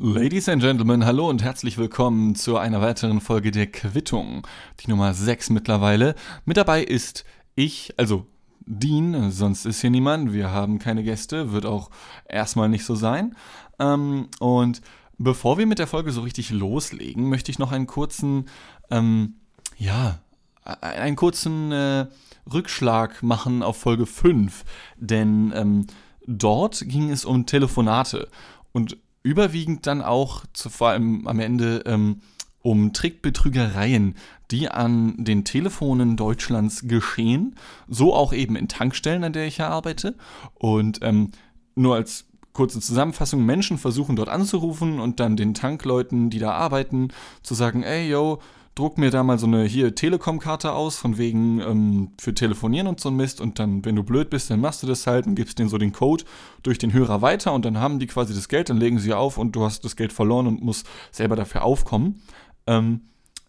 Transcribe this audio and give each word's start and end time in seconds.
Ladies 0.00 0.48
and 0.48 0.62
Gentlemen, 0.62 1.04
hallo 1.04 1.28
und 1.28 1.42
herzlich 1.42 1.76
willkommen 1.76 2.36
zu 2.36 2.56
einer 2.56 2.80
weiteren 2.80 3.20
Folge 3.20 3.50
der 3.50 3.66
Quittung. 3.66 4.46
Die 4.78 4.88
Nummer 4.88 5.12
6 5.12 5.50
mittlerweile. 5.50 6.14
Mit 6.44 6.56
dabei 6.56 6.84
ist 6.84 7.24
ich, 7.56 7.94
also 7.96 8.24
Dean, 8.64 9.32
sonst 9.32 9.66
ist 9.66 9.80
hier 9.80 9.90
niemand. 9.90 10.32
Wir 10.32 10.52
haben 10.52 10.78
keine 10.78 11.02
Gäste, 11.02 11.50
wird 11.50 11.66
auch 11.66 11.90
erstmal 12.28 12.68
nicht 12.68 12.84
so 12.84 12.94
sein. 12.94 13.34
Ähm, 13.80 14.28
und 14.38 14.82
bevor 15.18 15.58
wir 15.58 15.66
mit 15.66 15.80
der 15.80 15.88
Folge 15.88 16.12
so 16.12 16.20
richtig 16.20 16.50
loslegen, 16.50 17.28
möchte 17.28 17.50
ich 17.50 17.58
noch 17.58 17.72
einen 17.72 17.88
kurzen, 17.88 18.44
ähm, 18.92 19.34
ja, 19.78 20.20
einen 20.62 21.16
kurzen 21.16 21.72
äh, 21.72 22.06
Rückschlag 22.48 23.24
machen 23.24 23.64
auf 23.64 23.78
Folge 23.78 24.06
5. 24.06 24.64
Denn 24.96 25.52
ähm, 25.56 25.86
dort 26.24 26.84
ging 26.86 27.10
es 27.10 27.24
um 27.24 27.46
Telefonate. 27.46 28.28
Und 28.70 28.96
überwiegend 29.28 29.86
dann 29.86 30.00
auch, 30.00 30.44
zu, 30.54 30.70
vor 30.70 30.88
allem 30.88 31.26
am 31.26 31.38
Ende, 31.38 31.82
ähm, 31.86 32.20
um 32.62 32.92
Trickbetrügereien, 32.92 34.14
die 34.50 34.70
an 34.70 35.14
den 35.18 35.44
Telefonen 35.44 36.16
Deutschlands 36.16 36.88
geschehen. 36.88 37.54
So 37.86 38.14
auch 38.14 38.32
eben 38.32 38.56
in 38.56 38.68
Tankstellen, 38.68 39.22
an 39.24 39.32
der 39.32 39.46
ich 39.46 39.58
ja 39.58 39.68
arbeite. 39.68 40.16
Und 40.54 41.00
ähm, 41.02 41.30
nur 41.74 41.94
als 41.94 42.24
kurze 42.54 42.80
Zusammenfassung, 42.80 43.44
Menschen 43.44 43.78
versuchen 43.78 44.16
dort 44.16 44.28
anzurufen 44.28 44.98
und 44.98 45.20
dann 45.20 45.36
den 45.36 45.54
Tankleuten, 45.54 46.30
die 46.30 46.40
da 46.40 46.52
arbeiten, 46.52 47.08
zu 47.42 47.54
sagen, 47.54 47.82
ey, 47.82 48.08
yo, 48.08 48.40
druck 48.78 48.96
mir 48.96 49.10
da 49.10 49.22
mal 49.22 49.38
so 49.38 49.46
eine 49.46 49.64
hier 49.64 49.94
Telekom-Karte 49.94 50.72
aus, 50.72 50.96
von 50.96 51.18
wegen 51.18 51.60
ähm, 51.60 52.12
für 52.18 52.32
Telefonieren 52.32 52.86
und 52.86 53.00
so 53.00 53.08
ein 53.08 53.16
Mist. 53.16 53.40
Und 53.40 53.58
dann, 53.58 53.84
wenn 53.84 53.96
du 53.96 54.04
blöd 54.04 54.30
bist, 54.30 54.50
dann 54.50 54.60
machst 54.60 54.82
du 54.82 54.86
das 54.86 55.06
halt 55.06 55.26
und 55.26 55.34
gibst 55.34 55.58
denen 55.58 55.68
so 55.68 55.78
den 55.78 55.92
Code 55.92 56.24
durch 56.62 56.78
den 56.78 56.92
Hörer 56.92 57.20
weiter 57.20 57.52
und 57.52 57.64
dann 57.64 57.78
haben 57.78 57.98
die 57.98 58.06
quasi 58.06 58.34
das 58.34 58.48
Geld, 58.48 58.70
dann 58.70 58.78
legen 58.78 58.98
sie 58.98 59.12
auf 59.12 59.38
und 59.38 59.56
du 59.56 59.64
hast 59.64 59.84
das 59.84 59.96
Geld 59.96 60.12
verloren 60.12 60.46
und 60.46 60.62
musst 60.62 60.86
selber 61.10 61.34
dafür 61.34 61.64
aufkommen. 61.64 62.22
Ähm, 62.66 63.00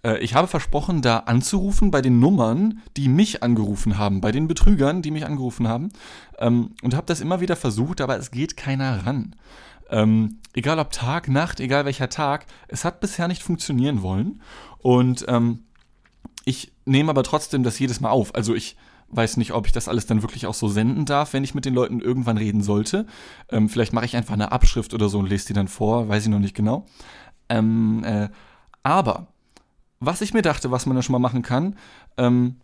äh, 0.03 0.17
ich 0.19 0.33
habe 0.33 0.47
versprochen, 0.47 1.01
da 1.01 1.17
anzurufen 1.19 1.91
bei 1.91 2.01
den 2.01 2.19
Nummern, 2.19 2.81
die 2.97 3.07
mich 3.07 3.43
angerufen 3.43 3.97
haben, 3.97 4.21
bei 4.21 4.31
den 4.31 4.47
Betrügern, 4.47 5.01
die 5.01 5.11
mich 5.11 5.25
angerufen 5.25 5.67
haben. 5.67 5.89
Ähm, 6.39 6.71
und 6.81 6.95
habe 6.95 7.05
das 7.05 7.21
immer 7.21 7.39
wieder 7.39 7.55
versucht, 7.55 8.01
aber 8.01 8.17
es 8.17 8.31
geht 8.31 8.57
keiner 8.57 9.05
ran. 9.05 9.35
Ähm, 9.89 10.39
egal 10.53 10.79
ob 10.79 10.91
Tag, 10.91 11.27
Nacht, 11.27 11.59
egal 11.59 11.85
welcher 11.85 12.09
Tag, 12.09 12.45
es 12.67 12.85
hat 12.85 12.99
bisher 12.99 13.27
nicht 13.27 13.43
funktionieren 13.43 14.01
wollen. 14.01 14.41
Und 14.77 15.25
ähm, 15.27 15.63
ich 16.45 16.71
nehme 16.85 17.09
aber 17.09 17.23
trotzdem 17.23 17.63
das 17.63 17.79
jedes 17.79 18.01
Mal 18.01 18.09
auf. 18.09 18.35
Also 18.35 18.55
ich 18.55 18.77
weiß 19.09 19.37
nicht, 19.37 19.53
ob 19.53 19.65
ich 19.65 19.71
das 19.71 19.87
alles 19.87 20.05
dann 20.05 20.21
wirklich 20.21 20.45
auch 20.45 20.53
so 20.53 20.67
senden 20.67 21.05
darf, 21.05 21.33
wenn 21.33 21.43
ich 21.43 21.55
mit 21.55 21.65
den 21.65 21.73
Leuten 21.73 21.99
irgendwann 21.99 22.37
reden 22.37 22.61
sollte. 22.61 23.05
Ähm, 23.49 23.69
vielleicht 23.69 23.93
mache 23.93 24.05
ich 24.05 24.15
einfach 24.15 24.35
eine 24.35 24.51
Abschrift 24.51 24.93
oder 24.93 25.09
so 25.09 25.19
und 25.19 25.29
lese 25.29 25.47
die 25.47 25.53
dann 25.53 25.67
vor, 25.67 26.07
weiß 26.07 26.23
ich 26.23 26.29
noch 26.29 26.39
nicht 26.39 26.55
genau. 26.55 26.85
Ähm, 27.49 28.03
äh, 28.03 28.29
aber 28.83 29.27
was 29.99 30.21
ich 30.21 30.33
mir 30.33 30.41
dachte, 30.41 30.71
was 30.71 30.85
man 30.85 30.95
da 30.95 31.01
schon 31.01 31.13
mal 31.13 31.19
machen 31.19 31.41
kann, 31.41 31.75
ähm, 32.17 32.57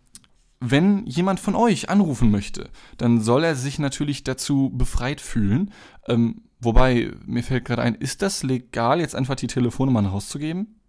wenn 0.60 1.04
jemand 1.06 1.38
von 1.38 1.54
euch 1.54 1.90
anrufen 1.90 2.30
möchte, 2.30 2.70
dann 2.96 3.20
soll 3.20 3.44
er 3.44 3.54
sich 3.54 3.78
natürlich 3.78 4.24
dazu 4.24 4.70
befreit 4.74 5.20
fühlen. 5.20 5.72
Ähm, 6.08 6.42
wobei, 6.60 7.12
mir 7.24 7.42
fällt 7.42 7.64
gerade 7.64 7.82
ein, 7.82 7.94
ist 7.94 8.22
das 8.22 8.42
legal, 8.42 9.00
jetzt 9.00 9.14
einfach 9.14 9.36
die 9.36 9.46
Telefonnummer 9.46 10.06
rauszugeben? 10.06 10.80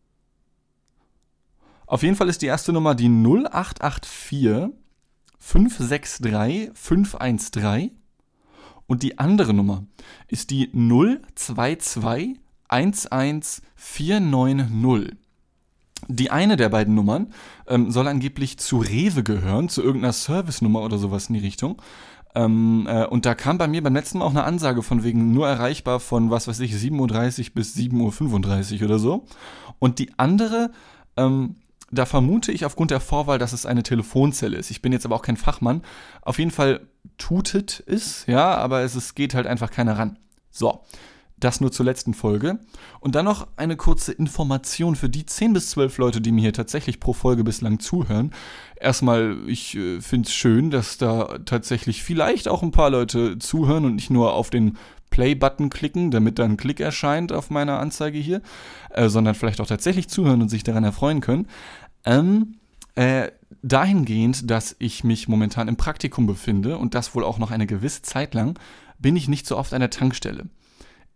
Auf 1.86 2.04
jeden 2.04 2.16
Fall 2.16 2.30
ist 2.30 2.42
die 2.42 2.48
erste 2.48 2.74
Nummer 2.74 2.96
die 2.96 3.10
0884 3.10 4.74
563 5.40 6.72
513 6.74 7.92
und 8.88 9.04
die 9.04 9.20
andere 9.20 9.54
Nummer 9.54 9.86
ist 10.28 10.50
die 10.50 10.72
022 10.74 12.40
11490. 12.70 15.18
Die 16.10 16.30
eine 16.30 16.58
der 16.58 16.70
beiden 16.70 16.96
Nummern 16.96 17.34
ähm, 17.68 17.92
soll 17.92 18.08
angeblich 18.08 18.58
zu 18.60 18.78
Rewe 18.78 19.24
gehören, 19.24 19.68
zu 19.68 19.82
irgendeiner 19.82 20.14
Service-Nummer 20.14 20.84
oder 20.84 20.98
sowas 20.98 21.28
in 21.28 21.34
die 21.34 21.42
Richtung. 21.42 21.82
Ähm, 22.38 22.86
äh, 22.88 23.06
und 23.06 23.26
da 23.26 23.34
kam 23.34 23.58
bei 23.58 23.68
mir 23.68 23.82
beim 23.82 23.96
letzten 23.96 24.20
Mal 24.20 24.26
auch 24.26 24.32
eine 24.32 24.44
Ansage 24.44 24.84
von 24.84 25.04
wegen 25.04 25.34
nur 25.34 25.48
erreichbar 25.48 26.00
von, 26.00 26.30
was 26.30 26.48
weiß 26.48 26.60
ich, 26.60 26.74
7.30 26.74 27.50
Uhr 27.50 27.56
bis 27.56 27.76
7.35 27.76 28.80
Uhr 28.80 28.86
oder 28.86 29.00
so. 29.00 29.26
Und 29.80 29.98
die 29.98 30.12
andere 30.18 30.70
ähm, 31.18 31.56
da 31.92 32.06
vermute 32.06 32.52
ich 32.52 32.66
aufgrund 32.66 32.92
der 32.92 33.00
Vorwahl, 33.00 33.40
dass 33.40 33.54
es 33.54 33.66
eine 33.66 33.84
Telefonzelle 33.84 34.58
ist. 34.58 34.72
Ich 34.72 34.82
bin 34.82 34.92
jetzt 34.92 35.06
aber 35.06 35.16
auch 35.16 35.22
kein 35.22 35.38
Fachmann. 35.38 35.82
Auf 36.22 36.38
jeden 36.38 36.52
Fall 36.52 36.82
tutet 37.18 37.84
es, 37.88 38.26
ja, 38.28 38.56
aber 38.56 38.82
es, 38.82 38.96
es 38.96 39.16
geht 39.16 39.34
halt 39.34 39.48
einfach 39.48 39.72
keiner 39.72 39.98
ran. 39.98 40.18
So, 40.52 40.82
das 41.40 41.62
nur 41.62 41.72
zur 41.72 41.86
letzten 41.86 42.14
Folge. 42.14 42.60
Und 43.00 43.16
dann 43.16 43.26
noch 43.26 43.48
eine 43.58 43.78
kurze 43.78 44.12
Information 44.12 44.96
für 44.96 45.10
die 45.10 45.26
10 45.26 45.54
bis 45.54 45.70
12 45.72 45.98
Leute, 46.00 46.22
die 46.22 46.32
mir 46.32 46.42
hier 46.42 46.54
tatsächlich 46.54 47.00
pro 47.00 47.14
Folge 47.14 47.44
bislang 47.44 47.80
zuhören. 47.80 48.32
Erstmal, 48.80 49.38
ich 49.48 49.76
äh, 49.76 50.02
finde 50.02 50.28
es 50.28 50.34
schön, 50.34 50.72
dass 50.72 50.98
da 50.98 51.40
tatsächlich 51.46 52.04
vielleicht 52.04 52.48
auch 52.48 52.64
ein 52.64 52.72
paar 52.72 52.90
Leute 52.90 53.38
zuhören 53.40 53.86
und 53.86 53.96
nicht 53.96 54.10
nur 54.10 54.34
auf 54.34 54.50
den 54.50 54.78
Play-Button 55.10 55.70
klicken, 55.70 56.12
damit 56.12 56.40
dann 56.40 56.52
ein 56.52 56.58
Klick 56.58 56.80
erscheint 56.80 57.32
auf 57.32 57.50
meiner 57.50 57.80
Anzeige 57.80 58.18
hier, 58.18 58.42
äh, 58.90 59.08
sondern 59.10 59.36
vielleicht 59.36 59.62
auch 59.62 59.68
tatsächlich 59.68 60.10
zuhören 60.10 60.42
und 60.42 60.50
sich 60.50 60.64
daran 60.64 60.84
erfreuen 60.84 61.22
können. 61.22 61.48
Ähm, 62.04 62.56
äh, 62.96 63.30
dahingehend, 63.62 64.50
dass 64.50 64.76
ich 64.80 65.04
mich 65.04 65.28
momentan 65.28 65.68
im 65.68 65.78
Praktikum 65.78 66.26
befinde 66.26 66.78
und 66.78 66.96
das 66.96 67.14
wohl 67.16 67.24
auch 67.24 67.38
noch 67.38 67.52
eine 67.52 67.68
gewisse 67.68 68.02
Zeit 68.02 68.34
lang, 68.34 68.60
bin 69.00 69.16
ich 69.16 69.28
nicht 69.28 69.46
so 69.46 69.58
oft 69.58 69.74
an 69.74 69.82
der 69.82 69.92
Tankstelle. 69.92 70.48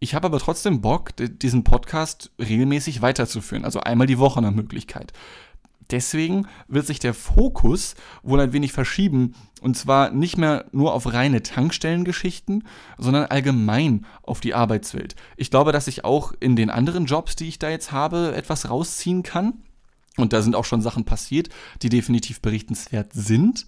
Ich 0.03 0.15
habe 0.15 0.25
aber 0.25 0.39
trotzdem 0.39 0.81
Bock, 0.81 1.11
diesen 1.15 1.63
Podcast 1.63 2.31
regelmäßig 2.39 3.03
weiterzuführen, 3.03 3.63
also 3.63 3.81
einmal 3.81 4.07
die 4.07 4.17
Woche 4.17 4.41
nach 4.41 4.49
Möglichkeit. 4.49 5.13
Deswegen 5.91 6.47
wird 6.67 6.87
sich 6.87 6.97
der 6.97 7.13
Fokus 7.13 7.93
wohl 8.23 8.39
ein 8.39 8.51
wenig 8.51 8.73
verschieben 8.73 9.35
und 9.61 9.77
zwar 9.77 10.09
nicht 10.09 10.39
mehr 10.39 10.65
nur 10.71 10.95
auf 10.95 11.13
reine 11.13 11.43
Tankstellengeschichten, 11.43 12.63
sondern 12.97 13.25
allgemein 13.25 14.07
auf 14.23 14.39
die 14.39 14.55
Arbeitswelt. 14.55 15.15
Ich 15.37 15.51
glaube, 15.51 15.71
dass 15.71 15.87
ich 15.87 16.03
auch 16.03 16.33
in 16.39 16.55
den 16.55 16.71
anderen 16.71 17.05
Jobs, 17.05 17.35
die 17.35 17.47
ich 17.47 17.59
da 17.59 17.69
jetzt 17.69 17.91
habe, 17.91 18.33
etwas 18.35 18.71
rausziehen 18.71 19.21
kann. 19.21 19.61
Und 20.17 20.33
da 20.33 20.41
sind 20.41 20.55
auch 20.55 20.65
schon 20.65 20.81
Sachen 20.81 21.05
passiert, 21.05 21.49
die 21.83 21.89
definitiv 21.89 22.41
berichtenswert 22.41 23.11
sind. 23.13 23.67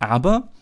Aber 0.00 0.52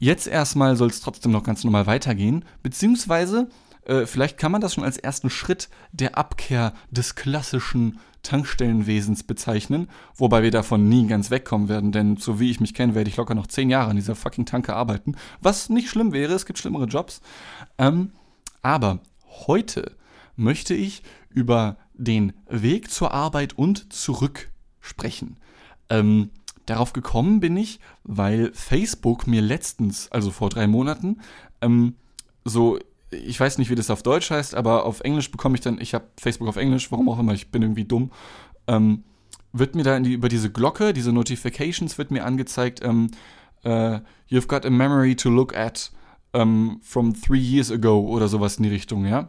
jetzt 0.00 0.26
erstmal 0.26 0.74
soll 0.74 0.88
es 0.88 1.00
trotzdem 1.00 1.30
noch 1.30 1.44
ganz 1.44 1.62
normal 1.62 1.86
weitergehen, 1.86 2.44
beziehungsweise 2.64 3.48
äh, 3.84 4.06
vielleicht 4.06 4.38
kann 4.38 4.52
man 4.52 4.60
das 4.60 4.74
schon 4.74 4.84
als 4.84 4.98
ersten 4.98 5.30
Schritt 5.30 5.68
der 5.92 6.16
Abkehr 6.16 6.72
des 6.90 7.14
klassischen 7.14 7.98
Tankstellenwesens 8.22 9.24
bezeichnen, 9.24 9.88
wobei 10.14 10.42
wir 10.42 10.52
davon 10.52 10.88
nie 10.88 11.06
ganz 11.06 11.30
wegkommen 11.30 11.68
werden, 11.68 11.90
denn 11.90 12.16
so 12.16 12.38
wie 12.38 12.50
ich 12.50 12.60
mich 12.60 12.74
kenne, 12.74 12.94
werde 12.94 13.10
ich 13.10 13.16
locker 13.16 13.34
noch 13.34 13.48
zehn 13.48 13.68
Jahre 13.68 13.90
an 13.90 13.96
dieser 13.96 14.14
fucking 14.14 14.46
Tanke 14.46 14.74
arbeiten, 14.74 15.16
was 15.40 15.68
nicht 15.68 15.88
schlimm 15.88 16.12
wäre, 16.12 16.32
es 16.34 16.46
gibt 16.46 16.58
schlimmere 16.58 16.84
Jobs. 16.84 17.20
Ähm, 17.78 18.12
aber 18.62 19.00
heute 19.46 19.96
möchte 20.36 20.74
ich 20.74 21.02
über 21.30 21.76
den 21.94 22.32
Weg 22.48 22.90
zur 22.90 23.12
Arbeit 23.12 23.58
und 23.58 23.92
zurück 23.92 24.50
sprechen. 24.80 25.36
Ähm, 25.88 26.30
darauf 26.66 26.92
gekommen 26.92 27.40
bin 27.40 27.56
ich, 27.56 27.80
weil 28.04 28.52
Facebook 28.54 29.26
mir 29.26 29.42
letztens, 29.42 30.10
also 30.12 30.30
vor 30.30 30.48
drei 30.48 30.66
Monaten, 30.66 31.20
ähm, 31.60 31.96
so 32.44 32.78
ich 33.12 33.38
weiß 33.38 33.58
nicht, 33.58 33.70
wie 33.70 33.74
das 33.74 33.90
auf 33.90 34.02
Deutsch 34.02 34.30
heißt, 34.30 34.54
aber 34.54 34.84
auf 34.84 35.00
Englisch 35.00 35.30
bekomme 35.30 35.54
ich 35.54 35.60
dann, 35.60 35.80
ich 35.80 35.94
habe 35.94 36.06
Facebook 36.18 36.48
auf 36.48 36.56
Englisch, 36.56 36.90
warum 36.90 37.08
auch 37.08 37.18
immer, 37.18 37.34
ich 37.34 37.50
bin 37.50 37.62
irgendwie 37.62 37.84
dumm, 37.84 38.10
ähm, 38.66 39.04
wird 39.52 39.74
mir 39.74 39.82
da 39.82 39.98
die, 40.00 40.14
über 40.14 40.28
diese 40.28 40.50
Glocke, 40.50 40.92
diese 40.92 41.12
Notifications, 41.12 41.98
wird 41.98 42.10
mir 42.10 42.24
angezeigt, 42.24 42.80
ähm, 42.82 43.10
uh, 43.64 43.98
you've 44.30 44.46
got 44.46 44.64
a 44.64 44.70
memory 44.70 45.14
to 45.14 45.28
look 45.28 45.54
at 45.54 45.92
um, 46.32 46.80
from 46.82 47.14
three 47.14 47.38
years 47.38 47.70
ago 47.70 48.00
oder 48.00 48.28
sowas 48.28 48.56
in 48.56 48.62
die 48.62 48.70
Richtung, 48.70 49.04
ja. 49.06 49.28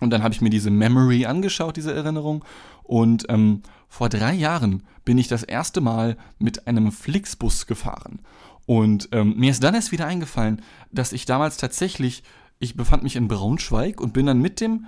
Und 0.00 0.10
dann 0.10 0.22
habe 0.22 0.34
ich 0.34 0.40
mir 0.40 0.50
diese 0.50 0.70
Memory 0.70 1.24
angeschaut, 1.24 1.76
diese 1.76 1.94
Erinnerung. 1.94 2.44
Und 2.82 3.26
ähm, 3.28 3.62
vor 3.88 4.08
drei 4.08 4.34
Jahren 4.34 4.82
bin 5.04 5.18
ich 5.18 5.28
das 5.28 5.44
erste 5.44 5.80
Mal 5.80 6.16
mit 6.38 6.66
einem 6.66 6.90
Flixbus 6.90 7.66
gefahren. 7.66 8.18
Und 8.66 9.08
ähm, 9.12 9.34
mir 9.36 9.50
ist 9.50 9.62
dann 9.62 9.74
erst 9.74 9.92
wieder 9.92 10.06
eingefallen, 10.06 10.62
dass 10.90 11.12
ich 11.12 11.26
damals 11.26 11.58
tatsächlich 11.58 12.24
ich 12.58 12.76
befand 12.76 13.02
mich 13.02 13.16
in 13.16 13.28
Braunschweig 13.28 14.00
und 14.00 14.12
bin 14.12 14.26
dann 14.26 14.40
mit 14.40 14.60
dem 14.60 14.86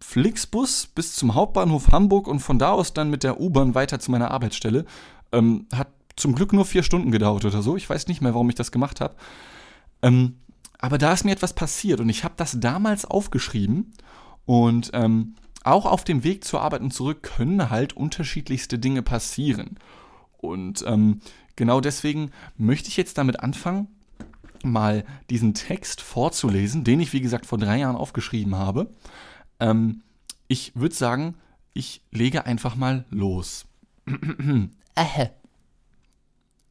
Flixbus 0.00 0.86
bis 0.86 1.14
zum 1.14 1.34
Hauptbahnhof 1.34 1.88
Hamburg 1.88 2.26
und 2.26 2.40
von 2.40 2.58
da 2.58 2.72
aus 2.72 2.92
dann 2.92 3.10
mit 3.10 3.22
der 3.22 3.40
U-Bahn 3.40 3.74
weiter 3.74 4.00
zu 4.00 4.10
meiner 4.10 4.30
Arbeitsstelle. 4.30 4.84
Ähm, 5.32 5.66
hat 5.74 5.88
zum 6.16 6.34
Glück 6.34 6.52
nur 6.52 6.64
vier 6.64 6.82
Stunden 6.82 7.10
gedauert 7.10 7.44
oder 7.44 7.62
so. 7.62 7.76
Ich 7.76 7.88
weiß 7.88 8.08
nicht 8.08 8.20
mehr, 8.20 8.34
warum 8.34 8.48
ich 8.48 8.56
das 8.56 8.72
gemacht 8.72 9.00
habe. 9.00 9.14
Ähm, 10.02 10.38
aber 10.78 10.98
da 10.98 11.12
ist 11.12 11.24
mir 11.24 11.32
etwas 11.32 11.54
passiert 11.54 12.00
und 12.00 12.08
ich 12.08 12.24
habe 12.24 12.34
das 12.36 12.60
damals 12.60 13.04
aufgeschrieben 13.04 13.92
und 14.44 14.90
ähm, 14.92 15.34
auch 15.64 15.86
auf 15.86 16.04
dem 16.04 16.24
Weg 16.24 16.44
zur 16.44 16.62
Arbeit 16.62 16.82
und 16.82 16.92
zurück 16.92 17.22
können 17.22 17.70
halt 17.70 17.94
unterschiedlichste 17.94 18.78
Dinge 18.78 19.02
passieren. 19.02 19.78
Und 20.38 20.84
ähm, 20.86 21.20
genau 21.56 21.80
deswegen 21.80 22.30
möchte 22.56 22.88
ich 22.88 22.96
jetzt 22.96 23.18
damit 23.18 23.40
anfangen, 23.40 23.88
mal 24.64 25.04
diesen 25.30 25.54
Text 25.54 26.00
vorzulesen, 26.00 26.84
den 26.84 27.00
ich, 27.00 27.12
wie 27.12 27.20
gesagt, 27.20 27.46
vor 27.46 27.58
drei 27.58 27.78
Jahren 27.78 27.96
aufgeschrieben 27.96 28.54
habe. 28.54 28.90
Ähm, 29.60 30.02
Ich 30.48 30.72
würde 30.74 30.94
sagen, 30.94 31.34
ich 31.74 32.00
lege 32.10 32.46
einfach 32.46 32.74
mal 32.74 33.04
los. 33.10 33.66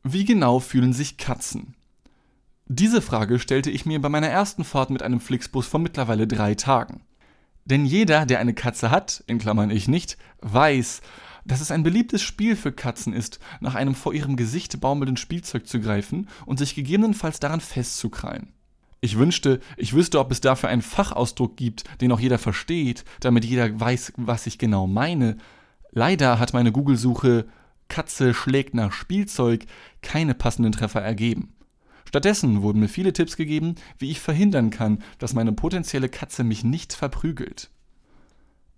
Wie 0.03 0.25
genau 0.25 0.59
fühlen 0.59 0.93
sich 0.93 1.17
Katzen? 1.17 1.75
Diese 2.65 3.01
Frage 3.01 3.39
stellte 3.39 3.69
ich 3.69 3.85
mir 3.85 4.01
bei 4.01 4.09
meiner 4.09 4.27
ersten 4.27 4.63
Fahrt 4.63 4.89
mit 4.89 5.03
einem 5.03 5.19
Flixbus 5.21 5.67
vor 5.67 5.79
mittlerweile 5.79 6.27
drei 6.27 6.55
Tagen. 6.55 7.01
Denn 7.65 7.85
jeder, 7.85 8.25
der 8.25 8.39
eine 8.39 8.53
Katze 8.53 8.91
hat, 8.91 9.23
in 9.27 9.39
Klammern 9.39 9.69
ich 9.69 9.87
nicht, 9.87 10.17
weiß, 10.41 11.01
dass 11.47 11.61
es 11.61 11.71
ein 11.71 11.83
beliebtes 11.83 12.21
Spiel 12.21 12.55
für 12.55 12.71
Katzen 12.71 13.13
ist, 13.13 13.39
nach 13.59 13.75
einem 13.75 13.95
vor 13.95 14.13
ihrem 14.13 14.35
Gesicht 14.35 14.79
baumelnden 14.79 15.17
Spielzeug 15.17 15.67
zu 15.67 15.79
greifen 15.79 16.27
und 16.45 16.59
sich 16.59 16.75
gegebenenfalls 16.75 17.39
daran 17.39 17.61
festzukrallen. 17.61 18.53
Ich 18.99 19.17
wünschte, 19.17 19.59
ich 19.77 19.93
wüsste, 19.93 20.19
ob 20.19 20.31
es 20.31 20.41
dafür 20.41 20.69
einen 20.69 20.81
Fachausdruck 20.81 21.55
gibt, 21.55 21.83
den 22.01 22.11
auch 22.11 22.19
jeder 22.19 22.39
versteht, 22.39 23.05
damit 23.19 23.45
jeder 23.45 23.79
weiß, 23.79 24.13
was 24.17 24.47
ich 24.47 24.57
genau 24.57 24.87
meine. 24.87 25.37
Leider 25.91 26.39
hat 26.39 26.53
meine 26.53 26.71
Google-Suche 26.71 27.45
Katze 27.89 28.33
schlägt 28.33 28.73
nach 28.73 28.91
Spielzeug 28.91 29.65
keine 30.01 30.33
passenden 30.33 30.73
Treffer 30.73 31.01
ergeben. 31.01 31.53
Stattdessen 32.05 32.61
wurden 32.61 32.79
mir 32.79 32.87
viele 32.89 33.13
Tipps 33.13 33.35
gegeben, 33.35 33.75
wie 33.97 34.11
ich 34.11 34.19
verhindern 34.19 34.69
kann, 34.69 35.03
dass 35.19 35.33
meine 35.33 35.51
potenzielle 35.51 36.09
Katze 36.09 36.43
mich 36.43 36.63
nicht 36.63 36.93
verprügelt. 36.93 37.69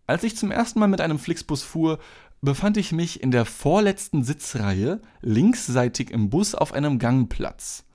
Als 0.07 0.23
ich 0.23 0.35
zum 0.35 0.49
ersten 0.49 0.79
Mal 0.79 0.87
mit 0.87 1.01
einem 1.01 1.19
Flixbus 1.19 1.61
fuhr, 1.61 1.99
befand 2.41 2.77
ich 2.77 2.91
mich 2.91 3.21
in 3.21 3.31
der 3.31 3.45
vorletzten 3.45 4.23
Sitzreihe 4.23 5.01
linksseitig 5.21 6.11
im 6.11 6.29
Bus 6.29 6.55
auf 6.55 6.73
einem 6.73 6.99
Gangplatz. 6.99 7.85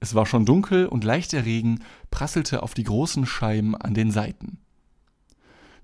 Es 0.00 0.14
war 0.14 0.26
schon 0.26 0.44
dunkel 0.44 0.86
und 0.86 1.04
leichter 1.04 1.44
Regen 1.44 1.80
prasselte 2.10 2.62
auf 2.62 2.74
die 2.74 2.84
großen 2.84 3.24
Scheiben 3.24 3.76
an 3.76 3.94
den 3.94 4.10
Seiten. 4.10 4.58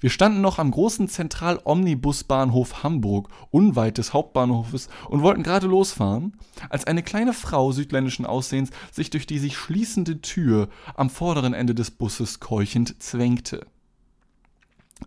Wir 0.01 0.11
standen 0.11 0.41
noch 0.41 0.59
am 0.59 0.71
großen 0.71 1.09
Zentral-Omnibusbahnhof 1.09 2.85
Hamburg, 2.85 3.31
unweit 3.51 3.99
des 3.99 4.13
Hauptbahnhofes, 4.13 4.89
und 5.09 5.23
wollten 5.23 5.43
gerade 5.43 5.67
losfahren, 5.67 6.37
als 6.71 6.87
eine 6.87 7.03
kleine 7.03 7.33
Frau 7.33 7.73
südländischen 7.73 8.25
Aussehens 8.25 8.71
sich 8.93 9.11
durch 9.11 9.27
die 9.27 9.41
sich 9.41 9.57
schließende 9.57 10.21
Tür 10.21 10.69
am 10.95 11.11
vorderen 11.11 11.53
Ende 11.53 11.75
des 11.75 11.91
Busses 11.91 12.39
keuchend 12.39 13.03
zwängte. 13.03 13.67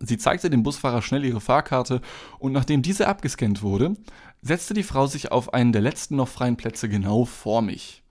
Sie 0.00 0.18
zeigte 0.18 0.50
dem 0.50 0.62
Busfahrer 0.62 1.02
schnell 1.02 1.24
ihre 1.24 1.40
Fahrkarte 1.40 2.00
und 2.38 2.52
nachdem 2.52 2.82
diese 2.82 3.08
abgescannt 3.08 3.62
wurde, 3.62 3.94
setzte 4.40 4.74
die 4.74 4.82
Frau 4.82 5.06
sich 5.06 5.30
auf 5.32 5.54
einen 5.54 5.72
der 5.72 5.82
letzten 5.82 6.16
noch 6.16 6.28
freien 6.28 6.56
Plätze 6.56 6.88
genau 6.88 7.24
vor 7.24 7.62
mich. 7.62 8.02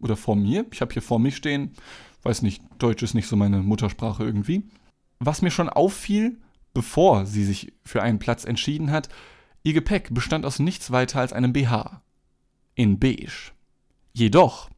Oder 0.00 0.16
vor 0.16 0.36
mir, 0.36 0.66
ich 0.72 0.80
habe 0.80 0.92
hier 0.92 1.02
vor 1.02 1.18
mich 1.18 1.36
stehen, 1.36 1.72
weiß 2.22 2.42
nicht, 2.42 2.62
Deutsch 2.78 3.02
ist 3.02 3.14
nicht 3.14 3.28
so 3.28 3.36
meine 3.36 3.58
Muttersprache 3.58 4.24
irgendwie 4.24 4.64
was 5.20 5.42
mir 5.42 5.50
schon 5.50 5.68
auffiel, 5.68 6.38
bevor 6.74 7.26
sie 7.26 7.44
sich 7.44 7.72
für 7.84 8.02
einen 8.02 8.18
Platz 8.18 8.44
entschieden 8.44 8.90
hat, 8.90 9.08
ihr 9.62 9.74
Gepäck 9.74 10.12
bestand 10.12 10.44
aus 10.46 10.58
nichts 10.58 10.90
weiter 10.90 11.20
als 11.20 11.32
einem 11.32 11.52
BH. 11.52 12.02
In 12.74 12.98
beige. 12.98 13.52
Jedoch, 14.12 14.70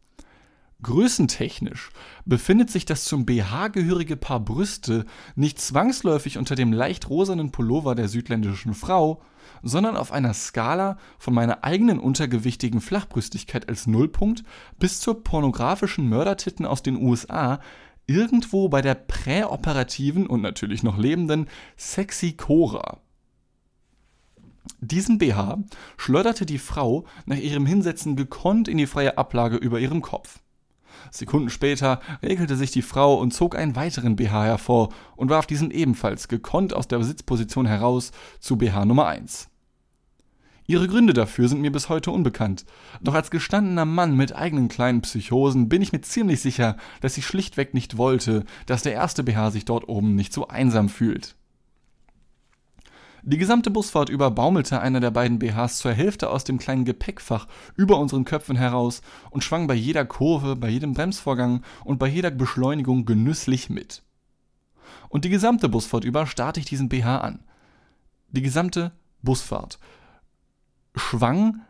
größentechnisch 0.83 1.91
befindet 2.25 2.71
sich 2.71 2.85
das 2.85 3.05
zum 3.05 3.27
BH 3.27 3.69
gehörige 3.69 4.17
Paar 4.17 4.41
Brüste 4.41 5.05
nicht 5.35 5.61
zwangsläufig 5.61 6.39
unter 6.39 6.55
dem 6.55 6.73
leicht 6.73 7.09
rosanen 7.09 7.53
Pullover 7.53 7.95
der 7.95 8.09
südländischen 8.09 8.75
Frau, 8.75 9.23
sondern 9.63 9.97
auf 9.97 10.13
einer 10.13 10.35
Skala 10.35 10.99
von 11.19 11.35
meiner 11.35 11.65
eigenen 11.65 11.99
untergewichtigen 11.99 12.81
Flachbrüstigkeit 12.81 13.69
als 13.69 13.87
Nullpunkt 13.87 14.45
bis 14.79 15.01
zur 15.01 15.23
pornografischen 15.23 16.09
Mördertitten 16.09 16.67
aus 16.67 16.83
den 16.83 16.97
USA 16.97 17.61
irgendwo 18.07 18.69
bei 18.69 18.83
der 18.83 18.95
präoperativen 18.95 20.27
und 20.27 20.43
natürlich 20.43 20.83
noch 20.83 20.99
lebenden 20.99 21.49
Sexy 21.77 22.33
Cora. 22.33 22.99
Diesen 24.81 25.19
BH 25.19 25.59
schleuderte 25.97 26.47
die 26.47 26.59
Frau 26.59 27.05
nach 27.27 27.37
ihrem 27.37 27.67
Hinsetzen 27.67 28.17
gekonnt 28.17 28.69
in 28.69 28.79
die 28.79 28.87
freie 28.87 29.17
Ablage 29.17 29.57
über 29.57 29.79
ihrem 29.79 30.03
Kopf. 30.03 30.41
Sekunden 31.11 31.51
später 31.51 32.01
regelte 32.23 32.57
sich 32.57 32.71
die 32.71 32.83
Frau 32.83 33.15
und 33.15 33.33
zog 33.33 33.57
einen 33.57 33.77
weiteren 33.77 34.17
BH 34.17 34.45
hervor 34.45 34.91
und 35.17 35.31
warf 35.31 35.47
diesen 35.47 35.71
ebenfalls 35.71 36.29
gekonnt 36.29 36.75
aus 36.75 36.89
der 36.89 37.03
Sitzposition 37.03 37.67
heraus 37.67 38.13
zu 38.41 38.57
BH 38.57 38.85
Nummer 38.85 39.07
1. 39.07 39.49
Ihre 40.67 40.87
Gründe 40.87 41.13
dafür 41.13 41.49
sind 41.49 41.61
mir 41.61 41.73
bis 41.73 41.89
heute 41.89 42.11
unbekannt. 42.11 42.65
Doch 43.01 43.15
als 43.15 43.31
gestandener 43.31 43.85
Mann 43.85 44.17
mit 44.17 44.35
eigenen 44.35 44.69
kleinen 44.69 45.03
Psychosen 45.03 45.69
bin 45.69 45.83
ich 45.83 45.93
mir 45.93 46.03
ziemlich 46.03 46.41
sicher, 46.41 46.77
dass 47.01 47.15
sie 47.15 47.23
schlichtweg 47.23 47.75
nicht 47.75 47.97
wollte, 47.97 48.45
dass 48.67 48.83
der 48.83 48.93
erste 48.93 49.25
BH 49.25 49.51
sich 49.51 49.65
dort 49.65 49.89
oben 49.89 50.15
nicht 50.15 50.33
so 50.33 50.49
einsam 50.49 50.89
fühlt. 50.89 51.37
Die 53.25 53.39
gesamte 53.39 53.71
Busfahrt 53.71 54.09
über 54.09 54.33
baumelte 54.33 54.81
einer 54.81 54.99
der 54.99 55.13
beiden 55.13 55.39
BHs 55.39 55.79
zur 55.79 55.93
Hälfte 55.93 56.29
aus 56.29 56.43
dem 56.43 56.59
kleinen 56.59 56.85
Gepäckfach 56.85 57.47
über 57.77 58.01
unseren 58.01 58.25
Köpfen 58.25 58.57
heraus 58.57 59.01
und 59.31 59.45
schwang 59.45 59.69
bei 59.69 59.75
jeder 59.75 60.05
Kurve, 60.05 60.57
bei 60.57 60.69
jedem 60.69 60.93
Bremsvorgang 60.93 61.63
und 61.85 61.99
bei 61.99 62.09
jeder 62.09 62.33
Beschleunigung 62.33 63.05
genüsslich 63.05 63.71
mit. 63.71 64.03
Und 65.09 65.25
die 65.25 65.29
gesamte 65.29 65.69
Busfahrt 65.69 66.03
über 66.03 66.27
starrte 66.27 66.59
ich 66.59 66.67
diesen 66.67 66.89
BH 66.89 67.19
an. 67.19 67.45
Die 68.31 68.43
gesamte 68.43 68.91
Busfahrt 69.23 69.79
schwang 70.97 71.61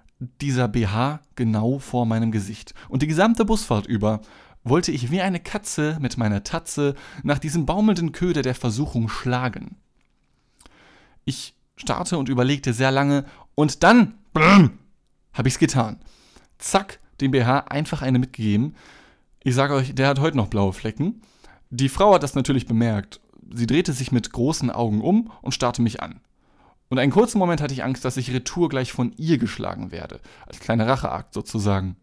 dieser 0.41 0.69
BH 0.69 1.21
genau 1.35 1.79
vor 1.79 2.07
meinem 2.07 2.33
Gesicht. 2.33 2.73
Und 2.89 3.03
die 3.03 3.09
gesamte 3.09 3.45
Busfahrt 3.45 3.87
über 3.87 4.23
wollte 4.65 4.91
ich 4.91 5.11
wie 5.11 5.21
eine 5.21 5.41
Katze 5.41 5.99
mit 6.01 6.17
meiner 6.17 6.45
Tatze 6.45 6.95
nach 7.23 7.39
diesem 7.39 7.67
baumelnden 7.67 8.13
Köder 8.13 8.41
der 8.41 8.55
Versuchung 8.55 9.11
schlagen. 9.11 9.77
Ich 11.25 11.55
starrte 11.77 12.19
und 12.19 12.29
überlegte 12.29 12.73
sehr 12.73 12.91
lange 12.91 13.25
und 13.55 13.83
dann 13.83 14.15
habe 14.35 15.49
ich's 15.49 15.59
getan. 15.59 16.01
Zack, 16.59 17.01
dem 17.21 17.31
BH 17.33 17.67
einfach 17.69 18.03
eine 18.03 18.19
mitgegeben. 18.19 18.77
Ich 19.43 19.55
sage 19.55 19.75
euch, 19.75 19.95
der 19.95 20.09
hat 20.09 20.21
heute 20.21 20.37
noch 20.37 20.49
blaue 20.49 20.73
Flecken. 20.73 21.23
Die 21.71 21.89
Frau 21.89 22.15
hat 22.15 22.23
das 22.23 22.35
natürlich 22.35 22.67
bemerkt. 22.67 23.21
Sie 23.53 23.67
drehte 23.67 23.93
sich 23.93 24.13
mit 24.13 24.33
großen 24.33 24.71
Augen 24.71 25.01
um 25.01 25.31
und 25.43 25.53
starrte 25.53 25.83
mich 25.83 26.03
an. 26.03 26.21
Und 26.89 26.99
einen 26.99 27.13
kurzen 27.13 27.39
Moment 27.39 27.61
hatte 27.61 27.75
ich 27.75 27.85
Angst, 27.85 28.05
dass 28.05 28.19
ich 28.19 28.33
retour 28.33 28.69
gleich 28.69 28.93
von 28.93 29.13
ihr 29.17 29.39
geschlagen 29.39 29.91
werde. 29.91 30.21
Als 30.47 30.61
kleiner 30.61 30.87
Racheakt 30.87 31.33
sozusagen. 31.33 31.97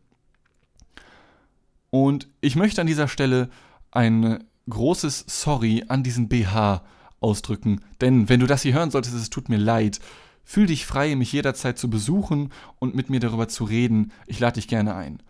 Und 1.92 2.27
ich 2.42 2.56
möchte 2.56 2.81
an 2.81 2.88
dieser 2.88 3.07
Stelle 3.07 3.50
ein 3.92 4.44
großes 4.68 5.25
Sorry 5.27 5.86
an 5.88 6.04
diesen 6.04 6.27
BH 6.27 6.83
ausdrücken. 7.21 7.81
Denn 8.01 8.30
wenn 8.30 8.39
du 8.39 8.48
das 8.48 8.62
hier 8.62 8.74
hören 8.74 8.92
solltest, 8.92 9.16
es 9.16 9.30
tut 9.30 9.49
mir 9.49 9.57
leid. 9.57 9.99
Fühl 10.44 10.66
dich 10.66 10.85
frei, 10.85 11.16
mich 11.16 11.31
jederzeit 11.31 11.78
zu 11.78 11.90
besuchen 11.90 12.52
und 12.80 12.95
mit 12.95 13.09
mir 13.09 13.19
darüber 13.19 13.47
zu 13.47 13.64
reden. 13.64 14.11
Ich 14.26 14.40
lade 14.40 14.56
dich 14.56 14.68
gerne 14.68 14.95
ein. 14.95 15.21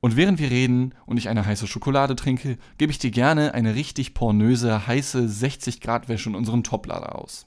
Und 0.00 0.16
während 0.16 0.40
wir 0.40 0.50
reden 0.50 0.94
und 1.06 1.16
ich 1.16 1.28
eine 1.28 1.46
heiße 1.46 1.68
Schokolade 1.68 2.16
trinke, 2.16 2.58
gebe 2.76 2.90
ich 2.90 2.98
dir 2.98 3.12
gerne 3.12 3.54
eine 3.54 3.76
richtig 3.76 4.14
pornöse, 4.14 4.86
heiße 4.86 5.28
60 5.28 5.80
Grad 5.80 6.08
Wäsche 6.08 6.28
in 6.28 6.34
unserem 6.34 6.64
Toplader 6.64 7.16
aus. 7.16 7.46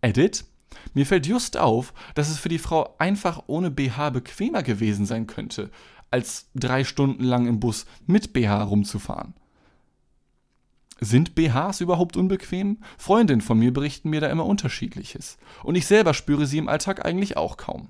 Edit. 0.00 0.44
Mir 0.94 1.06
fällt 1.06 1.26
just 1.26 1.56
auf, 1.56 1.94
dass 2.14 2.28
es 2.28 2.38
für 2.38 2.48
die 2.48 2.58
Frau 2.58 2.96
einfach 2.98 3.44
ohne 3.46 3.70
BH 3.70 4.10
bequemer 4.10 4.62
gewesen 4.62 5.06
sein 5.06 5.26
könnte, 5.26 5.70
als 6.10 6.50
drei 6.54 6.84
Stunden 6.84 7.24
lang 7.24 7.46
im 7.46 7.60
Bus 7.60 7.86
mit 8.06 8.32
BH 8.32 8.64
rumzufahren. 8.64 9.34
Sind 11.00 11.34
BHs 11.34 11.80
überhaupt 11.80 12.16
unbequem? 12.16 12.78
Freundinnen 12.96 13.40
von 13.40 13.58
mir 13.58 13.72
berichten 13.72 14.10
mir 14.10 14.20
da 14.20 14.28
immer 14.28 14.46
unterschiedliches. 14.46 15.38
Und 15.62 15.76
ich 15.76 15.86
selber 15.86 16.12
spüre 16.12 16.46
sie 16.46 16.58
im 16.58 16.68
Alltag 16.68 17.04
eigentlich 17.04 17.36
auch 17.36 17.56
kaum. 17.56 17.88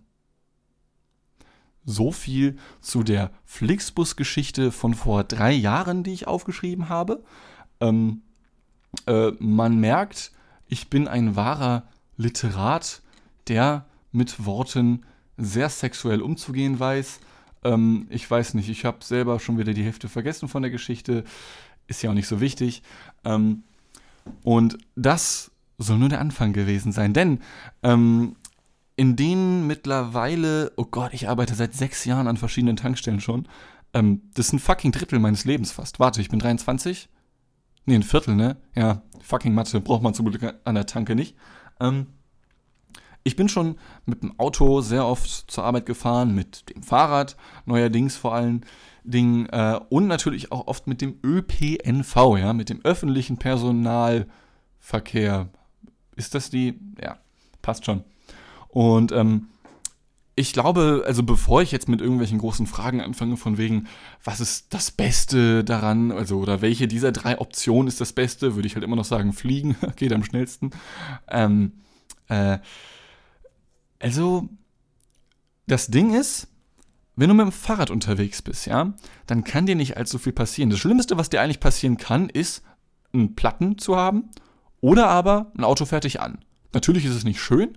So 1.84 2.12
viel 2.12 2.58
zu 2.82 3.02
der 3.02 3.30
Flixbus-Geschichte 3.46 4.72
von 4.72 4.92
vor 4.92 5.24
drei 5.24 5.52
Jahren, 5.52 6.02
die 6.02 6.12
ich 6.12 6.26
aufgeschrieben 6.26 6.90
habe. 6.90 7.24
Ähm, 7.80 8.22
äh, 9.06 9.30
man 9.38 9.78
merkt, 9.78 10.32
ich 10.66 10.90
bin 10.90 11.08
ein 11.08 11.34
wahrer 11.34 11.84
Literat, 12.18 13.00
der 13.48 13.86
mit 14.12 14.44
Worten 14.44 15.06
sehr 15.38 15.70
sexuell 15.70 16.20
umzugehen 16.20 16.78
weiß. 16.78 17.20
Ähm, 17.64 18.06
ich 18.10 18.30
weiß 18.30 18.54
nicht, 18.54 18.68
ich 18.68 18.84
habe 18.84 19.02
selber 19.02 19.40
schon 19.40 19.56
wieder 19.56 19.72
die 19.72 19.84
Hälfte 19.84 20.08
vergessen 20.08 20.48
von 20.48 20.62
der 20.62 20.70
Geschichte. 20.70 21.24
Ist 21.88 22.02
ja 22.02 22.10
auch 22.10 22.14
nicht 22.14 22.28
so 22.28 22.40
wichtig. 22.40 22.82
Ähm, 23.24 23.64
und 24.44 24.78
das 24.94 25.50
soll 25.78 25.98
nur 25.98 26.08
der 26.08 26.20
Anfang 26.20 26.52
gewesen 26.52 26.92
sein, 26.92 27.12
denn 27.12 27.40
ähm, 27.82 28.36
in 28.96 29.16
denen 29.16 29.66
mittlerweile, 29.66 30.72
oh 30.76 30.84
Gott, 30.84 31.14
ich 31.14 31.28
arbeite 31.28 31.54
seit 31.54 31.74
sechs 31.74 32.04
Jahren 32.04 32.26
an 32.26 32.36
verschiedenen 32.36 32.76
Tankstellen 32.76 33.20
schon. 33.20 33.46
Ähm, 33.94 34.22
das 34.34 34.48
ist 34.48 34.54
ein 34.54 34.58
fucking 34.58 34.92
Drittel 34.92 35.18
meines 35.18 35.44
Lebens 35.44 35.70
fast. 35.70 36.00
Warte, 36.00 36.20
ich 36.20 36.28
bin 36.28 36.40
23? 36.40 37.08
Nee, 37.86 37.94
ein 37.94 38.02
Viertel, 38.02 38.34
ne? 38.34 38.56
Ja, 38.74 39.02
fucking 39.20 39.54
Mathe 39.54 39.80
braucht 39.80 40.02
man 40.02 40.14
zum 40.14 40.26
Glück 40.26 40.54
an 40.64 40.74
der 40.74 40.86
Tanke 40.86 41.14
nicht. 41.14 41.36
Ähm, 41.80 42.08
ich 43.22 43.36
bin 43.36 43.48
schon 43.48 43.76
mit 44.04 44.22
dem 44.22 44.38
Auto 44.38 44.80
sehr 44.80 45.06
oft 45.06 45.50
zur 45.50 45.64
Arbeit 45.64 45.86
gefahren, 45.86 46.34
mit 46.34 46.68
dem 46.70 46.82
Fahrrad, 46.82 47.36
neuerdings 47.66 48.16
vor 48.16 48.34
allen 48.34 48.64
Dingen, 49.10 49.46
äh, 49.46 49.78
und 49.88 50.06
natürlich 50.06 50.52
auch 50.52 50.66
oft 50.66 50.86
mit 50.86 51.00
dem 51.00 51.18
ÖPNV, 51.24 52.16
ja, 52.38 52.52
mit 52.52 52.68
dem 52.68 52.80
öffentlichen 52.84 53.38
Personal 53.38 54.26
Verkehr. 54.78 55.48
Ist 56.16 56.34
das 56.34 56.50
die? 56.50 56.78
Ja, 57.02 57.18
passt 57.62 57.84
schon. 57.84 58.04
Und 58.68 59.12
ähm, 59.12 59.48
ich 60.38 60.52
glaube, 60.52 61.02
also 61.04 61.24
bevor 61.24 61.62
ich 61.62 61.72
jetzt 61.72 61.88
mit 61.88 62.00
irgendwelchen 62.00 62.38
großen 62.38 62.66
Fragen 62.66 63.00
anfange, 63.00 63.36
von 63.36 63.58
wegen, 63.58 63.88
was 64.22 64.40
ist 64.40 64.72
das 64.72 64.92
Beste 64.92 65.64
daran, 65.64 66.12
also 66.12 66.38
oder 66.38 66.62
welche 66.62 66.86
dieser 66.86 67.10
drei 67.10 67.40
Optionen 67.40 67.88
ist 67.88 68.00
das 68.00 68.12
Beste, 68.12 68.54
würde 68.54 68.68
ich 68.68 68.74
halt 68.74 68.84
immer 68.84 68.94
noch 68.94 69.04
sagen, 69.04 69.32
fliegen 69.32 69.76
geht 69.96 70.12
am 70.12 70.22
schnellsten. 70.22 70.70
Ähm, 71.28 71.72
äh, 72.28 72.58
also, 73.98 74.48
das 75.66 75.88
Ding 75.88 76.14
ist, 76.14 76.46
wenn 77.18 77.28
du 77.28 77.34
mit 77.34 77.46
dem 77.46 77.52
Fahrrad 77.52 77.90
unterwegs 77.90 78.42
bist, 78.42 78.66
ja, 78.66 78.94
dann 79.26 79.42
kann 79.42 79.66
dir 79.66 79.74
nicht 79.74 79.96
allzu 79.96 80.18
viel 80.18 80.32
passieren. 80.32 80.70
Das 80.70 80.78
Schlimmste, 80.78 81.18
was 81.18 81.28
dir 81.28 81.40
eigentlich 81.40 81.58
passieren 81.58 81.96
kann, 81.96 82.28
ist, 82.28 82.62
einen 83.12 83.34
Platten 83.34 83.76
zu 83.76 83.96
haben 83.96 84.30
oder 84.80 85.08
aber 85.08 85.50
ein 85.58 85.64
Auto 85.64 85.84
fertig 85.84 86.20
an. 86.20 86.38
Natürlich 86.72 87.04
ist 87.04 87.16
es 87.16 87.24
nicht 87.24 87.40
schön, 87.40 87.76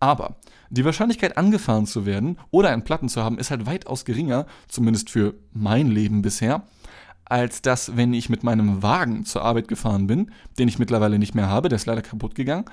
aber 0.00 0.36
die 0.70 0.86
Wahrscheinlichkeit, 0.86 1.36
angefahren 1.36 1.84
zu 1.84 2.06
werden 2.06 2.38
oder 2.50 2.70
einen 2.70 2.84
Platten 2.84 3.10
zu 3.10 3.22
haben, 3.22 3.38
ist 3.38 3.50
halt 3.50 3.66
weitaus 3.66 4.06
geringer, 4.06 4.46
zumindest 4.68 5.10
für 5.10 5.34
mein 5.52 5.88
Leben 5.88 6.22
bisher, 6.22 6.62
als 7.26 7.60
das, 7.60 7.94
wenn 7.96 8.14
ich 8.14 8.30
mit 8.30 8.42
meinem 8.42 8.82
Wagen 8.82 9.26
zur 9.26 9.42
Arbeit 9.42 9.68
gefahren 9.68 10.06
bin, 10.06 10.30
den 10.58 10.68
ich 10.68 10.78
mittlerweile 10.78 11.18
nicht 11.18 11.34
mehr 11.34 11.48
habe, 11.48 11.68
der 11.68 11.76
ist 11.76 11.86
leider 11.86 12.00
kaputt 12.00 12.34
gegangen. 12.34 12.64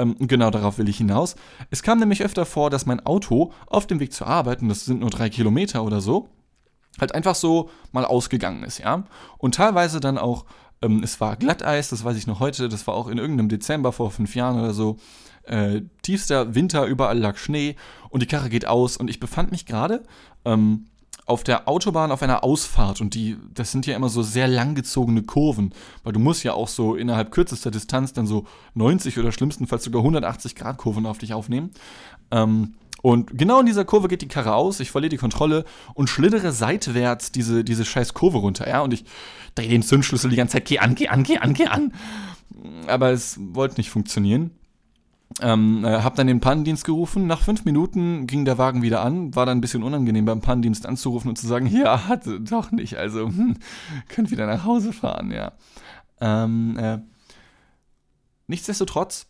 Ähm, 0.00 0.16
genau 0.18 0.50
darauf 0.50 0.78
will 0.78 0.88
ich 0.88 0.96
hinaus. 0.96 1.36
Es 1.70 1.82
kam 1.82 1.98
nämlich 1.98 2.24
öfter 2.24 2.46
vor, 2.46 2.70
dass 2.70 2.86
mein 2.86 3.04
Auto 3.04 3.52
auf 3.66 3.86
dem 3.86 4.00
Weg 4.00 4.12
zur 4.14 4.26
Arbeit, 4.26 4.62
und 4.62 4.68
das 4.68 4.86
sind 4.86 5.00
nur 5.00 5.10
drei 5.10 5.28
Kilometer 5.28 5.84
oder 5.84 6.00
so, 6.00 6.28
halt 6.98 7.14
einfach 7.14 7.34
so 7.34 7.68
mal 7.92 8.06
ausgegangen 8.06 8.64
ist, 8.64 8.78
ja. 8.78 9.04
Und 9.36 9.56
teilweise 9.56 10.00
dann 10.00 10.16
auch, 10.16 10.46
ähm, 10.80 11.02
es 11.02 11.20
war 11.20 11.36
Glatteis, 11.36 11.90
das 11.90 12.02
weiß 12.02 12.16
ich 12.16 12.26
noch 12.26 12.40
heute, 12.40 12.70
das 12.70 12.86
war 12.86 12.94
auch 12.94 13.08
in 13.08 13.18
irgendeinem 13.18 13.50
Dezember 13.50 13.92
vor 13.92 14.10
fünf 14.10 14.34
Jahren 14.34 14.58
oder 14.58 14.72
so, 14.72 14.96
äh, 15.42 15.82
tiefster 16.02 16.54
Winter, 16.54 16.86
überall 16.86 17.18
lag 17.18 17.36
Schnee 17.36 17.76
und 18.08 18.22
die 18.22 18.26
Karre 18.26 18.48
geht 18.48 18.66
aus 18.66 18.96
und 18.96 19.10
ich 19.10 19.20
befand 19.20 19.50
mich 19.50 19.66
gerade 19.66 20.02
ähm, 20.46 20.86
auf 21.30 21.44
der 21.44 21.68
Autobahn 21.68 22.10
auf 22.12 22.22
einer 22.22 22.44
Ausfahrt 22.44 23.00
und 23.00 23.14
die, 23.14 23.38
das 23.54 23.70
sind 23.70 23.86
ja 23.86 23.96
immer 23.96 24.08
so 24.08 24.22
sehr 24.22 24.48
langgezogene 24.48 25.22
Kurven, 25.22 25.72
weil 26.02 26.12
du 26.12 26.18
musst 26.18 26.42
ja 26.42 26.52
auch 26.52 26.68
so 26.68 26.96
innerhalb 26.96 27.30
kürzester 27.30 27.70
Distanz 27.70 28.12
dann 28.12 28.26
so 28.26 28.46
90 28.74 29.18
oder 29.18 29.30
schlimmstenfalls 29.30 29.84
sogar 29.84 30.00
180 30.00 30.56
Grad 30.56 30.76
Kurven 30.76 31.06
auf 31.06 31.18
dich 31.18 31.32
aufnehmen. 31.32 31.70
Ähm, 32.30 32.74
und 33.02 33.38
genau 33.38 33.60
in 33.60 33.66
dieser 33.66 33.84
Kurve 33.84 34.08
geht 34.08 34.22
die 34.22 34.28
Karre 34.28 34.54
aus, 34.54 34.80
ich 34.80 34.90
verliere 34.90 35.10
die 35.10 35.16
Kontrolle 35.16 35.64
und 35.94 36.10
schlittere 36.10 36.52
seitwärts 36.52 37.32
diese, 37.32 37.64
diese 37.64 37.84
scheiß 37.84 38.12
Kurve 38.12 38.38
runter, 38.38 38.68
ja, 38.68 38.80
und 38.82 38.92
ich 38.92 39.04
drehe 39.54 39.68
den 39.68 39.82
Zündschlüssel 39.82 40.30
die 40.30 40.36
ganze 40.36 40.54
Zeit, 40.54 40.66
geh 40.66 40.80
an, 40.80 40.94
geh 40.96 41.08
an, 41.08 41.22
geh 41.22 41.38
an, 41.38 41.54
geh 41.54 41.66
an. 41.66 41.94
Aber 42.88 43.10
es 43.10 43.38
wollte 43.40 43.76
nicht 43.76 43.90
funktionieren. 43.90 44.50
Ähm, 45.40 45.84
äh, 45.84 46.02
hab 46.02 46.16
dann 46.16 46.26
den 46.26 46.40
Pannendienst 46.40 46.84
gerufen. 46.84 47.26
Nach 47.26 47.40
fünf 47.40 47.64
Minuten 47.64 48.26
ging 48.26 48.44
der 48.44 48.58
Wagen 48.58 48.82
wieder 48.82 49.02
an. 49.02 49.34
War 49.34 49.46
dann 49.46 49.58
ein 49.58 49.60
bisschen 49.60 49.84
unangenehm 49.84 50.24
beim 50.24 50.40
Pannendienst 50.40 50.86
anzurufen 50.86 51.28
und 51.28 51.36
zu 51.36 51.46
sagen, 51.46 51.66
ja, 51.72 52.08
hatte 52.08 52.40
doch 52.40 52.72
nicht. 52.72 52.96
Also 52.96 53.26
hm, 53.28 53.56
könnt 54.08 54.30
wieder 54.30 54.46
nach 54.46 54.64
Hause 54.64 54.92
fahren, 54.92 55.30
ja. 55.30 55.52
Ähm, 56.20 56.76
äh, 56.78 56.98
nichtsdestotrotz 58.48 59.28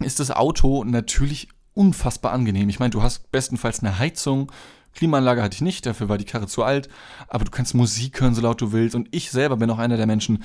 ist 0.00 0.18
das 0.18 0.30
Auto 0.30 0.82
natürlich 0.84 1.48
unfassbar 1.74 2.32
angenehm. 2.32 2.68
Ich 2.68 2.80
meine, 2.80 2.90
du 2.90 3.02
hast 3.02 3.30
bestenfalls 3.30 3.80
eine 3.80 3.98
Heizung. 3.98 4.50
Klimaanlage 4.94 5.42
hatte 5.42 5.54
ich 5.54 5.62
nicht, 5.62 5.86
dafür 5.86 6.08
war 6.08 6.18
die 6.18 6.24
Karre 6.24 6.46
zu 6.46 6.64
alt. 6.64 6.88
Aber 7.28 7.44
du 7.44 7.50
kannst 7.50 7.74
Musik 7.74 8.20
hören, 8.20 8.34
so 8.34 8.40
laut 8.40 8.60
du 8.60 8.72
willst. 8.72 8.94
Und 8.94 9.08
ich 9.10 9.30
selber 9.30 9.56
bin 9.56 9.70
auch 9.70 9.78
einer 9.78 9.96
der 9.98 10.06
Menschen, 10.06 10.42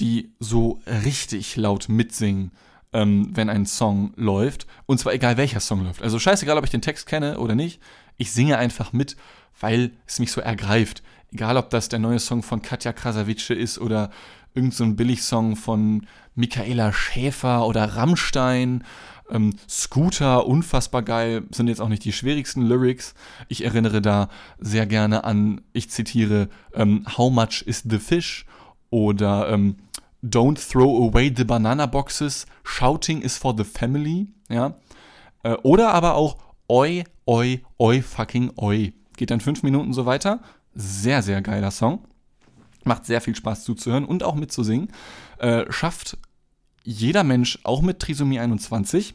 die 0.00 0.32
so 0.38 0.80
richtig 0.86 1.56
laut 1.56 1.88
mitsingen 1.88 2.52
ähm, 2.92 3.30
wenn 3.34 3.48
ein 3.48 3.66
Song 3.66 4.12
läuft. 4.16 4.66
Und 4.86 4.98
zwar 4.98 5.12
egal 5.14 5.36
welcher 5.36 5.60
Song 5.60 5.84
läuft. 5.84 6.02
Also 6.02 6.18
scheißegal, 6.18 6.58
ob 6.58 6.64
ich 6.64 6.70
den 6.70 6.82
Text 6.82 7.06
kenne 7.06 7.38
oder 7.38 7.54
nicht. 7.54 7.80
Ich 8.16 8.32
singe 8.32 8.58
einfach 8.58 8.92
mit, 8.92 9.16
weil 9.60 9.92
es 10.06 10.18
mich 10.18 10.32
so 10.32 10.40
ergreift. 10.40 11.02
Egal, 11.32 11.56
ob 11.56 11.70
das 11.70 11.88
der 11.88 11.98
neue 11.98 12.18
Song 12.18 12.42
von 12.42 12.60
Katja 12.60 12.92
Krasavice 12.92 13.50
ist 13.50 13.78
oder 13.78 14.10
irgendein 14.54 14.76
so 14.76 14.94
Billigsong 14.94 15.56
von 15.56 16.06
Michaela 16.34 16.92
Schäfer 16.92 17.66
oder 17.66 17.84
Rammstein. 17.96 18.84
Ähm, 19.30 19.56
Scooter, 19.68 20.46
unfassbar 20.46 21.02
geil, 21.02 21.44
sind 21.50 21.68
jetzt 21.68 21.80
auch 21.80 21.88
nicht 21.88 22.04
die 22.04 22.12
schwierigsten 22.12 22.62
Lyrics. 22.66 23.14
Ich 23.48 23.64
erinnere 23.64 24.02
da 24.02 24.28
sehr 24.58 24.86
gerne 24.86 25.24
an, 25.24 25.62
ich 25.72 25.88
zitiere, 25.88 26.48
ähm, 26.74 27.06
How 27.16 27.32
much 27.32 27.62
is 27.64 27.82
the 27.88 27.98
fish? 27.98 28.44
Oder 28.90 29.48
ähm, 29.48 29.76
Don't 30.22 30.56
throw 30.56 31.08
away 31.08 31.32
the 31.34 31.44
banana 31.44 31.86
boxes. 31.86 32.46
Shouting 32.64 33.22
is 33.22 33.36
for 33.36 33.54
the 33.56 33.64
family. 33.64 34.28
Ja. 34.48 34.76
Äh, 35.42 35.54
oder 35.62 35.92
aber 35.92 36.14
auch 36.14 36.38
Oi, 36.68 37.04
Oi, 37.26 37.62
Oi, 37.78 38.02
fucking 38.02 38.52
Oi. 38.56 38.92
Geht 39.16 39.30
dann 39.30 39.40
fünf 39.40 39.62
Minuten 39.62 39.92
so 39.92 40.06
weiter. 40.06 40.40
Sehr, 40.74 41.22
sehr 41.22 41.42
geiler 41.42 41.70
Song. 41.70 42.06
Macht 42.84 43.04
sehr 43.04 43.20
viel 43.20 43.36
Spaß 43.36 43.64
zuzuhören 43.64 44.04
und 44.04 44.22
auch 44.22 44.34
mitzusingen. 44.34 44.88
Äh, 45.38 45.70
schafft 45.70 46.16
jeder 46.84 47.24
Mensch, 47.24 47.58
auch 47.64 47.82
mit 47.82 47.98
Trisomie 47.98 48.40
21. 48.40 49.14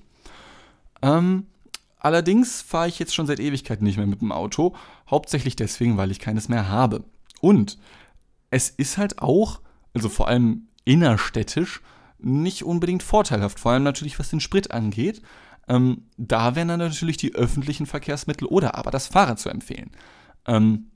Ähm, 1.02 1.48
allerdings 2.00 2.62
fahre 2.62 2.88
ich 2.88 3.00
jetzt 3.00 3.16
schon 3.16 3.28
seit 3.28 3.40
Ewigkeiten 3.40 3.84
nicht 3.84 3.98
mehr 3.98 4.08
mit 4.08 4.22
dem 4.22 4.32
Auto. 4.32 4.76
Hauptsächlich 5.10 5.56
deswegen, 5.56 5.98
weil 5.98 6.12
ich 6.12 6.20
keines 6.20 6.50
mehr 6.50 6.70
habe. 6.70 7.04
Und 7.42 7.78
es 8.50 8.70
ist 8.70 8.98
halt 8.98 9.22
auch, 9.22 9.62
also 9.94 10.10
vor 10.10 10.28
allem 10.28 10.68
innerstädtisch 10.88 11.82
nicht 12.20 12.64
unbedingt 12.64 13.04
vorteilhaft, 13.04 13.60
vor 13.60 13.74
allem 13.74 13.84
natürlich 13.84 14.18
was 14.18 14.30
den 14.30 14.40
Sprit 14.40 14.72
angeht. 14.72 15.22
Ähm, 15.68 16.04
da 16.18 16.56
wären 16.56 16.70
dann 16.70 16.80
natürlich 16.80 17.18
die 17.18 17.36
öffentlichen 17.36 17.86
Verkehrsmittel 17.86 18.48
oder 18.48 18.76
aber 18.76 18.90
das 18.90 19.08
Fahrrad 19.08 19.40
zu 19.40 19.50
empfehlen. 19.50 19.92
Ähm, 20.48 20.88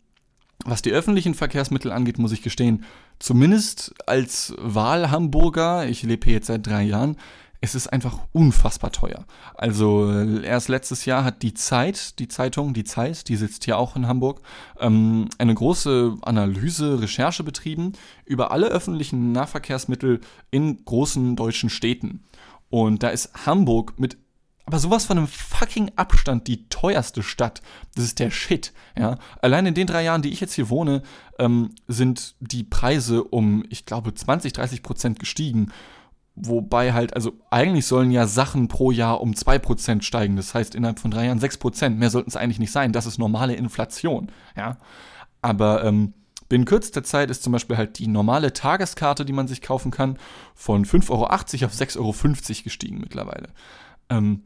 was 0.64 0.82
die 0.82 0.92
öffentlichen 0.92 1.34
Verkehrsmittel 1.34 1.92
angeht, 1.92 2.20
muss 2.20 2.32
ich 2.32 2.42
gestehen, 2.42 2.86
zumindest 3.20 3.94
als 4.06 4.54
Wahlhamburger, 4.58 5.88
ich 5.88 6.04
lebe 6.04 6.26
hier 6.26 6.36
jetzt 6.36 6.48
seit 6.48 6.66
drei 6.66 6.84
Jahren, 6.84 7.18
es 7.64 7.76
ist 7.76 7.94
einfach 7.94 8.18
unfassbar 8.32 8.92
teuer. 8.92 9.26
Also 9.54 10.12
äh, 10.12 10.44
erst 10.44 10.68
letztes 10.68 11.06
Jahr 11.06 11.24
hat 11.24 11.44
die 11.44 11.54
Zeit, 11.54 12.18
die 12.18 12.28
Zeitung, 12.28 12.74
die 12.74 12.84
Zeit, 12.84 13.30
die 13.30 13.36
sitzt 13.36 13.66
hier 13.66 13.78
auch 13.78 13.96
in 13.96 14.08
Hamburg, 14.08 14.42
ähm, 14.80 15.30
eine 15.38 15.54
große 15.54 16.18
Analyse, 16.24 17.00
Recherche 17.02 17.44
betrieben 17.44 17.94
über 18.26 18.52
alle 18.52 18.68
öffentlichen 18.68 19.32
Nahverkehrsmittel 19.32 20.22
in 20.50 20.84
großen 20.84 21.36
deutschen 21.36 21.70
Städten. 21.70 22.24
Und 22.72 23.04
da 23.04 23.10
ist 23.10 23.46
Hamburg 23.46 24.00
mit 24.00 24.18
aber 24.66 24.80
sowas 24.80 25.06
von 25.06 25.18
einem 25.18 25.28
fucking 25.28 25.92
Abstand 25.98 26.48
die 26.48 26.70
teuerste 26.70 27.24
Stadt. 27.24 27.62
Das 27.96 28.06
ist 28.06 28.20
der 28.20 28.32
Shit. 28.32 28.74
Ja? 28.98 29.18
Allein 29.42 29.66
in 29.66 29.74
den 29.74 29.88
drei 29.88 30.04
Jahren, 30.04 30.22
die 30.22 30.30
ich 30.30 30.40
jetzt 30.40 30.54
hier 30.54 30.70
wohne, 30.70 31.02
ähm, 31.40 31.76
sind 31.88 32.36
die 32.40 32.64
Preise 32.64 33.24
um, 33.24 33.66
ich 33.70 33.86
glaube, 33.86 34.14
20, 34.14 34.54
30 34.54 34.82
Prozent 34.82 35.20
gestiegen. 35.20 35.72
Wobei 36.36 36.94
halt, 36.94 37.14
also 37.14 37.34
eigentlich 37.50 37.86
sollen 37.86 38.10
ja 38.10 38.26
Sachen 38.26 38.68
pro 38.68 38.92
Jahr 38.92 39.22
um 39.22 39.32
2% 39.32 40.02
steigen. 40.02 40.38
Das 40.38 40.54
heißt, 40.56 40.76
innerhalb 40.76 41.00
von 41.00 41.12
drei 41.12 41.26
Jahren 41.26 41.40
6%. 41.40 41.90
Mehr 41.90 42.10
sollten 42.10 42.30
es 42.30 42.38
eigentlich 42.38 42.60
nicht 42.60 42.72
sein. 42.72 42.94
Das 42.94 43.06
ist 43.06 43.18
normale 43.18 43.54
Inflation. 43.54 44.32
Ja. 44.56 44.78
Aber 45.42 45.84
ähm, 45.84 46.14
binnen 46.48 46.66
kürzester 46.66 47.04
Zeit 47.04 47.30
ist 47.30 47.44
zum 47.44 47.52
Beispiel 47.52 47.78
halt 47.78 48.00
die 48.00 48.08
normale 48.08 48.54
Tageskarte, 48.54 49.26
die 49.26 49.34
man 49.34 49.48
sich 49.48 49.62
kaufen 49.62 49.92
kann, 49.92 50.18
von 50.56 50.86
5,80 50.86 51.12
Euro 51.12 51.26
auf 51.26 51.74
6,50 51.74 51.98
Euro 51.98 52.64
gestiegen 52.64 53.00
mittlerweile. 53.00 53.50
Ähm, 54.10 54.44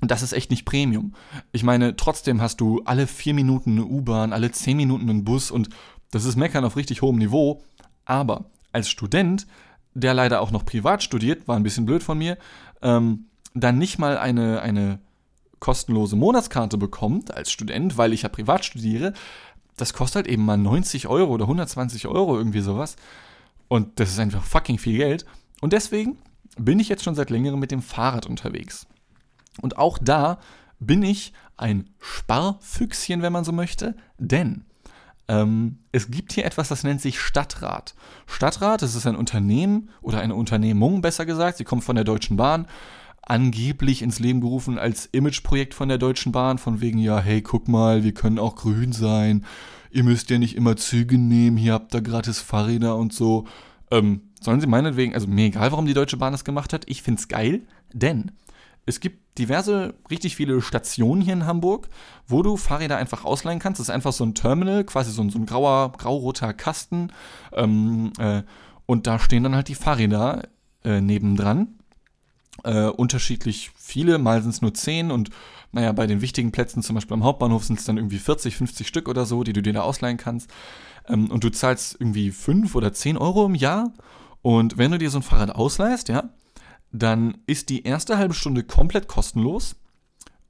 und 0.00 0.10
das 0.10 0.22
ist 0.22 0.34
echt 0.34 0.50
nicht 0.50 0.66
Premium. 0.66 1.14
Ich 1.52 1.62
meine, 1.62 1.96
trotzdem 1.96 2.42
hast 2.42 2.60
du 2.60 2.82
alle 2.84 3.06
vier 3.06 3.32
Minuten 3.32 3.72
eine 3.72 3.86
U-Bahn, 3.86 4.34
alle 4.34 4.50
zehn 4.52 4.76
Minuten 4.76 5.08
einen 5.08 5.24
Bus 5.24 5.50
und 5.50 5.70
das 6.10 6.26
ist 6.26 6.36
Meckern 6.36 6.64
auf 6.64 6.76
richtig 6.76 7.00
hohem 7.00 7.16
Niveau. 7.16 7.62
Aber 8.04 8.44
als 8.72 8.90
Student 8.90 9.46
der 9.96 10.14
leider 10.14 10.40
auch 10.40 10.50
noch 10.50 10.64
privat 10.64 11.02
studiert, 11.02 11.48
war 11.48 11.56
ein 11.56 11.62
bisschen 11.62 11.86
blöd 11.86 12.02
von 12.02 12.18
mir, 12.18 12.36
ähm, 12.82 13.26
dann 13.54 13.78
nicht 13.78 13.98
mal 13.98 14.18
eine, 14.18 14.60
eine 14.60 14.98
kostenlose 15.58 16.16
Monatskarte 16.16 16.76
bekommt 16.76 17.34
als 17.34 17.50
Student, 17.50 17.96
weil 17.96 18.12
ich 18.12 18.22
ja 18.22 18.28
privat 18.28 18.64
studiere, 18.64 19.14
das 19.76 19.94
kostet 19.94 20.16
halt 20.16 20.26
eben 20.28 20.44
mal 20.44 20.58
90 20.58 21.08
Euro 21.08 21.32
oder 21.32 21.44
120 21.44 22.06
Euro, 22.06 22.36
irgendwie 22.36 22.60
sowas. 22.60 22.96
Und 23.68 23.98
das 23.98 24.10
ist 24.10 24.18
einfach 24.18 24.44
fucking 24.44 24.78
viel 24.78 24.98
Geld. 24.98 25.24
Und 25.60 25.72
deswegen 25.72 26.18
bin 26.58 26.78
ich 26.78 26.88
jetzt 26.88 27.04
schon 27.04 27.14
seit 27.14 27.30
längerem 27.30 27.58
mit 27.58 27.70
dem 27.70 27.82
Fahrrad 27.82 28.26
unterwegs. 28.26 28.86
Und 29.60 29.78
auch 29.78 29.98
da 29.98 30.38
bin 30.78 31.02
ich 31.02 31.32
ein 31.56 31.88
Sparfüchschen, 32.00 33.22
wenn 33.22 33.32
man 33.32 33.44
so 33.44 33.52
möchte, 33.52 33.96
denn 34.18 34.64
ähm, 35.28 35.78
es 35.92 36.10
gibt 36.10 36.32
hier 36.32 36.44
etwas, 36.44 36.68
das 36.68 36.84
nennt 36.84 37.00
sich 37.00 37.18
Stadtrat. 37.18 37.94
Stadtrat, 38.26 38.82
das 38.82 38.94
ist 38.94 39.06
ein 39.06 39.16
Unternehmen 39.16 39.90
oder 40.00 40.20
eine 40.20 40.34
Unternehmung, 40.34 41.00
besser 41.00 41.26
gesagt. 41.26 41.58
Sie 41.58 41.64
kommt 41.64 41.84
von 41.84 41.96
der 41.96 42.04
Deutschen 42.04 42.36
Bahn, 42.36 42.66
angeblich 43.22 44.02
ins 44.02 44.20
Leben 44.20 44.40
gerufen 44.40 44.78
als 44.78 45.06
Imageprojekt 45.06 45.74
von 45.74 45.88
der 45.88 45.98
Deutschen 45.98 46.30
Bahn, 46.30 46.58
von 46.58 46.80
wegen, 46.80 46.98
ja, 46.98 47.18
hey, 47.18 47.42
guck 47.42 47.66
mal, 47.66 48.04
wir 48.04 48.14
können 48.14 48.38
auch 48.38 48.54
grün 48.54 48.92
sein. 48.92 49.44
Ihr 49.90 50.04
müsst 50.04 50.30
ja 50.30 50.38
nicht 50.38 50.56
immer 50.56 50.76
Züge 50.76 51.18
nehmen, 51.18 51.56
hier 51.56 51.72
habt 51.72 51.94
ihr 51.94 52.02
gratis 52.02 52.40
Fahrräder 52.40 52.96
und 52.96 53.12
so. 53.12 53.46
Ähm, 53.90 54.20
sollen 54.40 54.60
sie 54.60 54.68
meinetwegen, 54.68 55.14
also 55.14 55.26
mir 55.26 55.46
egal, 55.46 55.72
warum 55.72 55.86
die 55.86 55.94
Deutsche 55.94 56.18
Bahn 56.18 56.32
das 56.32 56.44
gemacht 56.44 56.72
hat, 56.72 56.84
ich 56.86 57.02
finde 57.02 57.20
es 57.20 57.28
geil, 57.28 57.62
denn 57.92 58.30
es 58.84 59.00
gibt 59.00 59.25
diverse, 59.38 59.94
richtig 60.10 60.36
viele 60.36 60.60
Stationen 60.62 61.22
hier 61.22 61.32
in 61.32 61.46
Hamburg, 61.46 61.88
wo 62.26 62.42
du 62.42 62.56
Fahrräder 62.56 62.96
einfach 62.96 63.24
ausleihen 63.24 63.58
kannst. 63.58 63.80
Das 63.80 63.88
ist 63.88 63.94
einfach 63.94 64.12
so 64.12 64.24
ein 64.24 64.34
Terminal, 64.34 64.84
quasi 64.84 65.10
so 65.10 65.22
ein, 65.22 65.30
so 65.30 65.38
ein 65.38 65.46
grauer, 65.46 65.92
grauroter 65.92 66.52
Kasten. 66.52 67.12
Ähm, 67.52 68.12
äh, 68.18 68.42
und 68.86 69.06
da 69.06 69.18
stehen 69.18 69.42
dann 69.42 69.54
halt 69.54 69.68
die 69.68 69.74
Fahrräder 69.74 70.48
äh, 70.84 71.00
nebendran. 71.00 71.68
Äh, 72.64 72.86
unterschiedlich 72.86 73.70
viele, 73.76 74.18
mal 74.18 74.40
sind 74.42 74.50
es 74.50 74.62
nur 74.62 74.72
10 74.72 75.10
und 75.10 75.30
naja, 75.72 75.92
bei 75.92 76.06
den 76.06 76.22
wichtigen 76.22 76.52
Plätzen, 76.52 76.82
zum 76.82 76.94
Beispiel 76.94 77.14
am 77.14 77.24
Hauptbahnhof, 77.24 77.64
sind 77.64 77.78
es 77.78 77.84
dann 77.84 77.98
irgendwie 77.98 78.18
40, 78.18 78.56
50 78.56 78.88
Stück 78.88 79.08
oder 79.08 79.26
so, 79.26 79.44
die 79.44 79.52
du 79.52 79.60
dir 79.60 79.74
da 79.74 79.82
ausleihen 79.82 80.16
kannst. 80.16 80.50
Ähm, 81.06 81.30
und 81.30 81.44
du 81.44 81.50
zahlst 81.50 81.96
irgendwie 82.00 82.30
5 82.30 82.74
oder 82.74 82.92
10 82.92 83.18
Euro 83.18 83.44
im 83.46 83.54
Jahr. 83.54 83.92
Und 84.42 84.78
wenn 84.78 84.92
du 84.92 84.98
dir 84.98 85.10
so 85.10 85.18
ein 85.18 85.22
Fahrrad 85.22 85.50
ausleihst, 85.50 86.08
ja, 86.08 86.30
dann 86.92 87.38
ist 87.46 87.68
die 87.68 87.84
erste 87.84 88.18
halbe 88.18 88.34
Stunde 88.34 88.64
komplett 88.64 89.08
kostenlos. 89.08 89.76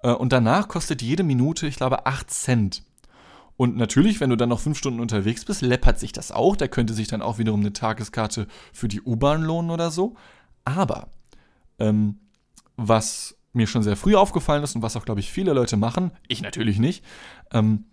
Äh, 0.02 0.12
und 0.12 0.33
danach 0.33 0.69
kostet 0.69 1.02
jede 1.02 1.23
Minute, 1.23 1.66
ich 1.66 1.76
glaube, 1.76 2.07
8 2.07 2.31
Cent. 2.31 2.83
Und 3.57 3.76
natürlich, 3.76 4.21
wenn 4.21 4.31
du 4.31 4.37
dann 4.37 4.50
noch 4.50 4.61
5 4.61 4.76
Stunden 4.76 5.00
unterwegs 5.00 5.45
bist, 5.45 5.62
läppert 5.62 5.99
sich 5.99 6.12
das 6.12 6.31
auch. 6.31 6.57
Da 6.57 6.69
könnte 6.69 6.93
sich 6.93 7.09
dann 7.09 7.23
auch 7.23 7.38
wiederum 7.38 7.61
eine 7.61 7.73
Tageskarte 7.73 8.47
für 8.73 8.88
die 8.88 9.00
U-Bahn 9.00 9.43
lohnen 9.43 9.71
oder 9.71 9.90
so. 9.90 10.14
Aber 10.64 11.09
ähm, 11.78 12.19
was 12.76 13.37
mir 13.52 13.66
schon 13.66 13.83
sehr 13.83 13.97
früh 13.97 14.14
aufgefallen 14.14 14.62
ist 14.62 14.76
und 14.76 14.83
was 14.83 14.97
auch, 14.97 15.05
glaube 15.05 15.21
ich, 15.21 15.31
viele 15.31 15.55
Leute 15.55 15.78
machen, 15.78 16.11
ich 16.28 16.43
natürlich 16.43 16.78
nicht, 16.78 17.02
ähm, 17.52 17.87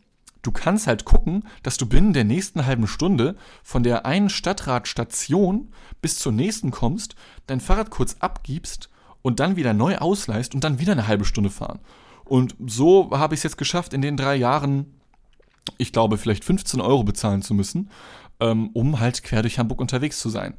du 0.44 0.52
kannst 0.52 0.86
halt 0.86 1.06
gucken, 1.06 1.44
dass 1.64 1.78
du 1.78 1.88
binnen 1.88 2.14
der 2.14 2.26
nächsten 2.26 2.66
halben 2.66 2.86
Stunde 2.86 3.36
von 3.64 3.82
der 3.82 4.06
einen 4.06 4.30
Stadtradstation 4.30 5.70
bis 6.02 6.20
zur 6.20 6.32
nächsten 6.32 6.70
kommst, 6.70 7.16
dein 7.48 7.62
Fahrrad 7.62 7.90
kurz 7.90 8.18
abgibst 8.20 8.90
und 9.24 9.40
dann 9.40 9.56
wieder 9.56 9.74
neu 9.74 9.98
ausleihst 9.98 10.54
und 10.54 10.64
dann 10.64 10.80
wieder 10.80 10.92
eine 10.92 11.08
halbe 11.08 11.26
Stunde 11.26 11.50
fahren. 11.50 11.80
Und 12.26 12.56
so 12.66 13.10
habe 13.12 13.34
ich 13.34 13.40
es 13.40 13.44
jetzt 13.44 13.58
geschafft, 13.58 13.94
in 13.94 14.02
den 14.02 14.18
drei 14.18 14.36
Jahren, 14.36 15.00
ich 15.78 15.92
glaube, 15.92 16.18
vielleicht 16.18 16.44
15 16.44 16.82
Euro 16.82 17.04
bezahlen 17.04 17.42
zu 17.42 17.54
müssen, 17.54 17.90
ähm, 18.40 18.70
um 18.74 19.00
halt 19.00 19.24
quer 19.24 19.42
durch 19.42 19.60
Hamburg 19.60 19.80
unterwegs 19.82 20.20
zu 20.20 20.30
sein. 20.30 20.56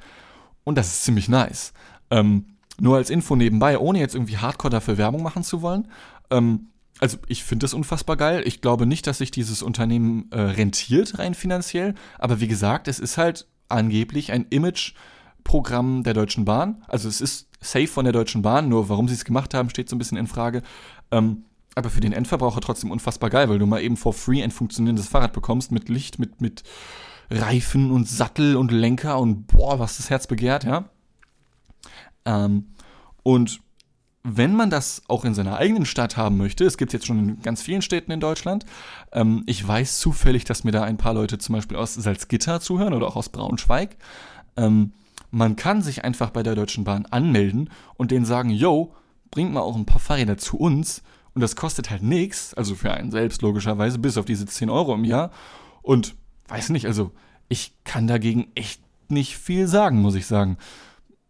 Und 0.65 0.77
das 0.77 0.89
ist 0.89 1.05
ziemlich 1.05 1.29
nice. 1.29 1.75
Ähm, 2.11 2.57
nur 2.81 2.97
als 2.97 3.11
Info 3.11 3.37
nebenbei, 3.37 3.79
ohne 3.79 3.99
jetzt 4.01 4.15
irgendwie 4.15 4.39
hardcore 4.39 4.71
dafür 4.71 4.99
Werbung 4.99 5.23
machen 5.23 5.45
zu 5.45 5.63
wollen. 5.63 5.89
Ähm, 6.31 6.69
also 7.01 7.19
ich 7.27 7.45
finde 7.45 7.65
das 7.65 7.75
unfassbar 7.75 8.17
geil. 8.17 8.43
Ich 8.47 8.61
glaube 8.61 8.87
nicht, 8.87 9.07
dass 9.07 9.19
sich 9.19 9.31
dieses 9.31 9.63
Unternehmen 9.63 10.31
äh, 10.31 10.41
rentiert 10.41 11.19
rein 11.19 11.35
finanziell. 11.35 11.95
Aber 12.19 12.41
wie 12.41 12.49
gesagt, 12.49 12.89
es 12.89 12.99
ist 12.99 13.19
halt 13.19 13.47
angeblich 13.69 14.33
ein 14.33 14.47
Image-Programm 14.51 16.05
der 16.05 16.15
Deutschen 16.15 16.45
Bahn. 16.45 16.85
Also 16.87 17.09
es 17.09 17.21
ist 17.21 17.49
safe 17.61 17.89
von 17.89 18.05
der 18.05 18.13
Deutschen 18.13 18.43
Bahn. 18.43 18.69
Nur 18.69 18.89
warum 18.89 19.09
sie 19.09 19.15
es 19.15 19.25
gemacht 19.25 19.55
haben, 19.55 19.71
steht 19.71 19.89
so 19.89 19.97
ein 19.97 19.99
bisschen 19.99 20.19
in 20.19 20.29
Frage. 20.29 20.63
Ähm, 21.11 21.45
aber 21.75 21.91
für 21.91 22.01
den 22.01 22.13
Endverbraucher 22.13 22.61
trotzdem 22.61 22.93
unfassbar 22.93 23.31
geil, 23.31 23.49
weil 23.49 23.59
du 23.59 23.67
mal 23.67 23.83
eben 23.83 23.97
for 23.97 24.13
free 24.13 24.43
ein 24.43 24.53
funktionierendes 24.53 25.09
Fahrrad 25.09 25.33
bekommst 25.33 25.73
mit 25.73 25.89
Licht, 25.89 26.21
mit, 26.21 26.41
mit 26.41 26.63
Reifen 27.31 27.91
und 27.91 28.09
Sattel 28.09 28.57
und 28.57 28.71
Lenker 28.71 29.19
und 29.19 29.49
boah, 29.49 29.81
was 29.81 29.97
das 29.97 30.11
Herz 30.11 30.29
begehrt, 30.29 30.63
ja. 30.63 30.89
Ähm, 32.25 32.67
und 33.25 33.61
wenn 34.27 34.57
man 34.57 34.71
das 34.71 35.03
auch 35.07 35.27
in 35.27 35.35
seiner 35.35 35.59
eigenen 35.59 35.85
Stadt 35.85 36.17
haben 36.17 36.39
möchte, 36.39 36.65
es 36.65 36.79
gibt 36.79 36.95
jetzt 36.95 37.07
schon 37.07 37.19
in 37.19 37.43
ganz 37.43 37.61
vielen 37.61 37.83
Städten 37.83 38.11
in 38.11 38.21
Deutschland, 38.21 38.65
ähm, 39.13 39.43
ich 39.47 39.67
weiß 39.67 39.99
zufällig, 39.99 40.45
dass 40.45 40.65
mir 40.65 40.73
da 40.73 40.83
ein 40.83 40.97
paar 40.97 41.13
Leute 41.13 41.37
zum 41.39 41.55
Beispiel 41.55 41.77
aus 41.77 41.95
Salzgitter 41.95 42.61
zuhören 42.61 42.95
oder 42.95 43.07
auch 43.07 43.17
aus 43.17 43.29
Braunschweig. 43.29 43.97
Ähm, 44.57 44.93
man 45.31 45.57
kann 45.57 45.83
sich 45.83 46.05
einfach 46.05 46.31
bei 46.31 46.43
der 46.43 46.55
Deutschen 46.55 46.85
Bahn 46.85 47.07
anmelden 47.07 47.69
und 47.97 48.11
denen 48.11 48.25
sagen, 48.25 48.51
yo, 48.51 48.95
bringt 49.31 49.53
mal 49.53 49.61
auch 49.61 49.77
ein 49.77 49.87
paar 49.87 50.01
Fahrräder 50.01 50.39
zu 50.39 50.57
uns 50.57 51.03
und 51.35 51.43
das 51.43 51.55
kostet 51.55 51.91
halt 51.91 52.03
nichts, 52.03 52.55
also 52.55 52.75
für 52.75 52.93
einen 52.93 53.11
selbst 53.11 53.43
logischerweise, 53.43 53.99
bis 53.99 54.17
auf 54.17 54.25
diese 54.25 54.47
10 54.47 54.71
Euro 54.71 54.95
im 54.95 55.05
Jahr. 55.05 55.33
Und 55.83 56.15
weiß 56.49 56.71
nicht, 56.71 56.87
also 56.87 57.11
ich 57.49 57.73
kann 57.85 58.07
dagegen 58.07 58.47
echt 58.55 58.81
nicht 59.09 59.37
viel 59.37 59.67
sagen, 59.67 60.01
muss 60.01 60.15
ich 60.15 60.27
sagen. 60.27 60.57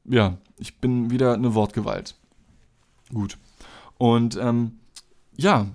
Ja, 0.05 0.37
ich 0.59 0.79
bin 0.79 1.11
wieder 1.11 1.35
eine 1.35 1.55
Wortgewalt. 1.55 2.15
Gut. 3.13 3.39
Und 3.99 4.37
ähm, 4.37 4.79
ja, 5.37 5.67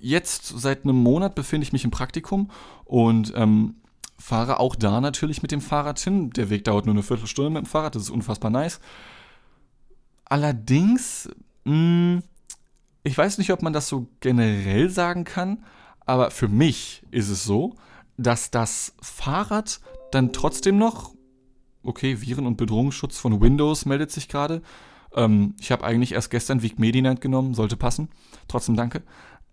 jetzt 0.00 0.46
seit 0.46 0.84
einem 0.84 0.96
Monat 0.96 1.34
befinde 1.34 1.64
ich 1.64 1.72
mich 1.72 1.84
im 1.84 1.90
Praktikum 1.90 2.50
und 2.84 3.32
ähm, 3.36 3.76
fahre 4.18 4.60
auch 4.60 4.74
da 4.74 5.00
natürlich 5.00 5.42
mit 5.42 5.52
dem 5.52 5.60
Fahrrad 5.60 5.98
hin. 5.98 6.30
Der 6.30 6.50
Weg 6.50 6.64
dauert 6.64 6.86
nur 6.86 6.94
eine 6.94 7.02
Viertelstunde 7.02 7.50
mit 7.50 7.64
dem 7.64 7.66
Fahrrad, 7.66 7.94
das 7.94 8.04
ist 8.04 8.10
unfassbar 8.10 8.50
nice. 8.50 8.80
Allerdings, 10.24 11.28
mh, 11.64 11.72
hm, 11.72 12.22
ich 13.04 13.16
weiß 13.16 13.38
nicht, 13.38 13.52
ob 13.52 13.62
man 13.62 13.72
das 13.72 13.88
so 13.88 14.06
generell 14.20 14.90
sagen 14.90 15.24
kann, 15.24 15.64
aber 16.04 16.30
für 16.30 16.48
mich 16.48 17.02
ist 17.10 17.28
es 17.28 17.44
so, 17.44 17.74
dass 18.16 18.50
das 18.50 18.94
Fahrrad 19.00 19.80
dann 20.10 20.32
trotzdem 20.32 20.78
noch 20.78 21.12
okay, 21.82 22.20
Viren- 22.20 22.46
und 22.46 22.56
Bedrohungsschutz 22.56 23.18
von 23.18 23.40
Windows 23.40 23.86
meldet 23.86 24.10
sich 24.10 24.28
gerade. 24.28 24.62
Ähm, 25.14 25.54
ich 25.60 25.70
habe 25.70 25.84
eigentlich 25.84 26.12
erst 26.12 26.30
gestern 26.30 26.62
Week 26.62 26.78
Medinet 26.78 27.20
genommen, 27.20 27.54
sollte 27.54 27.76
passen. 27.76 28.08
Trotzdem 28.46 28.76
danke. 28.76 29.02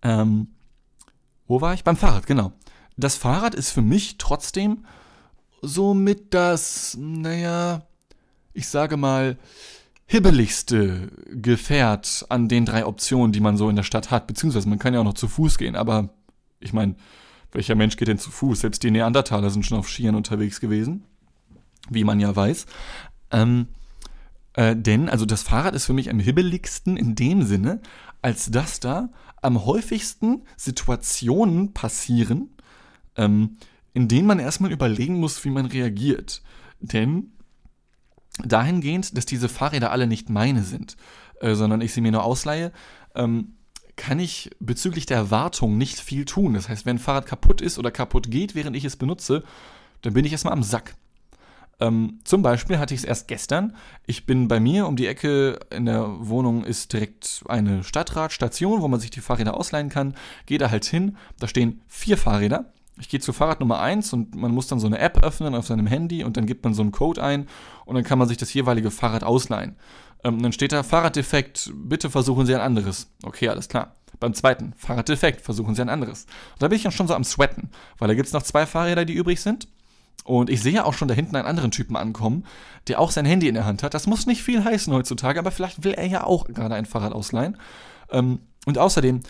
Ähm, 0.01 0.47
wo 1.47 1.61
war 1.61 1.73
ich? 1.73 1.83
Beim 1.83 1.97
Fahrrad, 1.97 2.27
genau. 2.27 2.53
Das 2.97 3.15
Fahrrad 3.15 3.55
ist 3.55 3.71
für 3.71 3.81
mich 3.81 4.17
trotzdem 4.17 4.85
somit 5.61 6.33
das, 6.33 6.97
naja, 6.99 7.83
ich 8.53 8.67
sage 8.67 8.97
mal, 8.97 9.37
hibbeligste 10.07 11.11
Gefährt 11.31 12.25
an 12.29 12.47
den 12.47 12.65
drei 12.65 12.85
Optionen, 12.85 13.31
die 13.31 13.39
man 13.39 13.57
so 13.57 13.69
in 13.69 13.75
der 13.75 13.83
Stadt 13.83 14.11
hat. 14.11 14.27
Beziehungsweise 14.27 14.69
man 14.69 14.79
kann 14.79 14.93
ja 14.93 14.99
auch 14.99 15.05
noch 15.05 15.13
zu 15.13 15.27
Fuß 15.27 15.57
gehen, 15.57 15.75
aber 15.75 16.09
ich 16.59 16.73
meine, 16.73 16.95
welcher 17.51 17.75
Mensch 17.75 17.97
geht 17.97 18.07
denn 18.07 18.19
zu 18.19 18.31
Fuß? 18.31 18.61
Selbst 18.61 18.83
die 18.83 18.91
Neandertaler 18.91 19.49
sind 19.49 19.65
schon 19.65 19.77
auf 19.77 19.89
Skiern 19.89 20.15
unterwegs 20.15 20.59
gewesen 20.59 21.03
wie 21.89 22.03
man 22.03 22.19
ja 22.19 22.35
weiß. 22.35 22.65
Ähm, 23.31 23.67
äh, 24.55 24.75
denn, 24.75 25.09
also 25.09 25.25
das 25.25 25.43
Fahrrad 25.43 25.75
ist 25.75 25.85
für 25.85 25.93
mich 25.93 26.09
am 26.09 26.19
hibbeligsten 26.19 26.97
in 26.97 27.15
dem 27.15 27.43
Sinne, 27.43 27.81
als 28.21 28.49
dass 28.51 28.79
da 28.79 29.09
am 29.41 29.65
häufigsten 29.65 30.43
Situationen 30.55 31.73
passieren, 31.73 32.49
ähm, 33.17 33.57
in 33.93 34.07
denen 34.07 34.27
man 34.27 34.39
erstmal 34.39 34.71
überlegen 34.71 35.19
muss, 35.19 35.43
wie 35.45 35.49
man 35.49 35.65
reagiert. 35.65 36.41
Denn 36.79 37.33
dahingehend, 38.43 39.17
dass 39.17 39.25
diese 39.25 39.49
Fahrräder 39.49 39.91
alle 39.91 40.07
nicht 40.07 40.29
meine 40.29 40.63
sind, 40.63 40.97
äh, 41.41 41.55
sondern 41.55 41.81
ich 41.81 41.93
sie 41.93 42.01
mir 42.01 42.11
nur 42.11 42.23
ausleihe, 42.23 42.71
ähm, 43.13 43.55
kann 43.97 44.19
ich 44.19 44.51
bezüglich 44.59 45.05
der 45.05 45.31
Wartung 45.31 45.77
nicht 45.77 45.99
viel 45.99 46.25
tun. 46.25 46.53
Das 46.53 46.67
heißt, 46.67 46.85
wenn 46.85 46.97
ein 46.97 46.99
Fahrrad 46.99 47.25
kaputt 47.25 47.61
ist 47.61 47.77
oder 47.77 47.91
kaputt 47.91 48.29
geht, 48.29 48.55
während 48.55 48.75
ich 48.75 48.85
es 48.85 48.95
benutze, 48.95 49.43
dann 50.01 50.13
bin 50.13 50.25
ich 50.25 50.31
erstmal 50.31 50.53
am 50.53 50.63
Sack. 50.63 50.95
Ähm, 51.79 52.19
zum 52.23 52.41
Beispiel 52.41 52.79
hatte 52.79 52.93
ich 52.93 53.01
es 53.01 53.05
erst 53.05 53.27
gestern. 53.27 53.75
Ich 54.05 54.25
bin 54.25 54.47
bei 54.47 54.59
mir 54.59 54.87
um 54.87 54.95
die 54.95 55.07
Ecke 55.07 55.59
in 55.71 55.85
der 55.85 56.07
Wohnung 56.19 56.63
ist 56.63 56.93
direkt 56.93 57.43
eine 57.47 57.83
Stadtradstation, 57.83 58.81
wo 58.81 58.87
man 58.87 58.99
sich 58.99 59.09
die 59.09 59.21
Fahrräder 59.21 59.57
ausleihen 59.57 59.89
kann. 59.89 60.15
Gehe 60.45 60.57
da 60.57 60.71
halt 60.71 60.85
hin. 60.85 61.17
Da 61.39 61.47
stehen 61.47 61.81
vier 61.87 62.17
Fahrräder. 62.17 62.71
Ich 62.97 63.09
gehe 63.09 63.19
zu 63.19 63.33
Fahrrad 63.33 63.59
Nummer 63.59 63.81
1 63.81 64.13
und 64.13 64.35
man 64.35 64.51
muss 64.51 64.67
dann 64.67 64.79
so 64.79 64.87
eine 64.87 64.99
App 64.99 65.21
öffnen 65.21 65.53
auf 65.53 65.67
seinem 65.67 65.85
Handy 65.85 66.23
und 66.23 66.37
dann 66.37 66.45
gibt 66.45 66.63
man 66.63 66.73
so 66.73 66.81
einen 66.81 66.93
Code 66.93 67.21
ein 67.21 67.47
und 67.85 67.95
dann 67.95 68.05
kann 68.05 68.17
man 68.17 68.29
sich 68.29 68.37
das 68.37 68.53
jeweilige 68.53 68.89
Fahrrad 68.89 69.25
ausleihen. 69.25 69.75
Ähm, 70.23 70.41
dann 70.41 70.53
steht 70.53 70.71
da 70.71 70.81
Fahrraddefekt, 70.81 71.71
bitte 71.75 72.09
versuchen 72.09 72.45
Sie 72.45 72.55
ein 72.55 72.61
anderes. 72.61 73.11
Okay, 73.23 73.49
alles 73.49 73.67
klar. 73.67 73.95
Beim 74.21 74.33
zweiten, 74.33 74.73
Fahrraddefekt, 74.77 75.41
versuchen 75.41 75.75
Sie 75.75 75.81
ein 75.81 75.89
anderes. 75.89 76.25
Und 76.53 76.61
da 76.61 76.69
bin 76.69 76.77
ich 76.77 76.83
dann 76.83 76.93
schon 76.93 77.07
so 77.07 77.13
am 77.13 77.25
Sweaten, 77.25 77.69
weil 77.97 78.07
da 78.07 78.13
gibt 78.13 78.27
es 78.27 78.33
noch 78.33 78.43
zwei 78.43 78.65
Fahrräder, 78.65 79.03
die 79.03 79.13
übrig 79.13 79.41
sind. 79.41 79.67
Und 80.23 80.49
ich 80.49 80.61
sehe 80.61 80.85
auch 80.85 80.93
schon 80.93 81.07
da 81.07 81.13
hinten 81.13 81.35
einen 81.35 81.47
anderen 81.47 81.71
Typen 81.71 81.95
ankommen, 81.95 82.45
der 82.87 82.99
auch 82.99 83.11
sein 83.11 83.25
Handy 83.25 83.47
in 83.47 83.53
der 83.53 83.65
Hand 83.65 83.83
hat. 83.83 83.93
Das 83.93 84.07
muss 84.07 84.25
nicht 84.25 84.41
viel 84.41 84.63
heißen 84.63 84.91
heutzutage, 84.91 85.39
aber 85.39 85.51
vielleicht 85.51 85.83
will 85.83 85.93
er 85.93 86.07
ja 86.07 86.23
auch 86.23 86.45
gerade 86.45 86.75
ein 86.75 86.85
Fahrrad 86.85 87.13
ausleihen. 87.13 87.57
Ähm, 88.09 88.39
und 88.65 88.79
außerdem, 88.79 89.21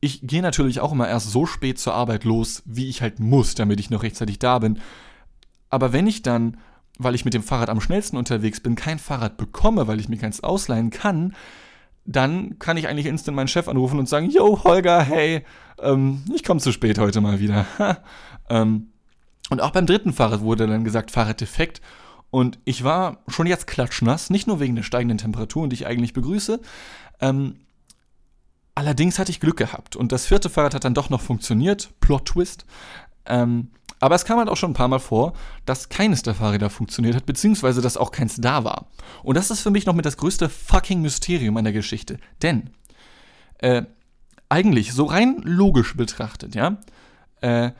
ich 0.00 0.26
gehe 0.26 0.42
natürlich 0.42 0.80
auch 0.80 0.92
immer 0.92 1.08
erst 1.08 1.30
so 1.30 1.44
spät 1.44 1.78
zur 1.78 1.94
Arbeit 1.94 2.24
los, 2.24 2.62
wie 2.64 2.88
ich 2.88 3.02
halt 3.02 3.20
muss, 3.20 3.54
damit 3.54 3.80
ich 3.80 3.90
noch 3.90 4.02
rechtzeitig 4.02 4.38
da 4.38 4.58
bin. 4.58 4.78
Aber 5.68 5.92
wenn 5.92 6.06
ich 6.06 6.22
dann, 6.22 6.56
weil 6.98 7.14
ich 7.14 7.24
mit 7.26 7.34
dem 7.34 7.42
Fahrrad 7.42 7.68
am 7.68 7.80
schnellsten 7.80 8.16
unterwegs 8.16 8.60
bin, 8.60 8.76
kein 8.76 8.98
Fahrrad 8.98 9.36
bekomme, 9.36 9.86
weil 9.86 10.00
ich 10.00 10.08
mir 10.08 10.16
keins 10.16 10.42
ausleihen 10.42 10.90
kann, 10.90 11.34
dann 12.06 12.58
kann 12.58 12.78
ich 12.78 12.88
eigentlich 12.88 13.06
instant 13.06 13.36
meinen 13.36 13.48
Chef 13.48 13.68
anrufen 13.68 13.98
und 13.98 14.08
sagen, 14.08 14.30
yo, 14.30 14.64
Holger, 14.64 15.02
hey, 15.02 15.44
ähm, 15.78 16.22
ich 16.34 16.42
komme 16.42 16.60
zu 16.60 16.72
spät 16.72 16.98
heute 16.98 17.20
mal 17.20 17.38
wieder. 17.38 17.66
ähm, 18.48 18.92
und 19.50 19.60
auch 19.60 19.70
beim 19.70 19.86
dritten 19.86 20.12
Fahrrad 20.12 20.40
wurde 20.40 20.66
dann 20.66 20.84
gesagt, 20.84 21.10
Fahrrad 21.10 21.40
defekt. 21.40 21.80
Und 22.30 22.58
ich 22.64 22.84
war 22.84 23.22
schon 23.28 23.46
jetzt 23.46 23.66
klatschnass, 23.66 24.28
nicht 24.28 24.46
nur 24.46 24.60
wegen 24.60 24.76
der 24.76 24.82
steigenden 24.82 25.18
Temperaturen, 25.18 25.70
die 25.70 25.74
ich 25.74 25.86
eigentlich 25.86 26.12
begrüße. 26.12 26.60
Ähm, 27.20 27.60
allerdings 28.74 29.18
hatte 29.18 29.30
ich 29.30 29.40
Glück 29.40 29.56
gehabt. 29.56 29.96
Und 29.96 30.12
das 30.12 30.26
vierte 30.26 30.50
Fahrrad 30.50 30.74
hat 30.74 30.84
dann 30.84 30.94
doch 30.94 31.08
noch 31.08 31.22
funktioniert. 31.22 31.88
Plot 32.00 32.26
Twist. 32.26 32.66
Ähm, 33.24 33.70
Aber 34.00 34.14
es 34.14 34.26
kam 34.26 34.38
halt 34.38 34.48
auch 34.50 34.56
schon 34.56 34.72
ein 34.72 34.74
paar 34.74 34.88
Mal 34.88 35.00
vor, 35.00 35.32
dass 35.64 35.88
keines 35.88 36.22
der 36.22 36.34
Fahrräder 36.34 36.68
funktioniert 36.68 37.16
hat, 37.16 37.24
beziehungsweise 37.24 37.80
dass 37.80 37.96
auch 37.96 38.12
keins 38.12 38.36
da 38.36 38.62
war. 38.64 38.88
Und 39.22 39.36
das 39.36 39.50
ist 39.50 39.60
für 39.60 39.70
mich 39.70 39.86
noch 39.86 39.94
mit 39.94 40.04
das 40.04 40.18
größte 40.18 40.50
fucking 40.50 41.00
Mysterium 41.00 41.56
an 41.56 41.64
der 41.64 41.72
Geschichte. 41.72 42.18
Denn, 42.42 42.70
äh, 43.58 43.82
eigentlich, 44.50 44.92
so 44.92 45.04
rein 45.06 45.40
logisch 45.44 45.96
betrachtet, 45.96 46.54
ja, 46.54 46.78
äh, 47.40 47.72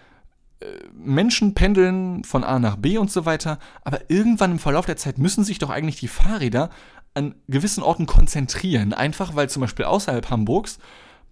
Menschen 0.92 1.54
pendeln 1.54 2.24
von 2.24 2.42
A 2.44 2.58
nach 2.58 2.76
B 2.76 2.98
und 2.98 3.10
so 3.10 3.24
weiter, 3.24 3.58
aber 3.84 4.10
irgendwann 4.10 4.52
im 4.52 4.58
Verlauf 4.58 4.86
der 4.86 4.96
Zeit 4.96 5.18
müssen 5.18 5.44
sich 5.44 5.58
doch 5.58 5.70
eigentlich 5.70 6.00
die 6.00 6.08
Fahrräder 6.08 6.70
an 7.14 7.34
gewissen 7.48 7.82
Orten 7.82 8.06
konzentrieren. 8.06 8.92
Einfach 8.92 9.36
weil 9.36 9.48
zum 9.48 9.60
Beispiel 9.60 9.84
außerhalb 9.84 10.30
Hamburgs 10.30 10.78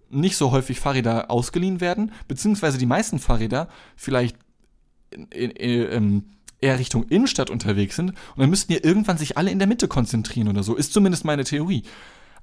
nicht 0.09 0.37
so 0.37 0.51
häufig 0.51 0.79
Fahrräder 0.79 1.29
ausgeliehen 1.29 1.81
werden, 1.81 2.13
beziehungsweise 2.27 2.77
die 2.77 2.85
meisten 2.85 3.19
Fahrräder 3.19 3.67
vielleicht 3.97 4.37
in, 5.11 5.25
in, 5.31 5.51
in, 5.51 6.23
eher 6.59 6.79
Richtung 6.79 7.03
Innenstadt 7.03 7.49
unterwegs 7.49 7.95
sind 7.95 8.11
und 8.11 8.37
dann 8.37 8.49
müssten 8.49 8.71
ja 8.71 8.79
irgendwann 8.81 9.17
sich 9.17 9.37
alle 9.37 9.51
in 9.51 9.59
der 9.59 9.67
Mitte 9.67 9.87
konzentrieren 9.87 10.47
oder 10.47 10.63
so, 10.63 10.75
ist 10.75 10.93
zumindest 10.93 11.25
meine 11.25 11.43
Theorie. 11.43 11.83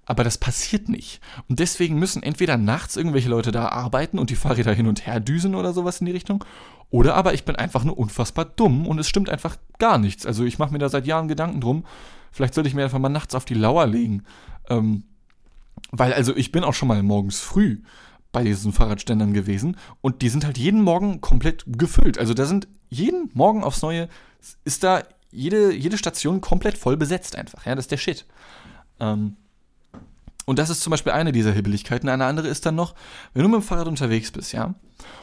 Aber 0.06 0.24
das 0.24 0.38
passiert 0.38 0.88
nicht. 0.88 1.20
Und 1.48 1.60
deswegen 1.60 1.98
müssen 1.98 2.22
entweder 2.22 2.56
nachts 2.56 2.96
irgendwelche 2.96 3.28
Leute 3.28 3.52
da 3.52 3.68
arbeiten 3.68 4.18
und 4.18 4.30
die 4.30 4.36
Fahrräder 4.36 4.72
hin 4.72 4.86
und 4.86 5.06
her 5.06 5.20
düsen 5.20 5.54
oder 5.54 5.72
sowas 5.72 6.00
in 6.00 6.06
die 6.06 6.12
Richtung. 6.12 6.44
Oder 6.90 7.14
aber 7.14 7.34
ich 7.34 7.44
bin 7.44 7.56
einfach 7.56 7.84
nur 7.84 7.98
unfassbar 7.98 8.44
dumm 8.44 8.86
und 8.86 8.98
es 8.98 9.08
stimmt 9.08 9.30
einfach 9.30 9.56
gar 9.78 9.98
nichts. 9.98 10.26
Also 10.26 10.44
ich 10.44 10.58
mache 10.58 10.72
mir 10.72 10.78
da 10.78 10.88
seit 10.88 11.06
Jahren 11.06 11.28
Gedanken 11.28 11.60
drum. 11.60 11.84
Vielleicht 12.30 12.54
sollte 12.54 12.68
ich 12.68 12.74
mir 12.74 12.84
einfach 12.84 12.98
mal 12.98 13.08
nachts 13.08 13.34
auf 13.34 13.44
die 13.44 13.54
Lauer 13.54 13.86
legen. 13.86 14.24
Ähm, 14.68 15.04
weil 15.90 16.12
also 16.12 16.36
ich 16.36 16.52
bin 16.52 16.64
auch 16.64 16.74
schon 16.74 16.88
mal 16.88 17.02
morgens 17.02 17.40
früh 17.40 17.80
bei 18.32 18.42
diesen 18.42 18.72
Fahrradständern 18.72 19.32
gewesen 19.32 19.76
und 20.00 20.22
die 20.22 20.28
sind 20.28 20.44
halt 20.44 20.58
jeden 20.58 20.82
Morgen 20.82 21.20
komplett 21.20 21.64
gefüllt. 21.66 22.18
Also 22.18 22.34
da 22.34 22.44
sind 22.46 22.68
jeden 22.90 23.30
Morgen 23.32 23.64
aufs 23.64 23.82
Neue, 23.82 24.08
ist 24.64 24.82
da 24.84 25.02
jede, 25.30 25.72
jede 25.72 25.98
Station 25.98 26.40
komplett 26.40 26.76
voll 26.76 26.96
besetzt 26.96 27.36
einfach. 27.36 27.64
Ja, 27.66 27.74
das 27.74 27.84
ist 27.84 27.92
der 27.92 27.96
Shit. 27.96 28.26
Ähm, 29.00 29.36
und 30.44 30.58
das 30.58 30.70
ist 30.70 30.82
zum 30.82 30.90
Beispiel 30.90 31.12
eine 31.12 31.32
dieser 31.32 31.52
Hibbeligkeiten. 31.52 32.08
Eine 32.08 32.26
andere 32.26 32.48
ist 32.48 32.66
dann 32.66 32.74
noch, 32.74 32.94
wenn 33.32 33.42
du 33.42 33.48
mit 33.48 33.60
dem 33.60 33.66
Fahrrad 33.66 33.88
unterwegs 33.88 34.30
bist, 34.30 34.52
ja. 34.52 34.74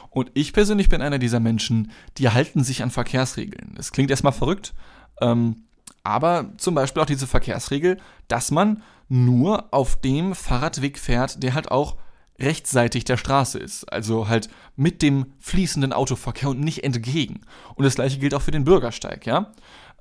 Und 0.10 0.30
ich 0.34 0.52
persönlich 0.52 0.90
bin 0.90 1.02
einer 1.02 1.20
dieser 1.20 1.40
Menschen, 1.40 1.92
die 2.18 2.30
halten 2.30 2.64
sich 2.64 2.84
an 2.84 2.92
Verkehrsregeln. 2.92 3.74
Das 3.76 3.92
klingt 3.92 4.12
erstmal 4.12 4.34
verrückt, 4.34 4.74
ähm, 5.22 5.64
aber 6.04 6.52
zum 6.58 6.76
Beispiel 6.76 7.02
auch 7.02 7.08
diese 7.08 7.28
Verkehrsregel, 7.28 7.98
dass 8.28 8.52
man 8.52 8.84
nur 9.08 9.74
auf 9.74 10.00
dem 10.00 10.36
Fahrradweg 10.36 10.98
fährt, 10.98 11.44
der 11.44 11.54
halt 11.54 11.72
auch 11.72 11.96
rechtsseitig 12.40 13.06
der 13.06 13.18
Straße 13.18 13.60
ist. 13.60 13.92
Also 13.92 14.28
halt 14.28 14.50
mit 14.76 15.02
dem 15.02 15.28
fließenden 15.40 15.94
Autoverkehr 15.94 16.50
und 16.50 16.60
nicht 16.60 16.84
entgegen. 16.84 17.42
Und 17.76 17.86
das 17.86 17.96
gleiche 17.96 18.20
gilt 18.20 18.34
auch 18.34 18.42
für 18.42 18.52
den 18.52 18.66
Bürgersteig, 18.66 19.26
ja. 19.26 19.52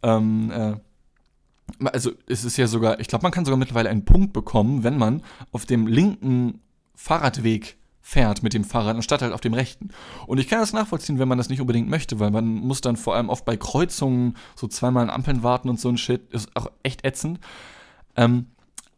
Ähm, 0.03 0.51
äh, 0.51 0.77
also 1.93 2.13
es 2.27 2.45
ist 2.45 2.57
ja 2.57 2.67
sogar, 2.67 3.01
ich 3.01 3.09
glaube, 3.09 3.23
man 3.23 3.33
kann 3.33 3.45
sogar 3.45 3.59
mittlerweile 3.59 3.91
einen 3.91 4.05
Punkt 4.05 4.33
bekommen, 4.33 4.85
wenn 4.85 4.99
man 4.99 5.23
auf 5.53 5.67
dem 5.67 5.87
linken 5.87 6.61
Fahrradweg 6.95 7.77
fährt 8.03 8.43
mit 8.43 8.55
dem 8.55 8.65
Fahrrad 8.65 8.97
anstatt 8.97 9.23
halt 9.23 9.33
auf 9.33 9.41
dem 9.41 9.55
rechten. 9.55 9.91
Und 10.27 10.39
ich 10.39 10.49
kann 10.49 10.59
das 10.59 10.73
nachvollziehen, 10.73 11.19
wenn 11.19 11.29
man 11.29 11.39
das 11.39 11.49
nicht 11.49 11.61
unbedingt 11.61 11.89
möchte, 11.89 12.19
weil 12.19 12.31
man 12.31 12.47
muss 12.47 12.81
dann 12.81 12.97
vor 12.97 13.15
allem 13.15 13.29
oft 13.29 13.45
bei 13.45 13.57
Kreuzungen 13.57 14.37
so 14.57 14.67
zweimal 14.67 15.05
in 15.05 15.11
Ampeln 15.11 15.43
warten 15.43 15.69
und 15.69 15.79
so 15.79 15.89
ein 15.89 15.99
Shit. 15.99 16.33
Ist 16.33 16.55
auch 16.57 16.71
echt 16.83 17.05
ätzend. 17.05 17.39
Ähm, 18.17 18.47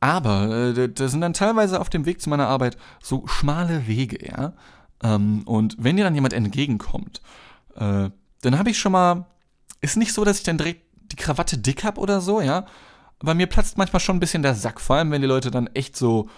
aber 0.00 0.74
äh, 0.76 0.88
da 0.88 1.08
sind 1.08 1.20
dann 1.20 1.32
teilweise 1.32 1.80
auf 1.80 1.90
dem 1.90 2.06
Weg 2.06 2.20
zu 2.20 2.30
meiner 2.30 2.48
Arbeit 2.48 2.76
so 3.02 3.26
schmale 3.26 3.86
Wege, 3.86 4.26
ja. 4.26 4.54
Ähm, 5.02 5.42
und 5.44 5.76
wenn 5.78 5.96
dir 5.96 6.04
dann 6.04 6.14
jemand 6.14 6.32
entgegenkommt, 6.32 7.20
äh, 7.76 8.10
dann 8.40 8.58
habe 8.58 8.70
ich 8.70 8.78
schon 8.78 8.92
mal. 8.92 9.26
Ist 9.80 9.96
nicht 9.96 10.12
so, 10.12 10.24
dass 10.24 10.38
ich 10.38 10.44
dann 10.44 10.58
direkt 10.58 10.82
die 11.12 11.16
Krawatte 11.16 11.58
dick 11.58 11.84
habe 11.84 12.00
oder 12.00 12.20
so, 12.20 12.40
ja. 12.40 12.66
Aber 13.20 13.34
mir 13.34 13.46
platzt 13.46 13.78
manchmal 13.78 14.00
schon 14.00 14.16
ein 14.16 14.20
bisschen 14.20 14.42
der 14.42 14.54
Sack, 14.54 14.80
vor 14.80 14.96
allem 14.96 15.10
wenn 15.12 15.22
die 15.22 15.28
Leute 15.28 15.50
dann 15.50 15.68
echt 15.68 15.96
so 15.96 16.28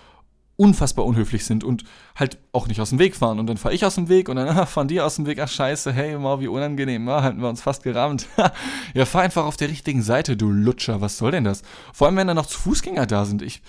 unfassbar 0.56 1.04
unhöflich 1.04 1.44
sind 1.44 1.64
und 1.64 1.84
halt 2.14 2.38
auch 2.52 2.68
nicht 2.68 2.80
aus 2.80 2.90
dem 2.90 2.98
Weg 2.98 3.16
fahren. 3.16 3.38
Und 3.38 3.46
dann 3.46 3.56
fahre 3.56 3.74
ich 3.74 3.84
aus 3.84 3.96
dem 3.96 4.08
Weg 4.08 4.28
und 4.28 4.36
dann 4.36 4.48
ah, 4.56 4.66
fahren 4.66 4.88
die 4.88 5.00
aus 5.00 5.16
dem 5.16 5.26
Weg. 5.26 5.40
Ach 5.40 5.48
scheiße, 5.48 5.92
hey, 5.92 6.16
mal 6.18 6.40
wie 6.40 6.48
unangenehm. 6.48 7.08
Ah, 7.08 7.22
halten 7.22 7.40
wir 7.40 7.48
uns 7.48 7.62
fast 7.62 7.82
gerammt. 7.82 8.26
ja, 8.94 9.04
fahr 9.04 9.22
einfach 9.22 9.44
auf 9.44 9.56
der 9.56 9.68
richtigen 9.68 10.02
Seite, 10.02 10.36
du 10.36 10.50
Lutscher. 10.50 11.00
Was 11.00 11.18
soll 11.18 11.32
denn 11.32 11.44
das? 11.44 11.62
Vor 11.92 12.06
allem, 12.06 12.16
wenn 12.16 12.26
da 12.26 12.34
noch 12.34 12.48
Fußgänger 12.48 13.06
da 13.06 13.24
sind. 13.24 13.42
Ich, 13.42 13.62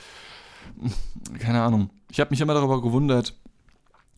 keine 1.39 1.61
Ahnung. 1.61 1.89
Ich 2.11 2.19
habe 2.19 2.29
mich 2.29 2.41
immer 2.41 2.53
darüber 2.53 2.81
gewundert, 2.81 3.33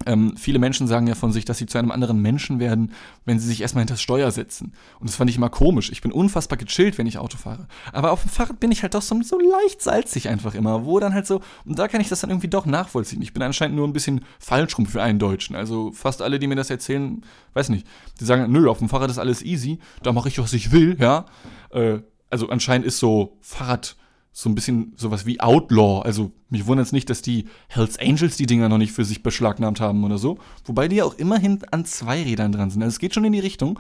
ähm, 0.06 0.38
viele 0.38 0.60
Menschen 0.60 0.88
sagen 0.88 1.08
ja 1.08 1.16
von 1.16 1.32
sich, 1.32 1.44
dass 1.46 1.58
sie 1.58 1.66
zu 1.66 1.78
einem 1.78 1.92
anderen 1.92 2.22
Menschen 2.22 2.60
werden, 2.60 2.92
wenn 3.26 3.40
sie 3.40 3.48
sich 3.48 3.62
erstmal 3.62 3.82
hinter 3.82 3.96
das 3.96 4.02
Steuer 4.02 4.30
setzen. 4.30 4.74
Und 5.00 5.10
das 5.10 5.16
fand 5.16 5.30
ich 5.30 5.38
immer 5.38 5.50
komisch. 5.50 5.92
Ich 5.92 6.02
bin 6.02 6.12
unfassbar 6.12 6.58
gechillt, 6.58 6.98
wenn 6.98 7.08
ich 7.08 7.18
Auto 7.18 7.38
fahre. 7.38 7.68
Aber 7.94 8.12
auf 8.12 8.22
dem 8.22 8.30
Fahrrad 8.30 8.60
bin 8.60 8.72
ich 8.72 8.84
halt 8.84 8.94
doch 8.94 9.02
so, 9.02 9.20
so 9.24 9.40
leicht 9.40 9.82
salzig 9.82 10.30
einfach 10.30 10.54
immer, 10.54 10.86
wo 10.86 11.00
dann 11.00 11.14
halt 11.14 11.26
so, 11.26 11.42
und 11.66 11.80
da 11.80 11.88
kann 11.88 12.00
ich 12.00 12.10
das 12.10 12.22
dann 12.22 12.30
irgendwie 12.30 12.48
doch 12.48 12.68
nachvollziehen. 12.68 13.22
Ich 13.24 13.34
bin 13.34 13.42
anscheinend 13.42 13.76
nur 13.76 13.88
ein 13.88 13.94
bisschen 13.94 14.22
falsch 14.40 14.78
rum 14.78 14.86
für 14.86 15.02
einen 15.02 15.18
Deutschen. 15.18 15.56
Also 15.56 15.92
fast 15.92 16.22
alle, 16.22 16.38
die 16.38 16.48
mir 16.48 16.56
das 16.56 16.70
erzählen, 16.70 17.24
weiß 17.54 17.70
nicht, 17.70 17.88
die 18.20 18.26
sagen, 18.26 18.52
nö, 18.52 18.70
auf 18.70 18.78
dem 18.78 18.90
Fahrrad 18.90 19.10
ist 19.10 19.18
alles 19.18 19.42
easy, 19.42 19.80
da 20.04 20.14
mache 20.14 20.30
ich, 20.30 20.38
was 20.38 20.54
ich 20.54 20.72
will, 20.72 20.96
ja. 21.00 21.26
Äh, 21.72 22.00
also 22.30 22.50
anscheinend 22.50 22.86
ist 22.86 23.00
so 23.00 23.38
Fahrrad 23.42 23.96
so 24.38 24.50
ein 24.50 24.54
bisschen 24.54 24.94
sowas 24.96 25.26
wie 25.26 25.40
Outlaw. 25.40 26.04
Also 26.04 26.32
mich 26.50 26.68
wundert 26.68 26.86
es 26.86 26.92
nicht, 26.92 27.10
dass 27.10 27.24
die 27.24 27.48
Hells 27.70 27.98
Angels 27.98 28.38
die 28.38 28.46
Dinger 28.46 28.70
noch 28.70 28.78
nicht 28.78 28.92
für 28.92 29.04
sich 29.04 29.24
beschlagnahmt 29.24 29.80
haben 29.80 30.04
oder 30.04 30.20
so. 30.20 30.38
Wobei 30.64 30.88
die 30.88 30.98
ja 30.98 31.06
auch 31.06 31.16
immerhin 31.16 31.60
an 31.72 31.86
zwei 31.86 32.22
Rädern 32.22 32.52
dran 32.52 32.70
sind. 32.70 32.84
Also 32.84 32.94
es 32.94 33.00
geht 33.00 33.16
schon 33.16 33.26
in 33.26 33.34
die 33.34 33.40
Richtung. 33.40 33.80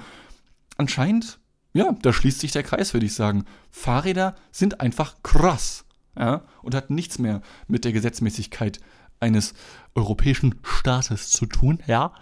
Anscheinend, 0.75 1.39
ja, 1.73 1.95
da 2.01 2.11
schließt 2.11 2.39
sich 2.39 2.53
der 2.53 2.63
Kreis, 2.63 2.95
würde 2.95 3.05
ich 3.05 3.13
sagen. 3.13 3.45
Fahrräder 3.69 4.33
sind 4.51 4.81
einfach 4.81 5.17
krass. 5.21 5.85
Ja, 6.17 6.41
und 6.63 6.73
hat 6.73 6.89
nichts 6.89 7.19
mehr 7.19 7.43
mit 7.67 7.85
der 7.85 7.91
Gesetzmäßigkeit 7.91 8.79
eines 9.19 9.53
europäischen 9.93 10.55
Staates 10.63 11.29
zu 11.29 11.45
tun, 11.45 11.83
ja. 11.85 12.13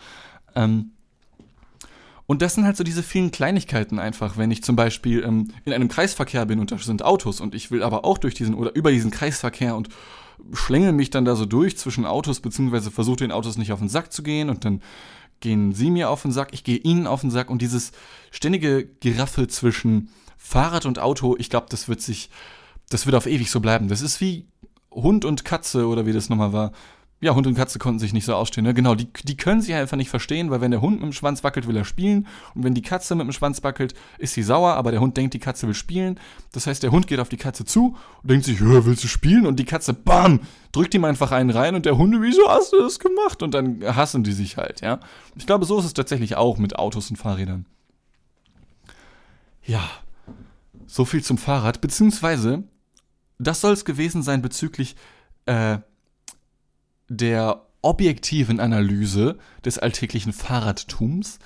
Ähm, 0.55 0.91
und 2.27 2.41
das 2.41 2.55
sind 2.55 2.65
halt 2.65 2.77
so 2.77 2.83
diese 2.83 3.03
vielen 3.03 3.31
Kleinigkeiten 3.31 3.99
einfach, 3.99 4.38
wenn 4.38 4.49
ich 4.51 4.63
zum 4.63 4.75
Beispiel 4.75 5.23
ähm, 5.23 5.51
in 5.63 5.73
einem 5.73 5.88
Kreisverkehr 5.88 6.45
bin 6.45 6.59
und 6.59 6.71
da 6.71 6.77
sind 6.77 7.03
Autos 7.03 7.39
und 7.39 7.53
ich 7.53 7.71
will 7.71 7.83
aber 7.83 8.03
auch 8.03 8.17
durch 8.17 8.33
diesen 8.33 8.55
oder 8.55 8.73
über 8.75 8.91
diesen 8.91 9.11
Kreisverkehr 9.11 9.75
und 9.75 9.89
schlängel 10.53 10.91
mich 10.91 11.11
dann 11.11 11.25
da 11.25 11.35
so 11.35 11.45
durch 11.45 11.77
zwischen 11.77 12.05
Autos, 12.05 12.39
beziehungsweise 12.39 12.91
versuche 12.91 13.17
den 13.17 13.31
Autos 13.31 13.57
nicht 13.57 13.71
auf 13.71 13.79
den 13.79 13.89
Sack 13.89 14.11
zu 14.11 14.23
gehen 14.23 14.49
und 14.49 14.65
dann 14.65 14.81
gehen 15.39 15.73
sie 15.73 15.91
mir 15.91 16.09
auf 16.09 16.23
den 16.23 16.31
Sack, 16.31 16.49
ich 16.53 16.63
gehe 16.63 16.77
ihnen 16.77 17.07
auf 17.07 17.21
den 17.21 17.31
Sack 17.31 17.49
und 17.49 17.61
dieses 17.61 17.91
ständige 18.31 18.85
Geraffel 19.01 19.47
zwischen 19.47 20.09
Fahrrad 20.38 20.85
und 20.85 20.99
Auto, 20.99 21.35
ich 21.38 21.49
glaube, 21.49 21.67
das 21.69 21.88
wird 21.88 22.01
sich, 22.01 22.29
das 22.89 23.05
wird 23.05 23.15
auf 23.15 23.25
ewig 23.25 23.51
so 23.51 23.59
bleiben. 23.59 23.88
Das 23.88 24.01
ist 24.01 24.21
wie 24.21 24.47
Hund 24.91 25.25
und 25.25 25.43
Katze 25.43 25.88
oder 25.88 26.05
wie 26.05 26.13
das 26.13 26.29
nochmal 26.29 26.53
war 26.53 26.71
ja, 27.21 27.34
Hund 27.34 27.47
und 27.47 27.56
Katze 27.56 27.80
konnten 27.80 27.99
sich 27.99 28.13
nicht 28.13 28.25
so 28.25 28.36
ausstehen. 28.36 28.65
Ne? 28.65 28.73
Genau, 28.73 28.93
die, 28.93 29.08
die 29.23 29.38
können 29.38 29.62
sich 29.62 29.73
einfach 29.73 29.95
nicht 29.95 30.10
verstehen, 30.10 30.51
weil 30.51 30.60
wenn 30.60 30.71
der 30.71 30.82
Hund 30.82 30.95
mit 30.95 31.04
dem 31.04 31.13
Schwanz 31.13 31.43
wackelt, 31.43 31.65
will 31.65 31.78
er 31.78 31.86
spielen. 31.86 32.28
Und 32.54 32.63
wenn 32.65 32.73
die 32.73 32.82
Katze 32.82 33.15
mit 33.15 33.25
dem 33.25 33.32
Schwanz 33.32 33.63
wackelt, 33.63 33.93
ist 34.17 34.34
sie 34.34 34.43
sauer, 34.43 34.73
aber 34.73 34.91
der 34.91 34.99
Hund 34.99 35.15
denkt, 35.15 35.34
die 35.34 35.39
Katze 35.39 35.65
will 35.65 35.73
spielen. 35.73 36.19
Das 36.51 36.67
heißt, 36.67 36.84
der 36.84 36.91
Hund 36.91 37.08
geht 37.08 37.19
auf 37.19 37.30
die 37.30 37.38
Katze 37.38 37.63
zu 37.63 37.95
und 38.21 38.30
denkt 38.30 38.45
sich, 38.45 38.60
ja, 38.60 38.86
willst 38.86 39.04
du 39.04 39.08
spielen? 39.08 39.45
Und 39.45 39.58
die 39.60 39.65
Katze, 39.65 39.93
bam, 39.93 40.41
drückt 40.73 40.93
ihm 40.93 41.06
einfach 41.06 41.32
einen 41.32 41.51
rein 41.51 41.73
und 41.73 41.86
der 41.86 41.97
Hund, 41.97 42.15
wieso 42.19 42.49
hast 42.49 42.73
du 42.73 42.82
das 42.82 42.99
gemacht? 42.99 43.41
Und 43.41 43.54
dann 43.54 43.82
hassen 43.84 44.23
die 44.23 44.34
sich 44.34 44.58
halt, 44.58 44.82
ja. 44.82 44.99
Ich 45.36 45.45
glaube, 45.45 45.65
so 45.65 45.80
ist 45.80 45.86
es 45.86 45.93
tatsächlich 45.93 46.36
auch 46.36 46.58
mit 46.58 46.78
Autos 46.78 47.10
und 47.10 47.15
Fahrrädern. 47.15 47.65
Ja, 49.63 49.89
so 50.86 51.06
viel 51.06 51.23
zum 51.23 51.38
Fahrrad, 51.38 51.82
beziehungsweise, 51.82 52.63
das 53.39 53.62
soll 53.62 53.73
es 53.73 53.86
gewesen 53.86 54.21
sein 54.21 54.41
bezüglich, 54.41 54.95
äh, 55.45 55.80
der 57.09 57.65
objektiven 57.81 58.59
Analyse 58.59 59.37
des 59.63 59.77
alltäglichen 59.77 60.33
Fahrradtums. 60.33 61.39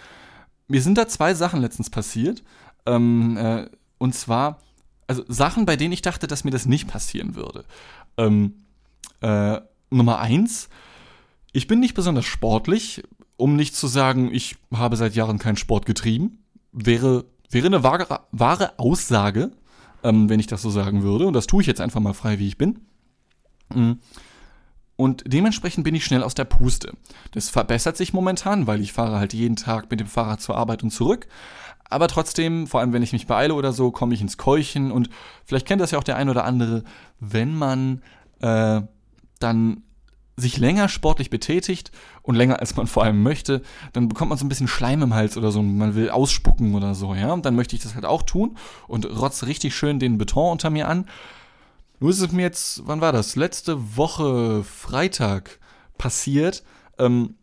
Mir 0.68 0.82
sind 0.82 0.98
da 0.98 1.08
zwei 1.08 1.34
Sachen 1.34 1.62
letztens 1.62 1.90
passiert. 1.90 2.44
Ähm, 2.86 3.38
äh, 3.38 3.68
und 3.98 4.16
zwar, 4.16 4.62
also 5.08 5.24
Sachen, 5.28 5.66
bei 5.66 5.76
denen 5.76 5.92
ich 5.92 6.02
dachte, 6.02 6.28
dass 6.28 6.44
mir 6.44 6.52
das 6.52 6.66
nicht 6.66 6.88
passieren 6.88 7.36
würde. 7.36 7.66
Ähm, 8.18 8.54
äh, 9.22 9.60
Nummer 9.90 10.20
eins, 10.20 10.70
ich 11.52 11.68
bin 11.68 11.80
nicht 11.80 11.94
besonders 11.94 12.26
sportlich, 12.26 13.04
um 13.36 13.56
nicht 13.56 13.76
zu 13.76 13.88
sagen, 13.88 14.34
ich 14.34 14.58
habe 14.74 14.96
seit 14.96 15.16
Jahren 15.16 15.40
keinen 15.40 15.58
Sport 15.58 15.86
getrieben. 15.86 16.44
Wäre, 16.72 17.26
wäre 17.50 17.68
eine 17.68 17.84
wahre, 17.84 18.22
wahre 18.32 18.78
Aussage, 18.78 19.52
ähm, 20.04 20.30
wenn 20.30 20.40
ich 20.40 20.48
das 20.48 20.62
so 20.62 20.70
sagen 20.70 21.04
würde. 21.04 21.26
Und 21.26 21.34
das 21.34 21.48
tue 21.48 21.62
ich 21.62 21.68
jetzt 21.68 21.82
einfach 21.82 22.00
mal 22.00 22.14
frei, 22.14 22.40
wie 22.40 22.48
ich 22.48 22.58
bin. 22.58 22.80
Mhm. 23.74 24.00
Und 25.00 25.24
dementsprechend 25.26 25.86
bin 25.86 25.96
ich 25.96 26.04
schnell 26.04 26.24
aus 26.24 26.36
der 26.36 26.44
Puste. 26.44 26.92
Das 27.32 27.50
verbessert 27.50 27.96
sich 27.96 28.12
momentan, 28.12 28.68
weil 28.68 28.82
ich 28.82 28.92
fahre 28.92 29.18
halt 29.18 29.34
jeden 29.34 29.56
Tag 29.56 29.90
mit 29.90 30.02
dem 30.02 30.08
Fahrrad 30.08 30.42
zur 30.42 30.58
Arbeit 30.58 30.84
und 30.84 30.92
zurück. 30.92 31.28
Aber 31.86 32.10
trotzdem, 32.10 32.68
vor 32.68 32.82
allem 32.82 32.92
wenn 32.92 33.02
ich 33.02 33.14
mich 33.14 33.26
beeile 33.26 33.54
oder 33.54 33.72
so, 33.72 33.92
komme 33.92 34.14
ich 34.14 34.20
ins 34.20 34.36
Keuchen. 34.38 34.92
Und 34.92 35.10
vielleicht 35.46 35.66
kennt 35.66 35.80
das 35.80 35.92
ja 35.92 36.00
auch 36.00 36.04
der 36.04 36.18
ein 36.18 36.28
oder 36.28 36.44
andere, 36.44 36.84
wenn 37.22 37.56
man 37.56 38.02
äh, 38.42 38.82
dann 39.40 39.84
sich 40.36 40.58
länger 40.58 40.90
sportlich 40.90 41.30
betätigt 41.30 41.92
und 42.22 42.36
länger 42.36 42.60
als 42.60 42.76
man 42.76 42.88
vor 42.88 43.06
allem 43.06 43.24
möchte, 43.24 43.62
dann 43.94 44.10
bekommt 44.10 44.30
man 44.30 44.38
so 44.38 44.44
ein 44.44 44.50
bisschen 44.50 44.68
Schleim 44.68 45.02
im 45.02 45.14
Hals 45.14 45.38
oder 45.38 45.52
so 45.52 45.62
man 45.62 45.96
will 45.96 46.10
ausspucken 46.10 46.76
oder 46.76 46.94
so, 46.94 47.16
ja. 47.16 47.32
Und 47.32 47.46
dann 47.46 47.56
möchte 47.56 47.74
ich 47.74 47.82
das 47.82 47.96
halt 47.96 48.06
auch 48.06 48.24
tun 48.24 48.58
und 48.90 49.06
rotze 49.06 49.48
richtig 49.48 49.76
schön 49.76 49.98
den 49.98 50.18
Beton 50.18 50.52
unter 50.52 50.70
mir 50.70 50.90
an. 50.90 51.06
Nur 52.00 52.12
ist 52.12 52.22
es 52.22 52.32
mir 52.32 52.44
jetzt, 52.44 52.88
wann 52.88 53.02
war 53.02 53.12
das? 53.12 53.36
Letzte 53.36 53.98
Woche 53.98 54.64
Freitag 54.64 55.60
passiert, 55.98 56.64
ähm, 56.98 57.36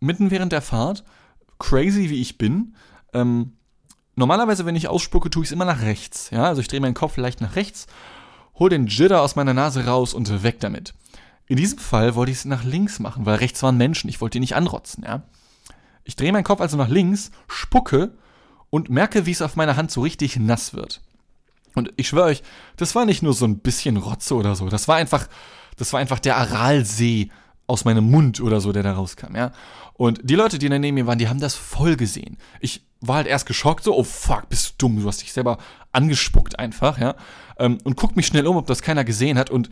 mitten 0.00 0.30
während 0.30 0.52
der 0.52 0.62
Fahrt, 0.62 1.04
crazy 1.58 2.10
wie 2.10 2.20
ich 2.20 2.36
bin, 2.36 2.76
ähm, 3.14 3.56
normalerweise, 4.14 4.66
wenn 4.66 4.76
ich 4.76 4.88
ausspucke, 4.88 5.30
tue 5.30 5.42
ich 5.42 5.48
es 5.48 5.52
immer 5.52 5.64
nach 5.64 5.80
rechts, 5.82 6.30
ja. 6.30 6.44
Also 6.44 6.60
ich 6.60 6.68
drehe 6.68 6.80
meinen 6.80 6.94
Kopf 6.94 7.16
leicht 7.16 7.40
nach 7.40 7.56
rechts, 7.56 7.86
hole 8.58 8.70
den 8.70 8.86
Jitter 8.86 9.22
aus 9.22 9.36
meiner 9.36 9.54
Nase 9.54 9.86
raus 9.86 10.12
und 10.12 10.42
weg 10.42 10.60
damit. 10.60 10.94
In 11.46 11.56
diesem 11.56 11.78
Fall 11.78 12.14
wollte 12.14 12.32
ich 12.32 12.38
es 12.38 12.44
nach 12.44 12.64
links 12.64 12.98
machen, 12.98 13.24
weil 13.24 13.36
rechts 13.36 13.62
waren 13.62 13.76
Menschen. 13.76 14.10
Ich 14.10 14.20
wollte 14.20 14.36
die 14.36 14.40
nicht 14.40 14.56
anrotzen, 14.56 15.04
ja. 15.04 15.22
Ich 16.04 16.16
drehe 16.16 16.32
meinen 16.32 16.44
Kopf 16.44 16.60
also 16.60 16.76
nach 16.76 16.88
links, 16.88 17.30
spucke 17.48 18.12
und 18.70 18.90
merke, 18.90 19.26
wie 19.26 19.32
es 19.32 19.42
auf 19.42 19.56
meiner 19.56 19.76
Hand 19.76 19.90
so 19.90 20.02
richtig 20.02 20.36
nass 20.36 20.74
wird. 20.74 21.00
Und 21.76 21.92
ich 21.96 22.08
schwöre 22.08 22.24
euch, 22.24 22.42
das 22.76 22.94
war 22.94 23.04
nicht 23.04 23.22
nur 23.22 23.34
so 23.34 23.44
ein 23.44 23.58
bisschen 23.58 23.98
Rotze 23.98 24.34
oder 24.34 24.56
so. 24.56 24.68
Das 24.68 24.88
war 24.88 24.96
einfach, 24.96 25.28
das 25.76 25.92
war 25.92 26.00
einfach 26.00 26.18
der 26.18 26.38
Aralsee 26.38 27.30
aus 27.66 27.84
meinem 27.84 28.10
Mund 28.10 28.40
oder 28.40 28.60
so, 28.60 28.72
der 28.72 28.82
da 28.82 28.94
rauskam, 28.94 29.36
ja. 29.36 29.52
Und 29.92 30.20
die 30.24 30.36
Leute, 30.36 30.58
die 30.58 30.68
da 30.68 30.78
neben 30.78 30.94
mir 30.94 31.06
waren, 31.06 31.18
die 31.18 31.28
haben 31.28 31.40
das 31.40 31.54
voll 31.54 31.96
gesehen. 31.96 32.38
Ich 32.60 32.86
war 33.00 33.16
halt 33.16 33.26
erst 33.26 33.46
geschockt, 33.46 33.84
so, 33.84 33.94
oh 33.94 34.04
fuck, 34.04 34.48
bist 34.48 34.70
du 34.70 34.72
dumm, 34.78 35.00
du 35.00 35.06
hast 35.06 35.20
dich 35.20 35.32
selber 35.32 35.58
angespuckt 35.92 36.58
einfach, 36.58 36.98
ja. 36.98 37.14
Ähm, 37.58 37.78
und 37.84 37.96
guck 37.96 38.16
mich 38.16 38.26
schnell 38.26 38.46
um, 38.46 38.56
ob 38.56 38.66
das 38.66 38.80
keiner 38.80 39.04
gesehen 39.04 39.38
hat 39.38 39.50
und 39.50 39.68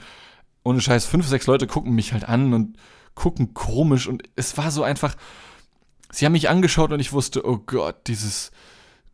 ohne 0.63 0.83
Scheiß, 0.83 1.07
fünf, 1.07 1.27
sechs 1.27 1.47
Leute 1.47 1.67
gucken 1.67 1.95
mich 1.95 2.13
halt 2.13 2.29
an 2.29 2.53
und 2.53 2.77
gucken 3.15 3.55
komisch 3.55 4.09
und 4.09 4.25
es 4.37 4.59
war 4.59 4.71
so 4.71 4.83
einfach, 4.83 5.17
sie 6.11 6.27
haben 6.27 6.33
mich 6.33 6.51
angeschaut 6.51 6.93
und 6.93 7.01
ich 7.01 7.13
wusste, 7.15 7.47
oh 7.47 7.59
Gott, 7.65 8.09
dieses, 8.09 8.51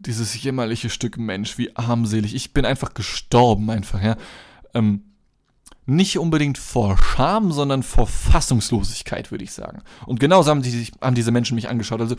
dieses 0.00 0.42
jämmerliche 0.42 0.90
Stück 0.90 1.18
Mensch, 1.18 1.58
wie 1.58 1.76
armselig. 1.76 2.34
Ich 2.34 2.52
bin 2.52 2.64
einfach 2.64 2.94
gestorben, 2.94 3.70
einfach, 3.70 4.02
ja. 4.02 4.16
Ähm, 4.74 5.02
nicht 5.86 6.18
unbedingt 6.18 6.56
vor 6.58 6.96
Scham, 6.98 7.52
sondern 7.52 7.82
vor 7.82 8.06
Fassungslosigkeit, 8.06 9.30
würde 9.30 9.44
ich 9.44 9.52
sagen. 9.52 9.82
Und 10.06 10.20
genauso 10.20 10.50
haben, 10.50 10.62
die, 10.62 10.88
haben 11.00 11.14
diese 11.14 11.32
Menschen 11.32 11.54
mich 11.54 11.68
angeschaut. 11.68 12.00
Also, 12.00 12.16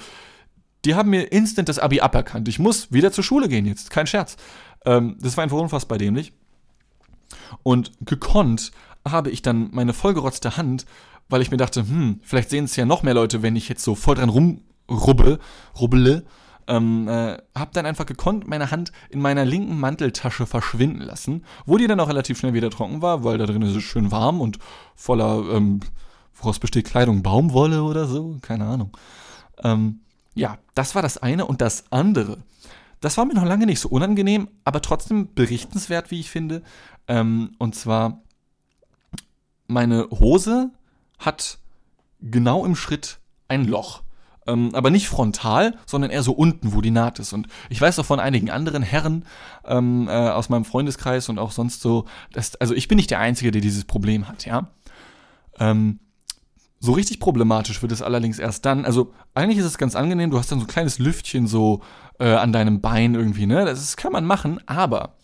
die 0.83 0.95
haben 0.95 1.09
mir 1.09 1.31
instant 1.31 1.69
das 1.69 1.79
Abi 1.79 2.01
aberkannt. 2.01 2.47
Ich 2.47 2.59
muss 2.59 2.91
wieder 2.91 3.11
zur 3.11 3.23
Schule 3.23 3.47
gehen 3.47 3.65
jetzt, 3.65 3.89
kein 3.89 4.07
Scherz. 4.07 4.35
Ähm, 4.85 5.17
das 5.19 5.37
war 5.37 5.43
einfach 5.43 5.57
unfassbar 5.57 5.97
dämlich. 5.97 6.33
Und 7.63 7.91
gekonnt 8.01 8.71
habe 9.07 9.29
ich 9.29 9.41
dann 9.41 9.69
meine 9.71 9.93
vollgerotzte 9.93 10.57
Hand, 10.57 10.85
weil 11.29 11.41
ich 11.41 11.51
mir 11.51 11.57
dachte, 11.57 11.81
hm, 11.81 12.19
vielleicht 12.23 12.49
sehen 12.49 12.65
es 12.65 12.75
ja 12.75 12.85
noch 12.85 13.03
mehr 13.03 13.13
Leute, 13.13 13.41
wenn 13.41 13.55
ich 13.55 13.69
jetzt 13.69 13.83
so 13.83 13.95
voll 13.95 14.15
dran 14.15 14.29
rumrubbel, 14.29 15.39
rubbele, 15.79 16.25
ähm, 16.71 17.07
äh, 17.10 17.38
hab 17.53 17.73
dann 17.73 17.86
einfach 17.86 18.05
gekonnt 18.05 18.47
meine 18.47 18.71
Hand 18.71 18.93
in 19.10 19.19
meiner 19.19 19.43
linken 19.43 19.77
Manteltasche 19.77 20.45
verschwinden 20.45 21.01
lassen, 21.01 21.43
wo 21.65 21.77
die 21.77 21.86
dann 21.86 21.99
auch 21.99 22.07
relativ 22.07 22.39
schnell 22.39 22.53
wieder 22.53 22.69
trocken 22.69 23.01
war, 23.01 23.25
weil 23.25 23.38
da 23.38 23.45
drin 23.45 23.62
ist 23.62 23.75
es 23.75 23.84
schön 23.84 24.10
warm 24.10 24.39
und 24.39 24.57
voller, 24.95 25.43
ähm, 25.53 25.81
woraus 26.34 26.60
besteht 26.60 26.86
Kleidung, 26.86 27.23
Baumwolle 27.23 27.84
oder 27.84 28.07
so, 28.07 28.38
keine 28.41 28.65
Ahnung. 28.65 28.95
Ähm, 29.62 29.99
ja, 30.34 30.60
das 30.73 30.95
war 30.95 31.01
das 31.01 31.17
eine 31.17 31.45
und 31.45 31.60
das 31.60 31.91
andere. 31.91 32.38
Das 33.01 33.17
war 33.17 33.25
mir 33.25 33.34
noch 33.34 33.45
lange 33.45 33.65
nicht 33.65 33.81
so 33.81 33.89
unangenehm, 33.89 34.47
aber 34.63 34.81
trotzdem 34.81 35.34
berichtenswert, 35.34 36.10
wie 36.10 36.21
ich 36.21 36.29
finde. 36.29 36.62
Ähm, 37.10 37.51
und 37.57 37.75
zwar 37.75 38.21
meine 39.67 40.07
Hose 40.10 40.71
hat 41.19 41.57
genau 42.21 42.63
im 42.63 42.77
Schritt 42.77 43.19
ein 43.49 43.65
Loch. 43.65 44.03
Ähm, 44.47 44.73
aber 44.73 44.89
nicht 44.89 45.08
frontal, 45.08 45.77
sondern 45.86 46.10
eher 46.10 46.23
so 46.23 46.32
unten, 46.32 46.73
wo 46.73 46.82
die 46.82 46.91
Naht 46.91 47.19
ist. 47.19 47.32
Und 47.34 47.47
ich 47.69 47.80
weiß 47.80 47.99
auch 47.99 48.06
von 48.06 48.19
einigen 48.19 48.49
anderen 48.49 48.82
Herren 48.82 49.25
ähm, 49.65 50.08
äh, 50.08 50.12
aus 50.12 50.49
meinem 50.49 50.65
Freundeskreis 50.65 51.30
und 51.30 51.38
auch 51.38 51.51
sonst 51.51 51.82
so, 51.82 52.06
dass, 52.34 52.56
also 52.56 52.73
ich 52.73 52.88
bin 52.88 52.95
nicht 52.95 53.12
der 53.12 53.19
Einzige, 53.19 53.51
der 53.51 53.62
dieses 53.62 53.86
Problem 53.86 54.27
hat, 54.27 54.45
ja. 54.45 54.71
Ähm, 55.60 55.99
so 56.80 56.93
richtig 56.93 57.19
problematisch 57.19 57.84
wird 57.84 57.91
es 57.91 58.01
allerdings 58.01 58.39
erst 58.39 58.65
dann. 58.65 58.86
Also 58.86 59.13
eigentlich 59.36 59.60
ist 59.60 59.65
es 59.65 59.77
ganz 59.77 59.95
angenehm, 59.95 60.32
du 60.32 60.39
hast 60.39 60.51
dann 60.51 60.60
so 60.60 60.65
ein 60.65 60.69
kleines 60.69 60.97
Lüftchen 60.97 61.45
so 61.45 61.82
äh, 62.19 62.34
an 62.34 62.51
deinem 62.51 62.82
Bein 62.82 63.13
irgendwie, 63.13 63.45
ne? 63.45 63.65
Das 63.65 63.80
ist, 63.80 63.97
kann 63.97 64.12
man 64.12 64.25
machen, 64.25 64.60
aber 64.65 65.15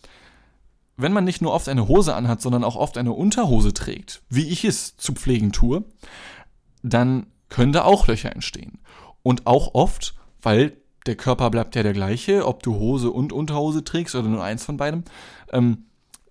wenn 0.96 1.12
man 1.12 1.24
nicht 1.24 1.42
nur 1.42 1.52
oft 1.52 1.68
eine 1.68 1.88
Hose 1.88 2.14
anhat, 2.14 2.40
sondern 2.40 2.64
auch 2.64 2.76
oft 2.76 2.98
eine 2.98 3.12
Unterhose 3.12 3.74
trägt, 3.74 4.22
wie 4.28 4.48
ich 4.48 4.64
es 4.64 4.96
zu 4.96 5.12
pflegen 5.12 5.52
tue, 5.52 5.84
dann 6.82 7.26
können 7.48 7.72
da 7.72 7.84
auch 7.84 8.06
Löcher 8.06 8.32
entstehen. 8.32 8.78
Und 9.22 9.46
auch 9.46 9.74
oft, 9.74 10.14
weil 10.42 10.76
der 11.06 11.16
Körper 11.16 11.50
bleibt 11.50 11.74
ja 11.74 11.82
der 11.82 11.92
gleiche, 11.92 12.46
ob 12.46 12.62
du 12.62 12.74
Hose 12.76 13.10
und 13.10 13.32
Unterhose 13.32 13.84
trägst 13.84 14.14
oder 14.14 14.28
nur 14.28 14.44
eins 14.44 14.64
von 14.64 14.76
beidem, 14.76 15.04
ähm, 15.52 15.84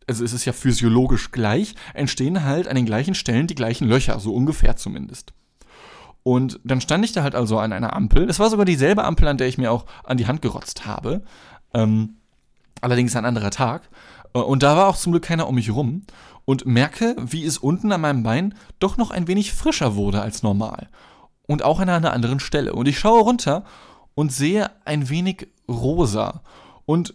also 0.08 0.24
es 0.24 0.32
ist 0.32 0.46
ja 0.46 0.54
physiologisch 0.54 1.32
gleich, 1.32 1.76
entstehen 1.94 2.44
halt 2.44 2.68
an 2.68 2.76
den 2.76 2.86
gleichen 2.86 3.14
Stellen 3.14 3.48
die 3.48 3.56
gleichen 3.56 3.88
Löcher, 3.88 4.20
so 4.20 4.34
ungefähr 4.34 4.78
zumindest. 4.78 5.34
Und 6.24 6.60
dann 6.64 6.82
stand 6.82 7.06
ich 7.06 7.12
da 7.12 7.24
halt 7.24 7.36
also 7.36 7.60
an 7.60 7.74
einer 7.74 7.94
Ampel. 7.94 8.30
Es 8.30 8.40
war 8.40 8.50
sogar 8.50 8.66
dieselbe 8.66 9.04
Ampel, 9.04 9.28
an 9.28 9.38
der 9.38 9.48
ich 9.48 9.58
mir 9.58 9.72
auch 9.72 9.86
an 10.04 10.18
die 10.18 10.28
Hand 10.28 10.42
gerotzt 10.42 10.86
habe. 10.86 11.24
Ähm, 11.74 12.18
allerdings 12.82 13.16
ein 13.16 13.26
anderer 13.26 13.52
Tag. 13.52 13.90
Äh, 14.34 14.40
und 14.40 14.64
da 14.64 14.76
war 14.76 14.88
auch 14.88 14.98
zum 14.98 15.14
Glück 15.14 15.24
keiner 15.24 15.48
um 15.48 15.56
mich 15.56 15.72
rum 15.72 16.04
und 16.46 16.66
merke, 16.66 17.16
wie 17.20 17.46
es 17.46 17.58
unten 17.58 17.92
an 17.92 18.02
meinem 18.02 18.24
Bein 18.24 18.56
doch 18.80 18.98
noch 18.98 19.12
ein 19.12 19.28
wenig 19.28 19.54
frischer 19.54 19.96
wurde 19.96 20.22
als 20.22 20.44
normal. 20.44 20.90
Und 21.48 21.64
auch 21.64 21.80
an 21.80 21.90
einer 21.90 22.14
anderen 22.14 22.40
Stelle. 22.40 22.74
Und 22.74 22.88
ich 22.88 23.00
schaue 23.00 23.22
runter 23.22 23.64
und 24.16 24.32
sehe 24.32 24.70
ein 24.86 25.10
wenig 25.10 25.48
rosa. 25.68 26.42
Und 26.86 27.14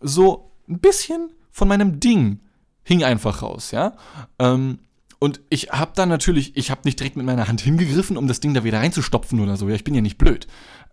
so 0.00 0.52
ein 0.68 0.78
bisschen 0.78 1.30
von 1.50 1.68
meinem 1.68 2.00
Ding 2.00 2.40
hing 2.82 3.02
einfach 3.04 3.42
raus, 3.42 3.70
ja. 3.70 3.94
Ähm, 4.38 4.78
und 5.18 5.40
ich 5.48 5.70
habe 5.70 5.92
dann 5.94 6.10
natürlich, 6.10 6.56
ich 6.56 6.70
habe 6.70 6.82
nicht 6.84 7.00
direkt 7.00 7.16
mit 7.16 7.24
meiner 7.24 7.48
Hand 7.48 7.62
hingegriffen, 7.62 8.18
um 8.18 8.28
das 8.28 8.40
Ding 8.40 8.52
da 8.52 8.62
wieder 8.64 8.80
reinzustopfen 8.80 9.40
oder 9.40 9.56
so. 9.56 9.68
Ja, 9.68 9.74
ich 9.74 9.84
bin 9.84 9.94
ja 9.94 10.02
nicht 10.02 10.18
blöd. 10.18 10.46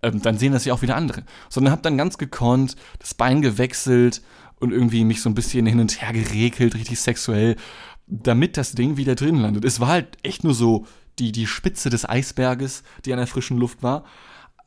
Ähm, 0.04 0.22
dann 0.22 0.38
sehen 0.38 0.54
das 0.54 0.64
ja 0.64 0.74
auch 0.74 0.82
wieder 0.82 0.96
andere. 0.96 1.24
Sondern 1.50 1.72
habe 1.72 1.82
dann 1.82 1.98
ganz 1.98 2.18
gekonnt 2.18 2.78
das 3.00 3.14
Bein 3.14 3.42
gewechselt 3.42 4.22
und 4.60 4.72
irgendwie 4.72 5.04
mich 5.04 5.22
so 5.22 5.30
ein 5.30 5.36
bisschen 5.36 5.66
hin 5.66 5.80
und 5.82 6.02
her 6.02 6.14
geregelt, 6.14 6.76
richtig 6.76 7.00
sexuell, 7.00 7.58
damit 8.08 8.56
das 8.56 8.72
Ding 8.72 8.96
wieder 8.96 9.16
drin 9.16 9.36
landet. 9.36 9.66
Es 9.66 9.80
war 9.80 9.90
halt 9.90 10.18
echt 10.24 10.44
nur 10.44 10.54
so 10.54 10.86
die, 11.20 11.32
die 11.32 11.48
Spitze 11.48 11.90
des 11.90 12.08
Eisberges, 12.08 12.84
die 13.06 13.14
an 13.14 13.18
der 13.18 13.28
frischen 13.28 13.58
Luft 13.58 13.84
war. 13.84 14.04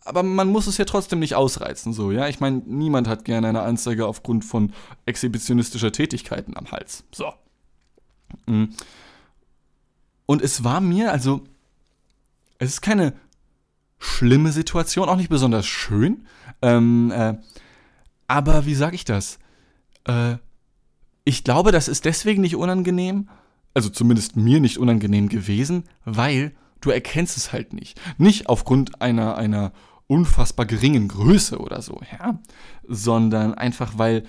Aber 0.05 0.23
man 0.23 0.49
muss 0.49 0.67
es 0.67 0.77
ja 0.77 0.85
trotzdem 0.85 1.19
nicht 1.19 1.35
ausreizen, 1.35 1.93
so, 1.95 2.13
ja. 2.13 2.29
Ich 2.29 2.39
meine, 2.39 2.63
niemand 2.67 3.09
hat 3.09 3.25
gerne 3.25 3.49
eine 3.49 3.63
Anzeige 3.63 4.07
aufgrund 4.07 4.45
von 4.45 4.73
exhibitionistischer 5.07 5.93
Tätigkeiten 5.93 6.57
am 6.57 6.71
Hals. 6.71 7.05
So. 7.11 7.33
Mhm. 8.47 8.71
Und 10.27 10.43
es 10.43 10.63
war 10.63 10.81
mir, 10.81 11.11
also, 11.11 11.45
es 12.59 12.71
ist 12.71 12.81
keine 12.83 13.15
schlimme 13.99 14.53
Situation, 14.53 15.09
auch 15.09 15.17
nicht 15.17 15.31
besonders 15.31 15.67
schön. 15.67 16.27
Ähm, 16.61 17.11
äh, 17.11 17.35
aber 18.27 18.67
wie 18.67 18.75
sage 18.75 18.97
ich 18.97 19.05
das? 19.05 19.39
Äh, 20.07 20.37
ich 21.25 21.45
glaube, 21.45 21.73
das 21.73 21.89
ist 21.89 22.05
deswegen 22.05 22.43
nicht 22.43 22.57
unangenehm, 22.57 23.31
also 23.75 23.91
zumindest 23.91 24.37
mir 24.37 24.61
nicht 24.61 24.79
unangenehm 24.79 25.29
gewesen, 25.29 25.85
weil 26.05 26.53
du 26.81 26.91
erkennst 26.91 27.37
es 27.37 27.53
halt 27.53 27.73
nicht. 27.73 28.01
Nicht 28.19 28.49
aufgrund 28.49 29.03
einer, 29.03 29.37
einer 29.37 29.73
unfassbar 30.07 30.67
geringen 30.67 31.09
Größe 31.09 31.59
oder 31.59 31.83
so, 31.83 32.01
ja, 32.13 32.39
sondern 32.87 33.55
einfach, 33.55 33.95
weil 33.97 34.25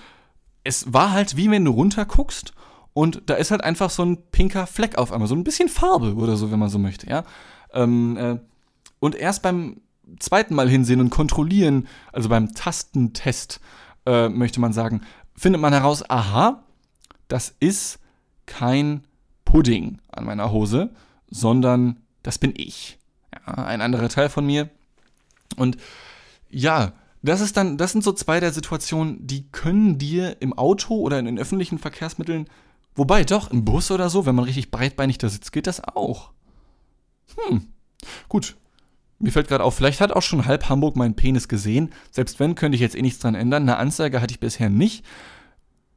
es 0.64 0.92
war 0.92 1.12
halt 1.12 1.36
wie 1.36 1.50
wenn 1.50 1.64
du 1.64 1.70
runterguckst 1.70 2.52
und 2.92 3.22
da 3.26 3.34
ist 3.34 3.50
halt 3.50 3.62
einfach 3.62 3.90
so 3.90 4.02
ein 4.02 4.30
pinker 4.30 4.66
Fleck 4.66 4.96
auf 4.96 5.12
einmal, 5.12 5.28
so 5.28 5.34
ein 5.34 5.44
bisschen 5.44 5.68
Farbe 5.68 6.14
oder 6.14 6.36
so, 6.36 6.50
wenn 6.50 6.58
man 6.58 6.70
so 6.70 6.78
möchte, 6.78 7.08
ja. 7.08 7.24
Ähm, 7.72 8.16
äh, 8.16 8.38
und 9.00 9.14
erst 9.14 9.42
beim 9.42 9.82
zweiten 10.18 10.54
Mal 10.54 10.68
hinsehen 10.68 11.00
und 11.00 11.10
kontrollieren, 11.10 11.88
also 12.12 12.28
beim 12.28 12.54
Tastentest, 12.54 13.60
äh, 14.06 14.28
möchte 14.28 14.60
man 14.60 14.72
sagen, 14.72 15.02
findet 15.36 15.60
man 15.60 15.72
heraus, 15.72 16.08
aha, 16.08 16.62
das 17.28 17.54
ist 17.60 17.98
kein 18.46 19.02
Pudding 19.56 20.00
an 20.12 20.26
meiner 20.26 20.52
Hose, 20.52 20.90
sondern 21.30 22.00
das 22.22 22.36
bin 22.36 22.52
ich. 22.54 22.98
Ja, 23.32 23.54
ein 23.54 23.80
anderer 23.80 24.10
Teil 24.10 24.28
von 24.28 24.44
mir. 24.44 24.68
Und 25.56 25.78
ja, 26.50 26.92
das 27.22 27.40
ist 27.40 27.56
dann, 27.56 27.78
das 27.78 27.92
sind 27.92 28.04
so 28.04 28.12
zwei 28.12 28.38
der 28.38 28.52
Situationen, 28.52 29.26
die 29.26 29.48
können 29.52 29.96
dir 29.96 30.36
im 30.40 30.52
Auto 30.52 30.96
oder 30.96 31.18
in 31.18 31.24
den 31.24 31.38
öffentlichen 31.38 31.78
Verkehrsmitteln, 31.78 32.50
wobei 32.94 33.24
doch 33.24 33.50
im 33.50 33.64
Bus 33.64 33.90
oder 33.90 34.10
so, 34.10 34.26
wenn 34.26 34.34
man 34.34 34.44
richtig 34.44 34.70
breitbeinig 34.70 35.16
da 35.16 35.30
sitzt, 35.30 35.52
geht 35.52 35.66
das 35.66 35.82
auch. 35.82 36.32
Hm, 37.36 37.68
gut. 38.28 38.56
Mir 39.18 39.32
fällt 39.32 39.48
gerade 39.48 39.64
auf, 39.64 39.74
vielleicht 39.74 40.02
hat 40.02 40.12
auch 40.12 40.20
schon 40.20 40.44
halb 40.44 40.68
Hamburg 40.68 40.96
meinen 40.96 41.16
Penis 41.16 41.48
gesehen. 41.48 41.94
Selbst 42.10 42.38
wenn, 42.40 42.56
könnte 42.56 42.76
ich 42.76 42.82
jetzt 42.82 42.94
eh 42.94 43.00
nichts 43.00 43.20
dran 43.20 43.34
ändern. 43.34 43.62
Eine 43.62 43.78
Anzeige 43.78 44.20
hatte 44.20 44.32
ich 44.32 44.40
bisher 44.40 44.68
nicht. 44.68 45.02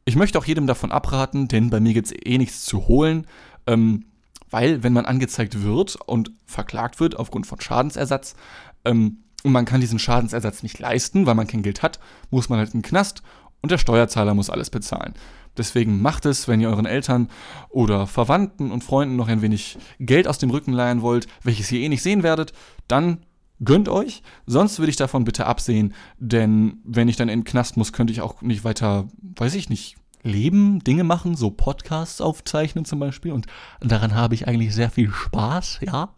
Ich 0.10 0.16
möchte 0.16 0.40
auch 0.40 0.46
jedem 0.46 0.66
davon 0.66 0.92
abraten, 0.92 1.48
denn 1.48 1.70
bei 1.70 1.80
mir 1.80 1.94
gibt 1.94 2.08
es 2.08 2.14
eh 2.26 2.40
nichts 2.40 2.66
zu 2.66 2.88
holen. 2.88 3.28
Ähm, 3.70 4.06
weil 4.50 4.82
wenn 4.82 4.94
man 4.94 5.06
angezeigt 5.06 5.64
wird 5.64 5.96
und 6.08 6.32
verklagt 6.46 7.00
wird 7.00 7.16
aufgrund 7.16 7.46
von 7.46 7.62
Schadensersatz, 7.62 8.36
ähm, 8.84 9.20
und 9.44 9.54
man 9.54 9.66
kann 9.66 9.80
diesen 9.80 10.00
Schadensersatz 10.00 10.64
nicht 10.64 10.80
leisten, 10.80 11.26
weil 11.26 11.36
man 11.36 11.48
kein 11.48 11.64
Geld 11.64 11.82
hat, 11.82 12.00
muss 12.30 12.50
man 12.50 12.60
halt 12.60 12.74
in 12.74 12.82
den 12.82 12.88
Knast 12.88 13.22
und 13.62 13.72
der 13.72 13.78
Steuerzahler 13.78 14.34
muss 14.34 14.50
alles 14.50 14.70
bezahlen. 14.70 15.14
Deswegen 15.58 16.02
macht 16.02 16.26
es, 16.26 16.48
wenn 16.48 16.60
ihr 16.60 16.70
euren 16.70 16.86
Eltern 16.86 17.30
oder 17.70 18.08
Verwandten 18.08 18.72
und 18.72 18.84
Freunden 18.84 19.16
noch 19.16 19.28
ein 19.28 19.42
wenig 19.42 19.78
Geld 20.00 20.28
aus 20.28 20.40
dem 20.40 20.50
Rücken 20.50 20.74
leihen 20.74 21.02
wollt, 21.02 21.28
welches 21.44 21.72
ihr 21.72 21.80
eh 21.80 21.90
nicht 21.90 22.04
sehen 22.04 22.24
werdet, 22.24 22.54
dann 22.88 23.20
gönnt 23.64 23.90
euch. 23.90 24.24
Sonst 24.46 24.80
würde 24.80 24.90
ich 24.90 24.96
davon 24.96 25.24
bitte 25.24 25.46
absehen, 25.46 25.94
denn 26.18 26.80
wenn 26.84 27.08
ich 27.08 27.16
dann 27.16 27.30
in 27.30 27.42
den 27.42 27.46
Knast 27.46 27.78
muss, 27.78 27.94
könnte 27.94 28.14
ich 28.14 28.22
auch 28.22 28.42
nicht 28.42 28.64
weiter, 28.64 29.08
weiß 29.22 29.56
ich 29.56 29.70
nicht, 29.70 29.98
leben, 30.24 30.80
Dinge 30.84 31.04
machen, 31.04 31.36
so 31.36 31.50
Podcasts 31.52 32.22
aufzeichnen 32.22 32.86
zum 32.86 33.00
Beispiel. 33.00 33.32
Und 33.32 33.48
daran 33.80 34.16
habe 34.16 34.36
ich 34.36 34.48
eigentlich 34.48 34.74
sehr 34.74 34.90
viel 34.90 35.12
Spaß, 35.12 35.80
ja. 35.82 36.10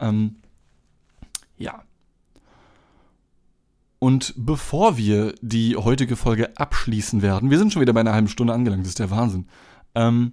Ähm, 0.00 0.36
ja. 1.56 1.82
Und 3.98 4.32
bevor 4.36 4.96
wir 4.96 5.34
die 5.42 5.76
heutige 5.76 6.16
Folge 6.16 6.56
abschließen 6.56 7.20
werden, 7.20 7.50
wir 7.50 7.58
sind 7.58 7.72
schon 7.72 7.82
wieder 7.82 7.92
bei 7.92 8.00
einer 8.00 8.14
halben 8.14 8.28
Stunde 8.28 8.54
angelangt, 8.54 8.82
das 8.82 8.90
ist 8.90 8.98
der 8.98 9.10
Wahnsinn. 9.10 9.46
Ähm, 9.94 10.32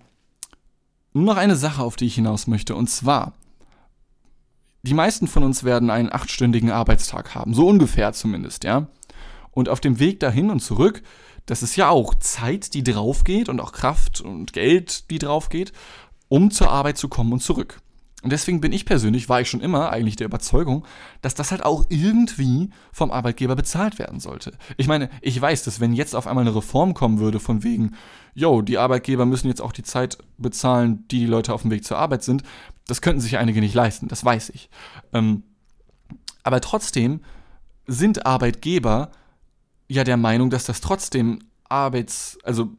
nur 1.14 1.26
noch 1.26 1.38
eine 1.38 1.58
Sache, 1.58 1.84
auf 1.84 1.98
die 1.98 2.06
ich 2.06 2.16
hinaus 2.16 2.48
möchte, 2.48 2.76
und 2.76 2.90
zwar, 2.90 3.34
die 4.84 4.94
meisten 4.94 5.28
von 5.28 5.44
uns 5.44 5.66
werden 5.66 5.90
einen 5.90 6.12
achtstündigen 6.12 6.72
Arbeitstag 6.72 7.36
haben, 7.36 7.54
so 7.54 7.68
ungefähr 7.68 8.14
zumindest, 8.14 8.64
ja. 8.64 8.88
Und 9.52 9.68
auf 9.68 9.82
dem 9.82 10.00
Weg 10.00 10.22
dahin 10.22 10.50
und 10.50 10.62
zurück, 10.62 11.04
das 11.48 11.64
ist 11.64 11.76
ja 11.76 11.90
auch 11.90 12.14
Zeit, 12.16 12.76
die 12.76 12.84
draufgeht 12.84 13.50
und 13.50 13.60
auch 13.60 13.72
Kraft 13.72 14.22
und 14.22 14.54
Geld, 14.54 15.10
die 15.10 15.18
draufgeht, 15.18 15.72
um 16.28 16.52
zur 16.52 16.70
Arbeit 16.70 16.98
zu 16.98 17.08
kommen 17.08 17.34
und 17.34 17.40
zurück. 17.42 17.82
Und 18.24 18.32
deswegen 18.32 18.60
bin 18.60 18.74
ich 18.74 18.86
persönlich, 18.86 19.30
war 19.30 19.42
ich 19.42 19.50
schon 19.50 19.62
immer 19.62 19.92
eigentlich 19.92 20.18
der 20.18 20.26
Überzeugung, 20.26 20.86
dass 21.22 21.36
das 21.36 21.52
halt 21.52 21.64
auch 21.64 21.86
irgendwie 21.88 22.72
vom 22.92 23.12
Arbeitgeber 23.12 23.56
bezahlt 23.56 24.00
werden 24.00 24.20
sollte. 24.20 24.54
Ich 24.76 24.88
meine, 24.88 25.10
ich 25.22 25.40
weiß, 25.40 25.64
dass 25.64 25.80
wenn 25.80 25.94
jetzt 25.94 26.16
auf 26.16 26.28
einmal 26.28 26.46
eine 26.46 26.56
Reform 26.56 26.94
kommen 26.94 27.20
würde 27.20 27.40
von 27.40 27.64
wegen, 27.64 27.96
yo, 28.34 28.62
die 28.62 28.80
Arbeitgeber 28.80 29.26
müssen 29.26 29.48
jetzt 29.48 29.62
auch 29.62 29.72
die 29.72 29.84
Zeit 29.84 30.18
bezahlen, 30.38 31.06
die 31.10 31.20
die 31.20 31.26
Leute 31.28 31.54
auf 31.54 31.62
dem 31.62 31.72
Weg 31.72 31.86
zur 31.86 32.00
Arbeit 32.00 32.24
sind, 32.24 32.44
das 32.88 33.02
könnten 33.02 33.22
sich 33.22 33.38
einige 33.38 33.62
nicht 33.62 33.76
leisten, 33.76 34.08
das 34.08 34.26
weiß 34.26 34.50
ich. 34.50 34.70
Ähm, 35.14 35.44
aber 36.44 36.60
trotzdem 36.60 37.22
sind 37.86 38.26
Arbeitgeber 38.26 39.12
ja 39.88 40.04
der 40.04 40.17
Meinung, 40.17 40.50
dass 40.50 40.65
das 40.65 40.82
trotzdem 40.82 41.39
Arbeits, 41.69 42.38
also 42.43 42.69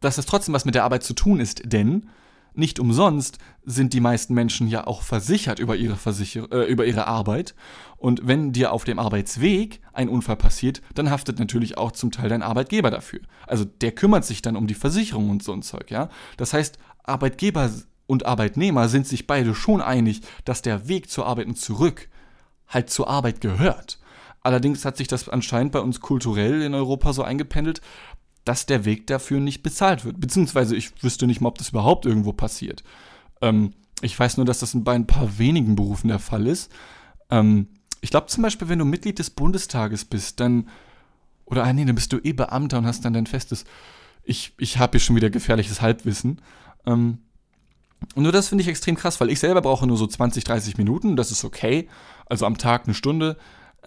dass 0.00 0.16
das 0.16 0.26
trotzdem 0.26 0.54
was 0.54 0.64
mit 0.64 0.74
der 0.74 0.84
Arbeit 0.84 1.02
zu 1.02 1.14
tun 1.14 1.40
ist, 1.40 1.62
denn 1.64 2.08
nicht 2.56 2.80
umsonst 2.80 3.38
sind 3.64 3.92
die 3.92 4.00
meisten 4.00 4.32
Menschen 4.32 4.66
ja 4.66 4.86
auch 4.86 5.02
versichert 5.02 5.58
über 5.58 5.76
ihre, 5.76 5.96
Versicher 5.96 6.50
äh, 6.50 6.64
über 6.70 6.86
ihre 6.86 7.06
Arbeit. 7.06 7.54
Und 7.98 8.26
wenn 8.26 8.52
dir 8.52 8.72
auf 8.72 8.84
dem 8.84 8.98
Arbeitsweg 8.98 9.80
ein 9.92 10.08
Unfall 10.08 10.36
passiert, 10.36 10.80
dann 10.94 11.10
haftet 11.10 11.38
natürlich 11.38 11.76
auch 11.76 11.92
zum 11.92 12.12
Teil 12.12 12.30
dein 12.30 12.42
Arbeitgeber 12.42 12.90
dafür. 12.90 13.20
Also 13.46 13.64
der 13.64 13.92
kümmert 13.92 14.24
sich 14.24 14.40
dann 14.40 14.56
um 14.56 14.66
die 14.66 14.74
Versicherung 14.74 15.28
und 15.28 15.42
so 15.42 15.52
ein 15.52 15.62
Zeug, 15.62 15.90
ja. 15.90 16.08
Das 16.38 16.54
heißt, 16.54 16.78
Arbeitgeber 17.04 17.70
und 18.06 18.24
Arbeitnehmer 18.24 18.88
sind 18.88 19.06
sich 19.06 19.26
beide 19.26 19.54
schon 19.54 19.82
einig, 19.82 20.22
dass 20.44 20.62
der 20.62 20.88
Weg 20.88 21.10
zur 21.10 21.26
Arbeit 21.26 21.46
und 21.46 21.58
zurück 21.58 22.08
halt 22.68 22.90
zur 22.90 23.08
Arbeit 23.08 23.40
gehört. 23.40 23.98
Allerdings 24.46 24.84
hat 24.84 24.96
sich 24.96 25.08
das 25.08 25.28
anscheinend 25.28 25.72
bei 25.72 25.80
uns 25.80 26.00
kulturell 26.00 26.62
in 26.62 26.72
Europa 26.72 27.12
so 27.12 27.24
eingependelt, 27.24 27.80
dass 28.44 28.64
der 28.64 28.84
Weg 28.84 29.08
dafür 29.08 29.40
nicht 29.40 29.64
bezahlt 29.64 30.04
wird. 30.04 30.20
Beziehungsweise 30.20 30.76
ich 30.76 31.02
wüsste 31.02 31.26
nicht 31.26 31.40
mal, 31.40 31.48
ob 31.48 31.58
das 31.58 31.70
überhaupt 31.70 32.06
irgendwo 32.06 32.32
passiert. 32.32 32.84
Ähm, 33.40 33.72
ich 34.02 34.16
weiß 34.16 34.36
nur, 34.36 34.46
dass 34.46 34.60
das 34.60 34.70
bei 34.72 34.94
ein 34.94 35.08
paar 35.08 35.38
wenigen 35.38 35.74
Berufen 35.74 36.06
der 36.06 36.20
Fall 36.20 36.46
ist. 36.46 36.70
Ähm, 37.28 37.66
ich 38.00 38.10
glaube 38.10 38.28
zum 38.28 38.44
Beispiel, 38.44 38.68
wenn 38.68 38.78
du 38.78 38.84
Mitglied 38.84 39.18
des 39.18 39.30
Bundestages 39.30 40.04
bist, 40.04 40.38
dann. 40.38 40.68
Oder 41.46 41.64
ah, 41.64 41.72
nee, 41.72 41.84
dann 41.84 41.96
bist 41.96 42.12
du 42.12 42.18
eh 42.22 42.32
Beamter 42.32 42.78
und 42.78 42.86
hast 42.86 43.04
dann 43.04 43.14
dein 43.14 43.26
festes. 43.26 43.64
Ich, 44.22 44.52
ich 44.58 44.78
habe 44.78 44.92
hier 44.92 45.00
schon 45.00 45.16
wieder 45.16 45.28
gefährliches 45.28 45.82
Halbwissen. 45.82 46.40
Ähm, 46.86 47.18
und 48.14 48.22
nur 48.22 48.30
das 48.30 48.46
finde 48.46 48.62
ich 48.62 48.68
extrem 48.68 48.94
krass, 48.94 49.20
weil 49.20 49.30
ich 49.30 49.40
selber 49.40 49.60
brauche 49.60 49.88
nur 49.88 49.96
so 49.96 50.06
20, 50.06 50.44
30 50.44 50.78
Minuten. 50.78 51.16
Das 51.16 51.32
ist 51.32 51.44
okay. 51.44 51.88
Also 52.26 52.46
am 52.46 52.58
Tag 52.58 52.84
eine 52.84 52.94
Stunde. 52.94 53.36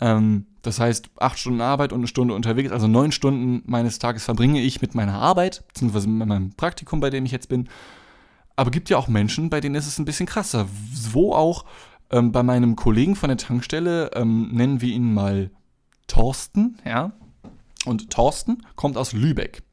Ähm, 0.01 0.45
das 0.61 0.79
heißt, 0.79 1.09
acht 1.17 1.39
Stunden 1.39 1.61
Arbeit 1.61 1.93
und 1.93 1.99
eine 1.99 2.07
Stunde 2.07 2.33
unterwegs, 2.33 2.71
also 2.71 2.87
neun 2.87 3.11
Stunden 3.11 3.63
meines 3.65 3.99
Tages 3.99 4.25
verbringe 4.25 4.61
ich 4.61 4.81
mit 4.81 4.95
meiner 4.95 5.15
Arbeit, 5.15 5.63
beziehungsweise 5.67 6.07
mit 6.07 6.27
meinem 6.27 6.51
Praktikum, 6.51 6.99
bei 6.99 7.09
dem 7.09 7.25
ich 7.25 7.31
jetzt 7.31 7.49
bin. 7.49 7.69
Aber 8.55 8.71
gibt 8.71 8.89
ja 8.89 8.97
auch 8.97 9.07
Menschen, 9.07 9.49
bei 9.49 9.61
denen 9.61 9.75
ist 9.75 9.87
es 9.87 9.99
ein 9.99 10.05
bisschen 10.05 10.25
krasser. 10.25 10.67
Wo 11.11 11.33
auch 11.33 11.65
ähm, 12.11 12.31
bei 12.31 12.43
meinem 12.43 12.75
Kollegen 12.75 13.15
von 13.15 13.29
der 13.29 13.37
Tankstelle, 13.37 14.11
ähm, 14.15 14.49
nennen 14.51 14.81
wir 14.81 14.93
ihn 14.93 15.13
mal 15.13 15.51
Thorsten, 16.07 16.77
ja. 16.85 17.11
Und 17.85 18.09
Thorsten 18.09 18.65
kommt 18.75 18.97
aus 18.97 19.13
Lübeck. 19.13 19.63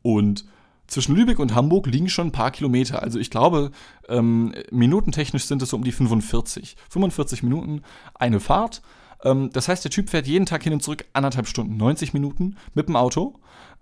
Und 0.00 0.46
zwischen 0.86 1.14
Lübeck 1.14 1.38
und 1.38 1.54
Hamburg 1.54 1.86
liegen 1.86 2.08
schon 2.08 2.28
ein 2.28 2.32
paar 2.32 2.50
Kilometer. 2.50 3.02
Also 3.02 3.18
ich 3.18 3.30
glaube, 3.30 3.70
ähm, 4.08 4.54
minutentechnisch 4.70 5.44
sind 5.44 5.62
es 5.62 5.70
so 5.70 5.76
um 5.76 5.84
die 5.84 5.92
45. 5.92 6.76
45 6.90 7.42
Minuten 7.42 7.82
eine 8.14 8.40
Fahrt. 8.40 8.82
Ähm, 9.24 9.50
das 9.52 9.68
heißt, 9.68 9.84
der 9.84 9.90
Typ 9.90 10.10
fährt 10.10 10.26
jeden 10.26 10.46
Tag 10.46 10.62
hin 10.62 10.72
und 10.72 10.82
zurück 10.82 11.04
anderthalb 11.12 11.46
Stunden, 11.46 11.76
90 11.76 12.12
Minuten 12.12 12.56
mit 12.74 12.88
dem 12.88 12.96
Auto. 12.96 13.34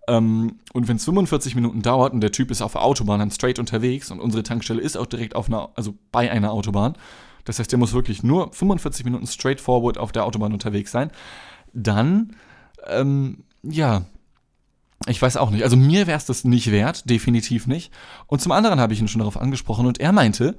Ähm, 0.09 0.59
und 0.72 0.88
wenn 0.88 0.96
es 0.96 1.05
45 1.05 1.55
Minuten 1.55 1.83
dauert 1.83 2.12
und 2.12 2.20
der 2.20 2.33
Typ 2.33 2.50
ist 2.50 2.62
auf 2.62 2.72
der 2.72 2.83
Autobahn 2.83 3.20
dann 3.20 3.31
straight 3.31 3.59
unterwegs 3.59 4.11
und 4.11 4.20
unsere 4.20 4.42
Tankstelle 4.42 4.81
ist 4.81 4.96
auch 4.96 5.07
direkt 5.07 5.37
auf 5.37 5.48
einer, 5.48 5.70
also 5.74 5.94
bei 6.11 6.31
einer 6.31 6.53
Autobahn, 6.53 6.94
das 7.44 7.59
heißt, 7.59 7.70
der 7.70 7.79
muss 7.79 7.92
wirklich 7.92 8.22
nur 8.22 8.53
45 8.53 9.05
Minuten 9.05 9.26
straightforward 9.26 9.98
auf 9.98 10.12
der 10.12 10.24
Autobahn 10.24 10.53
unterwegs 10.53 10.90
sein, 10.90 11.11
dann, 11.72 12.37
ähm, 12.88 13.44
ja, 13.62 14.05
ich 15.07 15.20
weiß 15.20 15.37
auch 15.38 15.50
nicht. 15.50 15.62
Also 15.62 15.76
mir 15.76 16.07
wäre 16.07 16.18
es 16.18 16.26
das 16.26 16.44
nicht 16.44 16.70
wert, 16.70 17.09
definitiv 17.09 17.66
nicht. 17.66 17.92
Und 18.26 18.40
zum 18.40 18.53
anderen 18.53 18.81
habe 18.81 18.92
ich 18.92 19.00
ihn 19.00 19.09
schon 19.09 19.20
darauf 19.20 19.40
angesprochen 19.40 19.87
und 19.87 19.98
er 19.98 20.12
meinte, 20.12 20.57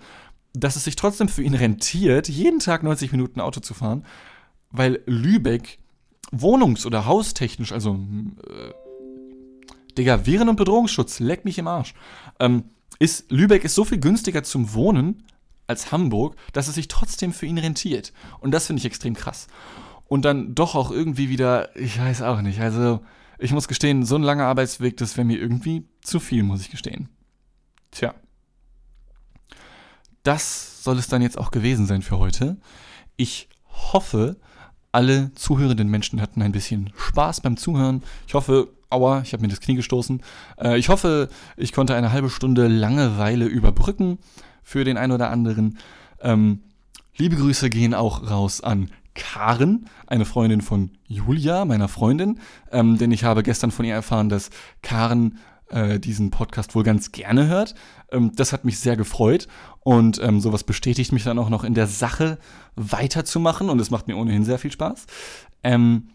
dass 0.53 0.75
es 0.75 0.83
sich 0.83 0.95
trotzdem 0.95 1.29
für 1.29 1.43
ihn 1.43 1.53
rentiert, 1.53 2.27
jeden 2.27 2.59
Tag 2.59 2.83
90 2.83 3.11
Minuten 3.11 3.39
Auto 3.39 3.59
zu 3.59 3.73
fahren, 3.73 4.05
weil 4.71 5.01
Lübeck 5.05 5.79
wohnungs- 6.31 6.85
oder 6.85 7.05
haustechnisch, 7.05 7.71
also 7.71 7.95
äh, 7.95 8.73
Digga, 9.97 10.25
Viren- 10.25 10.49
und 10.49 10.55
Bedrohungsschutz, 10.55 11.19
leck 11.19 11.45
mich 11.45 11.57
im 11.57 11.67
Arsch. 11.67 11.93
Ähm, 12.39 12.63
ist, 12.99 13.31
Lübeck 13.31 13.63
ist 13.63 13.75
so 13.75 13.83
viel 13.83 13.99
günstiger 13.99 14.43
zum 14.43 14.73
Wohnen 14.73 15.23
als 15.67 15.91
Hamburg, 15.91 16.35
dass 16.53 16.67
es 16.67 16.75
sich 16.75 16.87
trotzdem 16.87 17.33
für 17.33 17.45
ihn 17.45 17.57
rentiert. 17.57 18.13
Und 18.39 18.51
das 18.51 18.67
finde 18.67 18.79
ich 18.79 18.85
extrem 18.85 19.15
krass. 19.15 19.47
Und 20.07 20.23
dann 20.23 20.55
doch 20.55 20.75
auch 20.75 20.91
irgendwie 20.91 21.29
wieder, 21.29 21.75
ich 21.75 21.99
weiß 21.99 22.21
auch 22.21 22.41
nicht, 22.41 22.59
also 22.59 23.01
ich 23.39 23.51
muss 23.51 23.67
gestehen, 23.67 24.05
so 24.05 24.15
ein 24.15 24.23
langer 24.23 24.45
Arbeitsweg, 24.45 24.97
das 24.97 25.17
wäre 25.17 25.25
mir 25.25 25.39
irgendwie 25.39 25.87
zu 26.01 26.19
viel, 26.19 26.43
muss 26.43 26.61
ich 26.61 26.69
gestehen. 26.69 27.09
Tja. 27.91 28.13
Das 30.23 30.83
soll 30.83 30.97
es 30.97 31.07
dann 31.07 31.21
jetzt 31.21 31.37
auch 31.37 31.49
gewesen 31.49 31.87
sein 31.87 32.01
für 32.01 32.19
heute. 32.19 32.57
Ich 33.15 33.49
hoffe, 33.93 34.37
alle 34.91 35.31
zuhörenden 35.35 35.89
Menschen 35.89 36.21
hatten 36.21 36.41
ein 36.41 36.51
bisschen 36.51 36.91
Spaß 36.97 37.41
beim 37.41 37.57
Zuhören. 37.57 38.03
Ich 38.27 38.33
hoffe, 38.33 38.69
aua, 38.89 39.21
ich 39.21 39.33
habe 39.33 39.41
mir 39.41 39.49
das 39.49 39.61
Knie 39.61 39.75
gestoßen. 39.75 40.21
Äh, 40.59 40.77
ich 40.77 40.89
hoffe, 40.89 41.29
ich 41.57 41.73
konnte 41.73 41.95
eine 41.95 42.11
halbe 42.11 42.29
Stunde 42.29 42.67
Langeweile 42.67 43.45
überbrücken 43.45 44.19
für 44.63 44.83
den 44.83 44.97
einen 44.97 45.13
oder 45.13 45.29
anderen. 45.29 45.77
Ähm, 46.21 46.61
liebe 47.17 47.35
Grüße 47.35 47.69
gehen 47.69 47.93
auch 47.93 48.29
raus 48.29 48.61
an 48.61 48.89
Karen, 49.13 49.87
eine 50.07 50.25
Freundin 50.25 50.61
von 50.61 50.91
Julia, 51.07 51.65
meiner 51.65 51.87
Freundin, 51.87 52.39
ähm, 52.71 52.97
denn 52.97 53.11
ich 53.11 53.23
habe 53.23 53.43
gestern 53.43 53.71
von 53.71 53.85
ihr 53.85 53.93
erfahren, 53.93 54.29
dass 54.29 54.49
Karen 54.81 55.37
äh, 55.71 55.99
diesen 55.99 56.29
Podcast 56.29 56.75
wohl 56.75 56.83
ganz 56.83 57.11
gerne 57.11 57.47
hört. 57.47 57.75
Ähm, 58.11 58.31
das 58.35 58.53
hat 58.53 58.65
mich 58.65 58.79
sehr 58.79 58.95
gefreut 58.95 59.47
und 59.79 60.21
ähm, 60.21 60.39
sowas 60.39 60.63
bestätigt 60.63 61.11
mich 61.11 61.23
dann 61.23 61.39
auch 61.39 61.49
noch 61.49 61.63
in 61.63 61.73
der 61.73 61.87
Sache 61.87 62.37
weiterzumachen 62.75 63.69
und 63.69 63.79
es 63.79 63.91
macht 63.91 64.07
mir 64.07 64.17
ohnehin 64.17 64.45
sehr 64.45 64.59
viel 64.59 64.71
Spaß. 64.71 65.05
Ähm, 65.63 66.09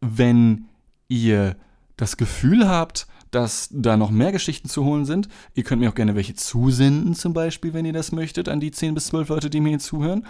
wenn 0.00 0.66
ihr 1.08 1.56
das 1.96 2.16
Gefühl 2.16 2.68
habt, 2.68 3.06
dass 3.30 3.68
da 3.72 3.96
noch 3.96 4.10
mehr 4.10 4.32
Geschichten 4.32 4.68
zu 4.68 4.84
holen 4.84 5.04
sind. 5.04 5.28
Ihr 5.54 5.64
könnt 5.64 5.80
mir 5.80 5.90
auch 5.90 5.94
gerne 5.94 6.14
welche 6.14 6.34
zusenden, 6.34 7.14
zum 7.14 7.32
Beispiel, 7.32 7.74
wenn 7.74 7.84
ihr 7.84 7.92
das 7.92 8.12
möchtet, 8.12 8.48
an 8.48 8.60
die 8.60 8.70
10 8.70 8.94
bis 8.94 9.06
12 9.06 9.28
Leute, 9.28 9.50
die 9.50 9.60
mir 9.60 9.70
hier 9.70 9.78
zuhören. 9.78 10.26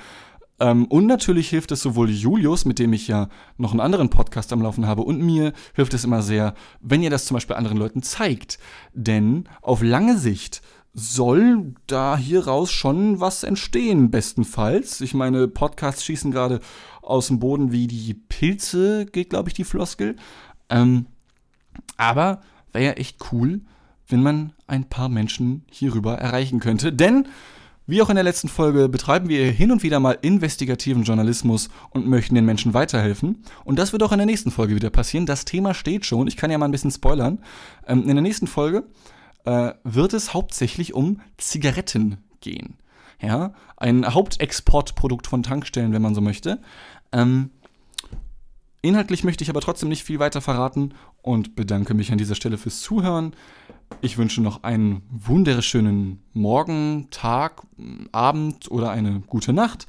Ähm, 0.59 0.87
und 0.87 1.07
natürlich 1.07 1.49
hilft 1.51 1.73
es 1.73 1.83
sowohl 1.83 2.11
Julius, 2.11 2.65
mit 2.65 2.79
dem 2.79 2.93
ich 2.93 3.09
ja 3.09 3.29
noch 3.59 3.73
einen 3.73 3.81
anderen 3.81 4.11
Podcast 4.11 4.53
am 4.53 4.63
Laufen 4.63 4.87
habe, 4.87 5.03
und 5.03 5.21
mir 5.21 5.53
hilft 5.75 5.95
es 5.95 6.05
immer 6.05 6.23
sehr, 6.23 6.55
wenn 6.81 7.03
ihr 7.03 7.11
das 7.11 7.27
zum 7.27 7.35
Beispiel 7.35 7.57
anderen 7.57 7.79
Leuten 7.79 8.03
zeigt. 8.03 8.59
Denn 8.95 9.49
auf 9.63 9.83
lange 9.83 10.19
Sicht 10.19 10.63
soll 10.99 11.75
da 11.87 12.17
hier 12.17 12.47
raus 12.47 12.73
schon 12.73 13.21
was 13.21 13.43
entstehen, 13.43 14.11
bestenfalls. 14.11 15.03
Ich 15.03 15.13
meine, 15.13 15.47
Podcasts 15.47 16.03
schießen 16.05 16.31
gerade 16.31 16.61
aus 17.03 17.27
dem 17.27 17.39
Boden 17.39 17.71
wie 17.71 17.87
die 17.87 18.15
Pilze, 18.15 19.05
geht, 19.05 19.29
glaube 19.29 19.51
ich, 19.51 19.55
die 19.55 19.65
Floskel. 19.65 20.17
Ähm, 20.71 21.05
aber 21.99 22.41
wäre 22.73 22.85
ja 22.87 22.93
echt 22.93 23.19
cool, 23.31 23.61
wenn 24.09 24.23
man 24.23 24.55
ein 24.67 24.89
paar 24.89 25.11
Menschen 25.11 25.67
hierüber 25.71 26.15
erreichen 26.15 26.61
könnte. 26.61 26.95
Denn 26.95 27.29
Wie 27.89 28.03
auch 28.03 28.09
in 28.11 28.17
der 28.17 28.25
letzten 28.25 28.49
Folge 28.49 28.89
betreiben 28.89 29.29
wir 29.29 29.49
hin 29.53 29.71
und 29.71 29.85
wieder 29.85 30.01
mal 30.01 30.19
investigativen 30.21 31.05
Journalismus 31.05 31.69
und 31.91 32.09
möchten 32.09 32.35
den 32.35 32.45
Menschen 32.45 32.75
weiterhelfen. 32.75 33.45
Und 33.65 33.79
das 33.79 33.93
wird 33.93 34.03
auch 34.03 34.11
in 34.11 34.19
der 34.19 34.27
nächsten 34.27 34.51
Folge 34.51 34.75
wieder 34.75 34.91
passieren. 34.91 35.25
Das 35.25 35.45
Thema 35.45 35.73
steht 35.73 36.05
schon. 36.05 36.27
Ich 36.27 36.37
kann 36.37 36.51
ja 36.51 36.59
mal 36.59 36.65
ein 36.65 36.73
bisschen 36.73 36.91
spoilern. 36.91 37.39
Ähm, 37.87 38.09
in 38.09 38.17
der 38.17 38.23
nächsten 38.23 38.49
Folge 38.49 38.89
äh, 39.45 39.73
wird 39.85 40.15
es 40.15 40.35
hauptsächlich 40.35 40.95
um 40.95 41.21
Zigaretten 41.39 42.19
gehen. 42.41 42.75
Ja, 43.21 43.55
ein 43.77 44.13
Hauptexportprodukt 44.13 45.29
von 45.29 45.45
Tankstellen, 45.45 45.93
wenn 45.93 46.03
man 46.03 46.15
so 46.17 46.21
möchte. 46.21 46.61
Ähm, 47.13 47.51
inhaltlich 48.83 49.23
möchte 49.23 49.45
ich 49.45 49.51
aber 49.51 49.61
trotzdem 49.61 49.89
nicht 49.89 50.03
viel 50.03 50.19
weiter 50.19 50.41
verraten 50.41 50.93
und 51.23 51.55
bedanke 51.55 51.95
mich 51.95 52.11
an 52.11 52.19
dieser 52.19 52.35
Stelle 52.35 52.59
fürs 52.59 52.81
Zuhören. 52.81 53.33
Ich 54.01 54.19
wünsche 54.19 54.43
noch 54.43 54.63
einen 54.63 55.03
wunderschönen 55.11 56.23
Morgen, 56.33 57.09
Tag, 57.11 57.63
Abend 58.13 58.71
oder 58.71 58.91
eine 58.91 59.21
gute 59.21 59.53
Nacht. 59.53 59.87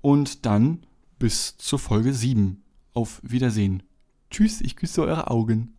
Und 0.00 0.46
dann 0.46 0.86
bis 1.18 1.56
zur 1.58 1.78
Folge 1.78 2.12
7. 2.14 2.62
Auf 2.94 3.20
Wiedersehen. 3.22 3.82
Tschüss, 4.30 4.60
ich 4.60 4.76
küsse 4.76 5.02
eure 5.02 5.30
Augen. 5.30 5.74